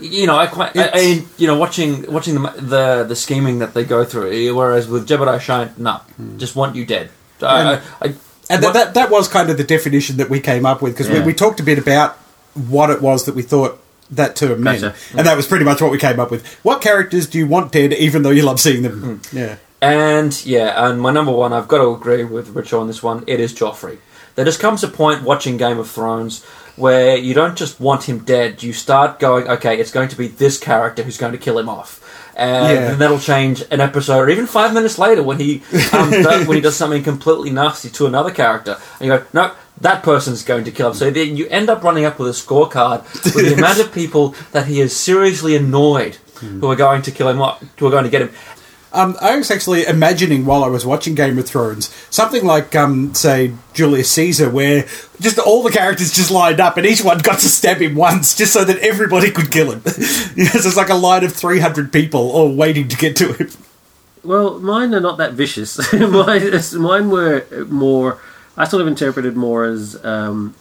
you 0.00 0.26
know, 0.26 0.36
I 0.36 0.46
quite, 0.46 0.76
I, 0.76 0.90
I, 0.94 1.24
you 1.38 1.46
know, 1.46 1.58
watching 1.58 2.10
watching 2.12 2.34
the 2.34 2.40
the 2.58 3.04
the 3.08 3.16
scheming 3.16 3.58
that 3.60 3.74
they 3.74 3.84
go 3.84 4.04
through. 4.04 4.54
Whereas 4.54 4.88
with 4.88 5.06
Jedediah 5.06 5.40
Shine, 5.40 5.72
no, 5.76 5.94
hmm. 6.16 6.38
just 6.38 6.56
want 6.56 6.76
you 6.76 6.84
dead. 6.84 7.10
I, 7.42 7.46
I, 7.46 7.80
I, 8.00 8.14
And 8.48 8.62
that, 8.62 8.72
that 8.74 8.94
that 8.94 9.10
was 9.10 9.28
kind 9.28 9.50
of 9.50 9.56
the 9.58 9.64
definition 9.64 10.16
that 10.18 10.30
we 10.30 10.40
came 10.40 10.64
up 10.64 10.80
with 10.82 10.94
because 10.94 11.08
Yeah. 11.08 11.20
we, 11.20 11.26
we 11.26 11.34
talked 11.34 11.60
a 11.60 11.62
bit 11.62 11.78
about 11.78 12.16
what 12.54 12.90
it 12.90 13.02
was 13.02 13.24
that 13.26 13.34
we 13.34 13.42
thought 13.42 13.78
that 14.10 14.36
term 14.36 14.62
meant, 14.62 14.82
Gotcha. 14.82 14.96
and 15.18 15.26
that 15.26 15.36
was 15.36 15.46
pretty 15.46 15.64
much 15.64 15.80
what 15.82 15.90
we 15.90 15.98
came 15.98 16.18
up 16.20 16.30
with. 16.30 16.46
What 16.64 16.80
characters 16.80 17.26
do 17.26 17.38
you 17.38 17.46
want 17.46 17.72
dead, 17.72 17.92
even 17.92 18.22
though 18.22 18.30
you 18.30 18.42
love 18.42 18.60
seeing 18.60 18.82
them? 18.82 19.18
Hmm. 19.20 19.36
Yeah, 19.36 19.56
And 19.82 20.46
yeah, 20.46 20.86
and 20.88 21.00
my 21.00 21.10
number 21.12 21.32
one, 21.32 21.52
I've 21.52 21.68
got 21.68 21.78
to 21.78 21.90
agree 21.90 22.24
with 22.24 22.50
Richard 22.50 22.78
on 22.78 22.86
this 22.86 23.02
one. 23.02 23.24
It 23.26 23.40
is 23.40 23.52
Joffrey. 23.52 23.98
There 24.36 24.44
just 24.44 24.60
comes 24.60 24.84
a 24.84 24.88
point 24.88 25.22
watching 25.22 25.56
Game 25.56 25.78
of 25.78 25.90
Thrones 25.90 26.44
where 26.76 27.16
you 27.16 27.34
don't 27.34 27.56
just 27.56 27.80
want 27.80 28.04
him 28.08 28.20
dead. 28.20 28.62
You 28.62 28.72
start 28.72 29.18
going, 29.18 29.48
okay, 29.48 29.78
it's 29.78 29.90
going 29.90 30.08
to 30.10 30.16
be 30.16 30.28
this 30.28 30.58
character 30.58 31.02
who's 31.02 31.16
going 31.16 31.32
to 31.32 31.38
kill 31.38 31.58
him 31.58 31.68
off, 31.68 32.02
and 32.36 32.74
Yeah. 32.74 32.88
then 32.88 32.98
that'll 32.98 33.18
change 33.18 33.64
an 33.70 33.80
episode, 33.80 34.18
or 34.20 34.30
even 34.30 34.46
five 34.46 34.72
minutes 34.74 34.98
later 34.98 35.22
when 35.22 35.38
he 35.40 35.62
um, 35.92 36.10
does, 36.22 36.46
when 36.46 36.56
he 36.56 36.60
does 36.60 36.76
something 36.76 37.02
completely 37.02 37.50
nasty 37.50 37.88
to 37.90 38.06
another 38.06 38.30
character, 38.30 38.76
and 39.00 39.08
you 39.08 39.18
go, 39.18 39.24
no. 39.32 39.52
That 39.82 40.02
person's 40.02 40.42
going 40.42 40.64
to 40.64 40.70
kill 40.70 40.88
him. 40.88 40.94
So 40.94 41.10
then 41.10 41.36
you 41.36 41.46
end 41.48 41.68
up 41.68 41.82
running 41.84 42.06
up 42.06 42.18
with 42.18 42.28
a 42.28 42.32
scorecard 42.32 43.02
with 43.34 43.44
the 43.46 43.52
amount 43.58 43.78
of 43.78 43.92
people 43.92 44.34
that 44.52 44.64
he 44.66 44.80
is 44.80 44.96
seriously 44.96 45.54
annoyed 45.54 46.16
who 46.40 46.66
are 46.70 46.76
going 46.76 47.02
to 47.02 47.10
kill 47.10 47.28
him, 47.28 47.42
off- 47.42 47.62
who 47.78 47.86
are 47.86 47.90
going 47.90 48.04
to 48.04 48.08
get 48.10 48.22
him. 48.22 48.30
Um, 48.92 49.16
I 49.20 49.36
was 49.36 49.50
actually 49.50 49.84
imagining 49.84 50.46
while 50.46 50.64
I 50.64 50.68
was 50.68 50.86
watching 50.86 51.14
Game 51.14 51.38
of 51.38 51.46
Thrones 51.46 51.94
something 52.10 52.44
like, 52.44 52.74
um, 52.74 53.14
say, 53.14 53.52
Julius 53.74 54.10
Caesar, 54.12 54.48
where 54.48 54.86
just 55.20 55.38
all 55.38 55.62
the 55.62 55.70
characters 55.70 56.12
just 56.12 56.30
lined 56.30 56.60
up, 56.60 56.76
and 56.76 56.86
each 56.86 57.04
one 57.04 57.18
got 57.18 57.40
to 57.40 57.48
stab 57.48 57.78
him 57.78 57.94
once, 57.94 58.36
just 58.36 58.52
so 58.52 58.64
that 58.64 58.78
everybody 58.78 59.30
could 59.30 59.50
kill 59.50 59.72
him. 59.72 59.82
yes, 59.84 60.64
it's 60.64 60.76
like 60.76 60.88
a 60.88 60.94
line 60.94 61.24
of 61.24 61.32
three 61.32 61.60
hundred 61.60 61.92
people 61.92 62.30
all 62.30 62.54
waiting 62.54 62.88
to 62.88 62.96
get 62.96 63.16
to 63.16 63.32
him. 63.32 63.50
Well, 64.24 64.58
mine 64.58 64.92
are 64.94 65.00
not 65.00 65.18
that 65.18 65.34
vicious. 65.34 65.92
mine, 65.92 66.82
mine 66.82 67.10
were 67.10 67.46
more. 67.68 68.18
I 68.56 68.64
sort 68.64 68.80
of 68.80 68.88
interpreted 68.88 69.36
more 69.36 69.64
as 69.64 70.02
um, 70.04 70.54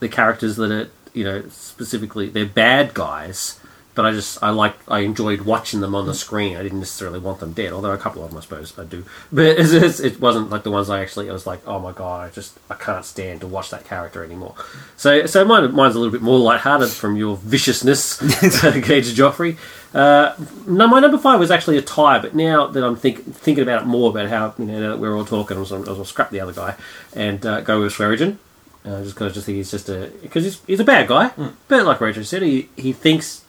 the 0.00 0.08
characters 0.08 0.56
that 0.56 0.70
are, 0.70 0.88
you 1.14 1.24
know, 1.24 1.48
specifically 1.48 2.28
they're 2.28 2.44
bad 2.44 2.94
guys. 2.94 3.58
But 3.94 4.06
I 4.06 4.12
just 4.12 4.42
I 4.42 4.50
like 4.50 4.74
I 4.88 5.00
enjoyed 5.00 5.42
watching 5.42 5.80
them 5.80 5.94
on 5.94 6.06
the 6.06 6.14
screen. 6.14 6.56
I 6.56 6.62
didn't 6.62 6.78
necessarily 6.78 7.18
want 7.18 7.40
them 7.40 7.52
dead, 7.52 7.72
although 7.72 7.92
a 7.92 7.98
couple 7.98 8.24
of 8.24 8.30
them 8.30 8.38
I 8.38 8.42
suppose 8.42 8.78
I 8.78 8.84
do. 8.84 9.04
But 9.32 9.58
it's, 9.58 9.72
it's, 9.72 10.00
it 10.00 10.20
wasn't 10.20 10.50
like 10.50 10.62
the 10.62 10.70
ones 10.70 10.88
I 10.88 11.02
actually. 11.02 11.28
I 11.28 11.32
was 11.32 11.46
like, 11.46 11.60
oh 11.66 11.78
my 11.78 11.92
god, 11.92 12.28
I 12.28 12.30
just 12.30 12.58
I 12.70 12.74
can't 12.74 13.04
stand 13.04 13.40
to 13.40 13.46
watch 13.46 13.70
that 13.70 13.84
character 13.84 14.24
anymore. 14.24 14.54
So 14.96 15.26
so 15.26 15.44
mine 15.44 15.74
mine's 15.74 15.94
a 15.94 15.98
little 15.98 16.12
bit 16.12 16.22
more 16.22 16.38
lighthearted 16.38 16.88
from 16.90 17.16
your 17.16 17.36
viciousness, 17.36 18.20
Gage 18.86 19.14
Joffrey. 19.14 19.56
Uh, 19.94 20.34
no, 20.66 20.86
my 20.86 21.00
number 21.00 21.18
five 21.18 21.38
was 21.38 21.50
actually 21.50 21.76
a 21.76 21.82
tie, 21.82 22.18
but 22.18 22.34
now 22.34 22.66
that 22.66 22.82
I'm 22.82 22.96
think, 22.96 23.24
thinking 23.34 23.62
about 23.62 23.82
it 23.82 23.84
more 23.84 24.10
about 24.10 24.28
how 24.28 24.54
you 24.58 24.64
know 24.64 24.80
now 24.80 24.90
that 24.90 24.98
we're 24.98 25.14
all 25.14 25.24
talking, 25.24 25.56
I 25.56 25.60
was, 25.60 25.72
I 25.72 25.78
was 25.78 25.86
gonna 25.86 26.04
scrap 26.04 26.30
the 26.30 26.40
other 26.40 26.52
guy 26.52 26.76
and 27.14 27.44
uh, 27.44 27.60
go 27.60 27.80
with 27.80 27.92
Swearingen. 27.92 28.38
Uh, 28.84 29.02
just 29.02 29.14
because 29.14 29.30
I 29.30 29.34
just 29.34 29.46
think 29.46 29.56
he's 29.56 29.70
just 29.70 29.88
a 29.88 30.10
because 30.22 30.44
he's, 30.44 30.60
he's 30.66 30.80
a 30.80 30.84
bad 30.84 31.06
guy, 31.06 31.30
but 31.68 31.84
like 31.84 32.00
Rachel 32.00 32.24
said, 32.24 32.42
he 32.42 32.68
he 32.76 32.92
thinks 32.92 33.41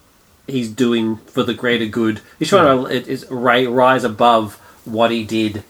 he's 0.48 0.70
doing 0.70 1.18
for 1.18 1.44
the 1.44 1.54
greater 1.54 1.86
good. 1.86 2.22
He's 2.40 2.50
trying 2.50 2.84
to 2.84 2.94
it 2.94 3.08
is 3.08 3.30
rise 3.30 4.04
above 4.04 4.56
what 4.86 5.12
he 5.12 5.24
did 5.24 5.64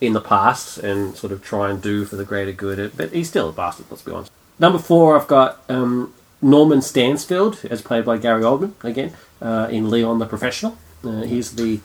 in 0.00 0.12
the 0.12 0.20
past 0.20 0.78
and 0.78 1.16
sort 1.16 1.32
of 1.32 1.42
try 1.42 1.70
and 1.70 1.80
do 1.82 2.04
for 2.04 2.16
the 2.16 2.24
greater 2.24 2.52
good. 2.52 2.92
But 2.96 3.12
he's 3.12 3.28
still 3.28 3.48
a 3.48 3.52
bastard. 3.52 3.86
Let's 3.90 4.02
be 4.02 4.12
honest. 4.12 4.30
Number 4.58 4.78
four, 4.78 5.18
I've 5.18 5.28
got 5.28 5.62
um, 5.68 6.14
Norman 6.40 6.82
Stansfield, 6.82 7.64
as 7.70 7.82
played 7.82 8.04
by 8.04 8.18
Gary 8.18 8.42
Oldman 8.42 8.72
again 8.82 9.14
uh, 9.40 9.68
in 9.70 9.90
Leon 9.90 10.18
the 10.18 10.26
Professional. 10.26 10.78
Uh, 11.04 11.22
he's 11.22 11.56
the 11.56 11.80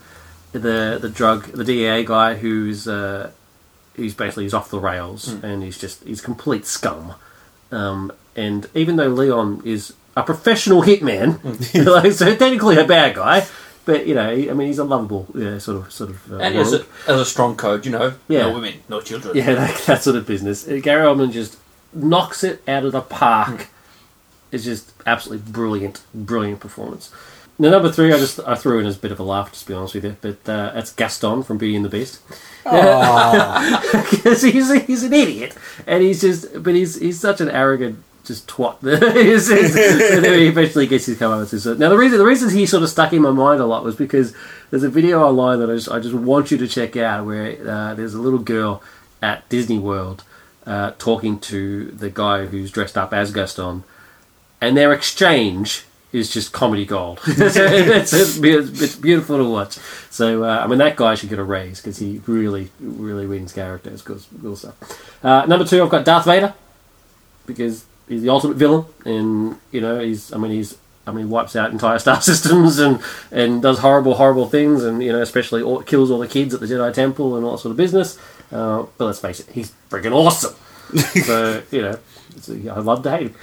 the 0.52 1.00
the 1.02 1.10
drug 1.10 1.46
the 1.46 1.64
DEA 1.64 2.04
guy 2.04 2.36
who's 2.36 2.88
uh, 2.88 3.32
who's 3.96 4.14
basically 4.14 4.44
he's 4.44 4.54
off 4.54 4.70
the 4.70 4.80
rails 4.80 5.28
and 5.28 5.64
he's 5.64 5.78
just 5.78 6.04
he's 6.04 6.22
complete 6.22 6.66
scum. 6.66 7.16
Um, 7.72 8.12
and 8.36 8.70
even 8.74 8.96
though 8.98 9.08
Leon 9.08 9.62
is 9.66 9.94
a 10.16 10.24
professional 10.24 10.82
hitman, 10.84 11.40
like, 11.86 12.12
so 12.14 12.36
technically 12.36 12.78
a 12.78 12.86
bad 12.86 13.16
guy, 13.16 13.46
but 13.86 14.06
you 14.08 14.14
know, 14.16 14.30
I 14.30 14.54
mean, 14.54 14.68
he's 14.68 14.80
a 14.80 14.84
lovable, 14.84 15.28
yeah, 15.34 15.58
sort 15.58 15.78
of, 15.86 15.92
sort 15.92 16.10
of. 16.12 16.32
Uh, 16.32 16.38
And 16.38 16.56
as 16.58 16.74
a, 16.74 16.86
as 17.08 17.20
a 17.20 17.26
strong 17.26 17.56
code, 17.56 17.86
you 17.86 17.92
know, 17.92 18.14
Yeah. 18.28 18.42
no 18.48 18.54
women, 18.54 18.76
no 18.90 19.02
children. 19.02 19.36
Yeah, 19.36 19.54
that, 19.56 19.78
that 19.86 20.04
sort 20.04 20.16
of 20.16 20.26
business. 20.28 20.68
Uh, 20.68 20.80
Gary 20.82 21.04
Oldman 21.06 21.32
just 21.32 21.58
knocks 21.94 22.44
it 22.44 22.62
out 22.68 22.86
of 22.86 22.92
the 22.92 23.02
park. 23.02 23.68
It's 24.52 24.66
just 24.66 24.92
absolutely 25.06 25.50
brilliant, 25.52 26.02
brilliant 26.14 26.60
performance. 26.60 27.10
Now, 27.58 27.70
number 27.70 27.92
three, 27.92 28.12
I 28.12 28.18
just 28.18 28.40
I 28.46 28.56
threw 28.56 28.80
in 28.80 28.86
as 28.86 28.98
a 28.98 29.00
bit 29.00 29.12
of 29.12 29.20
a 29.20 29.24
laugh, 29.24 29.52
just 29.52 29.64
to 29.64 29.68
be 29.70 29.74
honest 29.76 29.94
with 29.96 30.04
you, 30.04 30.18
but 30.20 30.38
uh, 30.50 30.72
that's 30.74 30.92
Gaston 30.94 31.44
from 31.44 31.58
Beauty 31.58 31.76
and 31.76 31.86
the 31.86 31.90
Beast. 31.90 32.20
Because 32.64 34.42
he's, 34.42 34.72
he's 34.84 35.04
an 35.04 35.14
idiot, 35.14 35.56
and 35.88 36.02
he's 36.04 36.22
just, 36.22 36.64
but 36.64 36.74
he's 36.76 36.96
he's 37.00 37.20
such 37.20 37.40
an 37.42 37.50
arrogant, 37.50 38.04
just 38.24 38.48
twat. 38.48 38.78
And 38.84 40.26
then 40.26 40.40
he 40.40 40.48
eventually 40.48 40.88
gets 40.88 41.06
his 41.06 41.18
come 41.18 41.32
up 41.32 41.52
Now, 41.80 41.90
the 41.90 41.98
reason 41.98 42.18
the 42.18 42.26
reason 42.26 42.50
he 42.50 42.66
sort 42.66 42.84
of 42.84 42.90
stuck 42.90 43.14
in 43.14 43.22
my 43.22 43.32
mind 43.32 43.62
a 43.62 43.66
lot 43.66 43.84
was 43.84 43.96
because 43.96 44.34
there's 44.70 44.84
a 44.84 44.90
video 44.90 45.24
online 45.24 45.60
that 45.60 45.70
I 45.70 45.76
just, 45.76 45.90
I 45.90 46.00
just 46.00 46.16
want 46.16 46.52
you 46.52 46.58
to 46.58 46.68
check 46.68 46.96
out 46.98 47.26
where 47.26 47.58
uh, 47.68 47.94
there's 47.94 48.14
a 48.14 48.22
little 48.22 48.40
girl 48.40 48.82
at 49.22 49.48
Disney 49.50 49.78
World 49.78 50.24
uh, 50.66 50.92
talking 50.98 51.40
to 51.40 51.92
the 51.92 52.10
guy 52.10 52.46
who's 52.46 52.72
dressed 52.72 52.98
up 52.98 53.14
as 53.14 53.32
Gaston, 53.32 53.84
and 54.60 54.78
their 54.78 54.94
exchange 54.94 55.86
is 56.12 56.32
just 56.32 56.52
comedy 56.52 56.86
gold. 56.86 57.20
it's, 57.26 58.14
it's, 58.14 58.38
it's 58.82 58.96
beautiful 58.96 59.38
to 59.38 59.50
watch. 59.50 59.78
So 60.10 60.44
uh, 60.44 60.62
I 60.64 60.68
mean, 60.68 60.78
that 60.80 60.96
guy 60.96 61.16
should 61.16 61.30
get 61.30 61.40
a 61.40 61.44
raise 61.44 61.80
because 61.80 61.98
he 61.98 62.22
really, 62.28 62.70
really 62.80 63.26
wins 63.26 63.54
characters. 63.54 64.02
Cool 64.02 64.56
stuff. 64.56 65.24
Uh, 65.24 65.46
number 65.46 65.66
two, 65.66 65.82
I've 65.82 65.90
got 65.90 66.06
Darth 66.06 66.26
Vader 66.26 66.54
because 67.46 67.86
he's 68.12 68.22
the 68.22 68.30
ultimate 68.30 68.58
villain, 68.58 68.86
and 69.06 69.58
you 69.72 69.82
know 69.82 70.00
he's. 70.00 70.32
I 70.34 70.38
mean, 70.38 70.52
he's. 70.52 70.78
I 71.08 71.12
mean, 71.12 71.26
he 71.26 71.32
wipes 71.32 71.56
out 71.56 71.72
entire 71.72 71.98
star 71.98 72.22
systems 72.32 72.78
and 72.78 73.02
and 73.32 73.62
does 73.62 73.80
horrible, 73.80 74.16
horrible 74.16 74.48
things, 74.48 74.84
and 74.84 75.02
you 75.04 75.12
know, 75.12 75.22
especially 75.22 75.62
all, 75.62 75.82
kills 75.82 76.12
all 76.12 76.20
the 76.20 76.28
kids 76.28 76.54
at 76.54 76.60
the 76.60 76.68
Jedi 76.68 76.94
Temple 76.94 77.36
and 77.36 77.46
all 77.46 77.54
that 77.54 77.58
sort 77.60 77.72
of 77.72 77.78
business. 77.78 78.20
Uh, 78.52 78.86
but 78.98 79.06
let's 79.06 79.20
face 79.20 79.40
it, 79.40 79.50
he's 79.52 79.72
freaking 79.90 80.14
awesome. 80.14 80.54
so 81.26 81.64
you 81.72 81.82
know, 81.82 81.98
I 82.72 82.80
love 82.80 83.04
to 83.04 83.12
hate 83.12 83.28
him. 83.28 83.36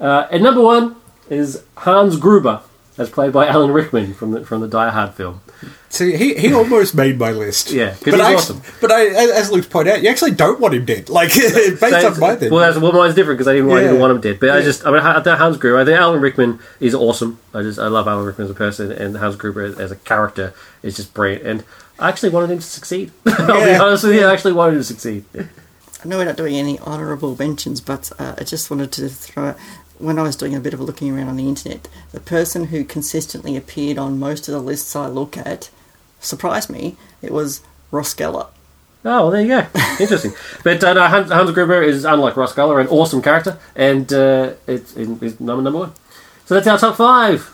Uh, 0.00 0.26
and 0.30 0.42
number 0.42 0.60
one 0.60 0.96
is 1.30 1.62
Hans 1.76 2.16
Gruber, 2.16 2.62
as 2.98 3.10
played 3.10 3.32
by 3.32 3.46
Alan 3.48 3.70
Rickman 3.72 4.14
from 4.14 4.30
the 4.32 4.44
from 4.44 4.60
the 4.60 4.68
Die 4.68 4.90
Hard 4.90 5.14
film. 5.14 5.40
See, 5.88 6.16
he, 6.16 6.34
he 6.34 6.52
almost 6.52 6.94
made 6.94 7.18
my 7.18 7.30
list. 7.30 7.70
Yeah, 7.70 7.90
'cause 7.90 8.00
but 8.04 8.14
he's 8.14 8.20
I, 8.20 8.34
awesome. 8.34 8.62
But 8.80 8.90
I, 8.90 9.06
as 9.06 9.50
Luke's 9.52 9.68
pointed 9.68 9.92
out, 9.94 10.02
you 10.02 10.08
actually 10.08 10.32
don't 10.32 10.58
want 10.60 10.74
him 10.74 10.84
dead. 10.84 11.08
Like 11.08 11.28
based 11.30 11.80
So- 11.80 12.08
on 12.12 12.18
my 12.20 12.34
thing. 12.36 12.50
Well, 12.50 12.60
that's, 12.60 12.76
well, 12.82 12.92
mine's 12.92 13.14
different 13.14 13.38
because 13.38 13.48
I 13.48 13.54
didn't, 13.54 13.70
I 13.70 13.80
didn't 13.82 14.00
want 14.00 14.10
him 14.10 14.20
dead. 14.20 14.40
But 14.40 14.50
I 14.50 14.60
just, 14.62 14.84
I 14.84 14.90
mean, 14.90 15.00
I 15.00 15.22
think 15.22 15.38
Hans 15.38 15.56
Gruber. 15.56 15.78
I 15.78 15.84
think 15.84 15.96
Alan 15.98 16.20
Rickman 16.20 16.58
is 16.80 16.94
awesome. 16.94 17.38
I 17.54 17.62
just, 17.62 17.78
I 17.78 17.86
love 17.86 18.08
Alan 18.08 18.26
Rickman 18.26 18.46
as 18.46 18.50
a 18.50 18.54
person, 18.54 18.90
and 18.90 19.16
Hans 19.16 19.36
Gruber 19.36 19.62
as, 19.62 19.78
as 19.78 19.92
a 19.92 19.96
character 19.96 20.52
is 20.82 20.96
just 20.96 21.14
brilliant. 21.14 21.46
And 21.46 21.64
I 22.00 22.08
actually 22.08 22.30
wanted 22.30 22.50
him 22.50 22.58
to 22.58 22.64
succeed. 22.64 23.12
I'll 23.26 23.46
be 23.64 23.70
Yeah. 23.70 23.80
honest 23.82 24.02
with 24.04 24.14
you, 24.16 24.26
I 24.26 24.32
actually 24.32 24.52
wanted 24.54 24.72
him 24.74 24.80
to 24.80 24.84
succeed. 24.84 25.24
I 25.36 26.08
know 26.08 26.18
we're 26.18 26.24
not 26.26 26.36
doing 26.36 26.56
any 26.56 26.78
honourable 26.80 27.36
mentions, 27.38 27.80
but 27.80 28.10
uh, 28.18 28.34
I 28.36 28.42
just 28.44 28.68
wanted 28.70 28.90
to 28.92 29.08
throw 29.08 29.50
out 29.50 29.56
when 30.04 30.18
I 30.18 30.22
was 30.22 30.36
doing 30.36 30.54
a 30.54 30.60
bit 30.60 30.74
of 30.74 30.80
a 30.80 30.84
looking 30.84 31.10
around 31.16 31.28
on 31.28 31.36
the 31.36 31.48
internet, 31.48 31.88
the 32.12 32.20
person 32.20 32.66
who 32.66 32.84
consistently 32.84 33.56
appeared 33.56 33.98
on 33.98 34.18
most 34.18 34.48
of 34.48 34.52
the 34.52 34.60
lists 34.60 34.94
I 34.94 35.06
look 35.06 35.36
at 35.36 35.70
surprised 36.20 36.70
me. 36.70 36.96
It 37.22 37.32
was 37.32 37.62
Ross 37.90 38.14
Geller. 38.14 38.48
Oh, 39.06 39.28
well, 39.28 39.30
there 39.30 39.42
you 39.42 39.48
go. 39.48 39.66
Interesting. 40.00 40.32
but 40.62 40.82
uh, 40.82 40.94
no, 40.94 41.06
Hans, 41.06 41.30
Hans 41.30 41.50
Gruber 41.50 41.82
is, 41.82 42.04
unlike 42.04 42.36
Ross 42.36 42.54
Geller, 42.54 42.80
an 42.80 42.86
awesome 42.88 43.20
character, 43.20 43.58
and 43.76 44.10
uh, 44.12 44.54
it's, 44.66 44.96
it's 44.96 45.40
number 45.40 45.62
number 45.62 45.78
one. 45.80 45.92
So 46.46 46.54
that's 46.54 46.66
our 46.66 46.78
top 46.78 46.96
five. 46.96 47.50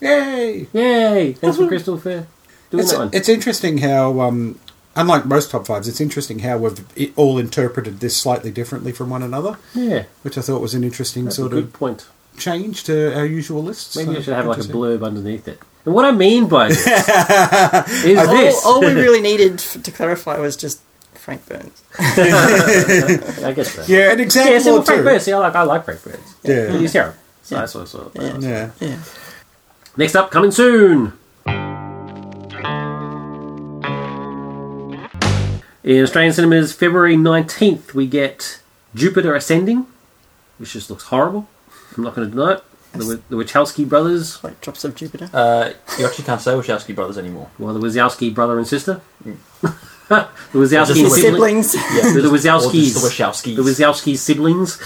Yay! 0.00 0.66
Yay! 0.72 1.32
Thanks 1.34 1.56
for 1.56 1.68
Crystal 1.68 1.98
Fair 1.98 2.26
doing 2.70 2.82
It's, 2.82 2.92
that 2.92 2.98
one. 2.98 3.10
it's 3.12 3.28
interesting 3.28 3.78
how, 3.78 4.20
um, 4.20 4.58
unlike 4.98 5.24
most 5.24 5.50
top 5.50 5.66
fives, 5.66 5.88
it's 5.88 6.00
interesting 6.00 6.40
how 6.40 6.58
we've 6.58 7.12
all 7.16 7.38
interpreted 7.38 8.00
this 8.00 8.16
slightly 8.16 8.50
differently 8.50 8.92
from 8.92 9.08
one 9.10 9.22
another, 9.22 9.56
yeah, 9.74 10.04
which 10.22 10.36
I 10.36 10.42
thought 10.42 10.60
was 10.60 10.74
an 10.74 10.84
interesting 10.84 11.24
that's 11.24 11.36
a 11.38 11.42
sort 11.42 11.52
good 11.52 11.64
of 11.64 11.72
point. 11.72 12.06
change 12.36 12.84
to 12.84 13.14
our 13.16 13.24
usual 13.24 13.62
lists. 13.62 13.96
Maybe 13.96 14.12
So, 14.14 14.18
I 14.18 14.22
should 14.22 14.34
have 14.34 14.46
like 14.46 14.58
a 14.58 14.62
blurb 14.62 15.04
underneath 15.04 15.48
it. 15.48 15.60
And 15.86 15.94
what 15.94 16.04
I 16.04 16.10
mean 16.12 16.48
by 16.48 16.68
this 16.68 16.86
is 18.04 18.18
All, 18.18 18.26
this. 18.36 18.66
all 18.66 18.80
we 18.80 18.92
really 19.06 19.22
needed 19.22 19.58
to 19.58 19.90
clarify 19.90 20.38
was 20.38 20.54
just 20.56 20.80
Frank 21.14 21.46
Burns. 21.46 21.82
I 21.98 23.52
guess 23.54 23.72
so. 23.74 23.84
Yeah, 23.86 24.12
an 24.12 24.20
example 24.20 24.52
Yeah, 24.52 24.58
see, 24.58 24.70
well, 24.70 24.82
Frank 24.82 25.00
two. 25.00 25.04
Burns. 25.04 25.22
See, 25.22 25.32
I 25.32 25.38
like, 25.38 25.54
I 25.54 25.62
like 25.62 25.84
Frank 25.84 26.02
Burns. 26.04 26.34
Yeah. 26.42 26.70
But 26.72 26.80
he's 26.80 26.92
terrible. 26.92 27.16
So 27.42 27.54
Yeah. 27.54 27.60
that's 27.62 27.74
what 27.74 27.80
I 27.82 27.84
sort 27.86 28.14
of 28.16 28.22
Yeah. 28.22 28.38
Yeah. 28.48 28.70
Yeah. 28.80 28.98
Next 29.96 30.14
up, 30.14 30.30
coming 30.30 30.50
soon. 30.50 31.12
In 35.88 36.02
Australian 36.02 36.34
cinemas, 36.34 36.74
February 36.74 37.16
19th, 37.16 37.94
we 37.94 38.06
get 38.06 38.60
Jupiter 38.94 39.34
Ascending, 39.34 39.86
which 40.58 40.74
just 40.74 40.90
looks 40.90 41.04
horrible. 41.04 41.48
I'm 41.96 42.04
not 42.04 42.14
going 42.14 42.28
to 42.30 42.36
deny 42.36 42.52
it. 42.56 42.64
The, 42.92 43.22
the 43.30 43.36
Wachowski 43.36 43.88
brothers, 43.88 44.42
Like 44.44 44.60
Drops 44.60 44.84
of 44.84 44.94
Jupiter. 44.94 45.30
Uh, 45.32 45.72
you 45.98 46.04
actually 46.06 46.24
can't 46.26 46.42
say 46.42 46.50
Wachowski 46.52 46.94
brothers 46.94 47.16
anymore. 47.16 47.48
well, 47.58 47.72
the 47.72 47.80
Wazowski 47.80 48.34
brother 48.34 48.58
and 48.58 48.66
sister. 48.68 49.00
the 49.24 49.38
Just 50.10 50.52
Wazowski 50.52 51.04
the 51.04 51.10
sibling- 51.10 51.62
Siblings. 51.62 51.74
Yeah, 51.74 52.12
The 52.12 52.28
or 52.28 52.32
Wazowskis. 52.32 52.72
just 52.72 52.94
the 53.02 53.08
Wachowskis. 53.08 53.56
The 53.56 53.62
Wazowski 53.62 54.16
siblings. 54.18 54.78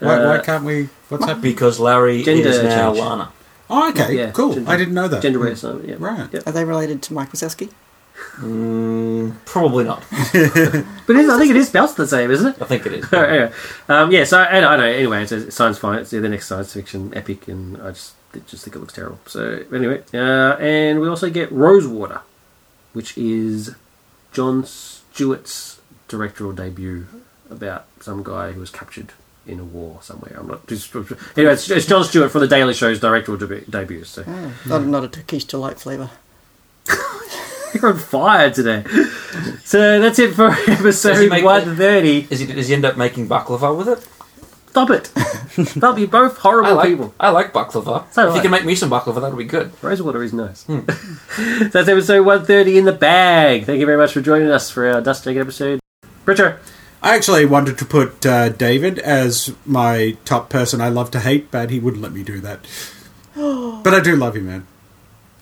Why, 0.00 0.16
Uh, 0.16 0.28
why 0.38 0.44
can't 0.44 0.64
we? 0.64 0.88
What's 1.08 1.24
happening? 1.24 1.52
because 1.52 1.78
Larry 1.78 2.24
Gender 2.24 2.48
is 2.48 2.62
now 2.64 2.88
change. 2.94 2.98
Lana. 3.04 3.32
Oh, 3.70 3.90
okay, 3.90 4.16
Yeah, 4.16 4.30
cool. 4.32 4.54
gender- 4.54 4.70
I 4.72 4.76
didn't 4.76 4.94
know 4.94 5.06
that. 5.06 5.22
Gender 5.22 5.54
so 5.54 5.80
yeah. 5.84 5.94
Right. 6.00 6.28
Yep. 6.32 6.46
Are 6.48 6.52
they 6.52 6.64
related 6.64 7.00
to 7.02 7.12
Mike 7.14 7.30
Wazowski? 7.30 7.70
Mm, 8.36 9.34
probably 9.44 9.84
not. 9.84 10.04
But 11.08 11.16
it 11.16 11.20
is, 11.24 11.30
I 11.30 11.38
think 11.38 11.50
it 11.50 11.56
is 11.56 11.68
spelled 11.68 11.96
the 11.96 12.06
same, 12.06 12.30
isn't 12.30 12.46
it? 12.54 12.62
I 12.62 12.66
think 12.66 12.84
it 12.84 12.92
is. 12.92 13.12
anyway, 13.12 13.50
um, 13.88 14.10
yeah. 14.12 14.24
So 14.24 14.38
I, 14.38 14.58
I 14.58 14.76
know. 14.76 14.84
Anyway, 14.84 15.22
it's 15.22 15.32
a 15.32 15.50
science 15.50 15.78
fiction. 15.78 15.98
It's 16.00 16.10
the 16.10 16.20
next 16.20 16.46
science 16.48 16.74
fiction 16.74 17.12
epic, 17.16 17.48
and 17.48 17.80
I 17.80 17.92
just 17.92 18.14
I 18.34 18.40
just 18.40 18.62
think 18.64 18.76
it 18.76 18.78
looks 18.80 18.92
terrible. 18.92 19.18
So 19.26 19.64
anyway, 19.72 20.02
uh, 20.12 20.56
and 20.58 21.00
we 21.00 21.08
also 21.08 21.30
get 21.30 21.50
Rosewater, 21.50 22.20
which 22.92 23.16
is 23.16 23.74
Jon 24.32 24.64
Stewart's 24.66 25.80
directorial 26.08 26.54
debut 26.54 27.06
about 27.50 27.86
some 28.00 28.22
guy 28.22 28.52
who 28.52 28.60
was 28.60 28.70
captured 28.70 29.12
in 29.46 29.58
a 29.58 29.64
war 29.64 29.98
somewhere. 30.02 30.36
I'm 30.38 30.46
not 30.46 30.66
just 30.66 30.94
anyway. 30.94 31.54
It's, 31.54 31.70
it's 31.70 31.86
Jon 31.86 32.04
Stewart 32.04 32.30
for 32.30 32.38
the 32.38 32.48
Daily 32.48 32.74
Show's 32.74 33.00
directorial 33.00 33.40
debut, 33.40 33.64
debut. 33.68 34.04
So 34.04 34.22
Not, 34.66 34.84
not 34.84 35.04
a 35.04 35.08
Turkish 35.08 35.44
delight 35.44 35.80
flavour. 35.80 36.10
you're 37.74 37.92
on 37.92 37.98
fire 37.98 38.50
today. 38.50 38.84
So 39.64 40.00
that's 40.00 40.18
it 40.18 40.34
for 40.34 40.50
episode 40.68 41.30
make 41.30 41.44
one 41.44 41.76
thirty. 41.76 42.26
Is 42.30 42.40
he, 42.40 42.46
does 42.46 42.68
he 42.68 42.74
end 42.74 42.84
up 42.84 42.96
making 42.96 43.28
baklava 43.28 43.76
with 43.76 43.88
it? 43.88 44.08
Stop 44.70 44.90
it! 44.90 45.10
They'll 45.74 45.94
be 45.94 46.06
both 46.06 46.38
horrible 46.38 46.70
I 46.70 46.74
like, 46.74 46.88
people. 46.88 47.14
I 47.18 47.30
like 47.30 47.52
baklava. 47.52 48.12
So 48.12 48.28
if 48.28 48.32
I. 48.32 48.36
you 48.36 48.42
can 48.42 48.50
make 48.50 48.64
me 48.64 48.74
some 48.74 48.90
baklava, 48.90 49.20
that'll 49.20 49.36
be 49.36 49.44
good. 49.44 49.72
Rosewater 49.82 50.22
is 50.22 50.32
nice. 50.32 50.60
so 50.60 50.80
that's 50.82 51.88
episode 51.88 52.24
130 52.24 52.78
in 52.78 52.84
the 52.84 52.92
bag. 52.92 53.64
Thank 53.64 53.80
you 53.80 53.86
very 53.86 53.98
much 53.98 54.12
for 54.12 54.20
joining 54.20 54.50
us 54.50 54.70
for 54.70 54.86
our 54.88 55.00
Dust 55.00 55.24
Jacket 55.24 55.40
episode. 55.40 55.80
Richard, 56.26 56.60
I 57.02 57.16
actually 57.16 57.46
wanted 57.46 57.78
to 57.78 57.84
put 57.84 58.26
uh, 58.26 58.50
David 58.50 58.98
as 58.98 59.54
my 59.64 60.16
top 60.24 60.50
person 60.50 60.80
I 60.80 60.88
love 60.90 61.10
to 61.12 61.20
hate, 61.20 61.50
but 61.50 61.70
he 61.70 61.80
wouldn't 61.80 62.02
let 62.02 62.12
me 62.12 62.22
do 62.22 62.40
that. 62.40 62.60
but 63.34 63.94
I 63.94 64.00
do 64.00 64.16
love 64.16 64.36
you, 64.36 64.42
man. 64.42 64.66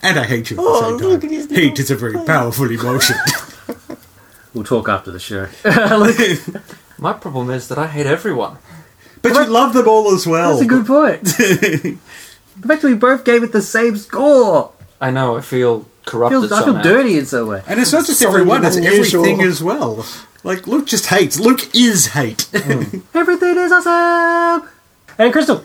And 0.03 0.19
I 0.19 0.25
hate 0.25 0.51
you 0.51 0.57
at 0.59 0.63
the 0.63 0.69
Oh, 0.69 0.81
same 0.91 0.99
time. 1.01 1.09
look 1.09 1.25
at 1.25 1.31
his 1.31 1.49
Hate 1.51 1.79
little 1.79 1.81
is 1.81 1.91
a 1.91 1.97
very 1.97 2.19
powerful 2.25 2.71
emotion. 2.71 3.17
we'll 4.55 4.65
talk 4.65 4.89
after 4.89 5.11
the 5.11 5.19
show. 5.19 5.49
My 6.99 7.13
problem 7.13 7.51
is 7.51 7.69
that 7.69 7.79
I 7.79 7.87
hate 7.89 8.07
everyone. 8.07 8.59
but 9.23 9.33
you 9.33 9.47
love 9.47 9.75
them 9.75 9.89
all 9.89 10.15
as 10.15 10.27
well. 10.27 10.51
That's 10.51 10.63
a 10.63 10.69
good 10.69 10.87
point. 10.87 11.23
the 11.25 11.99
fact 12.67 12.83
we 12.85 12.95
both 12.95 13.25
gave 13.25 13.43
it 13.43 13.53
the 13.53 13.63
same 13.63 13.97
score 13.97 14.73
I 15.01 15.11
know. 15.11 15.37
I 15.37 15.41
feel 15.43 15.87
corrupted. 16.07 16.41
feels 16.49 16.53
I 16.53 16.65
feel 16.65 16.81
dirty 16.83 17.19
in 17.19 17.27
some 17.27 17.49
way. 17.49 17.63
And 17.67 17.79
it's 17.81 17.93
not 17.93 18.07
just 18.07 18.21
Something 18.21 18.41
everyone, 18.41 18.65
it's 18.65 18.77
everything 18.79 19.43
as 19.43 19.63
well. 19.63 20.07
Like, 20.43 20.67
Luke 20.67 20.87
just 20.87 21.07
hates. 21.07 21.39
Luke 21.41 21.75
is 21.75 22.07
hate. 22.09 22.49
Everything 23.13 23.57
is 23.59 23.73
awesome. 23.73 24.69
And 25.19 25.33
Crystal, 25.33 25.65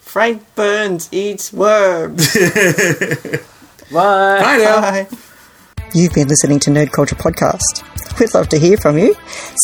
Frank 0.00 0.42
Burns 0.54 1.08
eats 1.12 1.52
worms. 1.52 2.34
Bye. 3.92 4.38
I 4.38 4.56
know. 4.58 4.80
Bye. 4.80 5.06
You've 5.94 6.12
been 6.12 6.28
listening 6.28 6.58
to 6.60 6.70
Nerd 6.70 6.92
Culture 6.92 7.16
Podcast. 7.16 7.82
We'd 8.18 8.34
love 8.34 8.48
to 8.50 8.58
hear 8.58 8.76
from 8.76 8.98
you. 8.98 9.14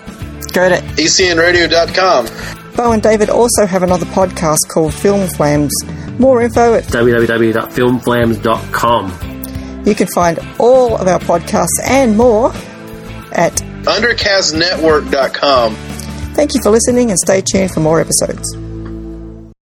Go 0.54 0.68
to 0.68 0.76
ECNradio.com. 0.76 2.28
Bo 2.76 2.92
and 2.92 3.02
David 3.02 3.28
also 3.30 3.66
have 3.66 3.82
another 3.82 4.06
podcast 4.06 4.68
called 4.68 4.94
Film 4.94 5.26
Flams. 5.28 5.72
More 6.18 6.42
info 6.42 6.74
at 6.74 6.84
www.filmflams.com. 6.84 9.84
you 9.86 9.94
can 9.94 10.06
find 10.08 10.38
all 10.58 10.96
of 10.96 11.06
our 11.08 11.18
podcasts 11.18 11.78
and 11.86 12.16
more 12.16 12.50
at 13.32 13.52
undercastnetwork.com. 13.84 15.74
Thank 16.34 16.54
you 16.54 16.62
for 16.62 16.70
listening 16.70 17.10
and 17.10 17.18
stay 17.18 17.40
tuned 17.42 17.70
for 17.72 17.80
more 17.80 18.00
episodes. 18.00 18.56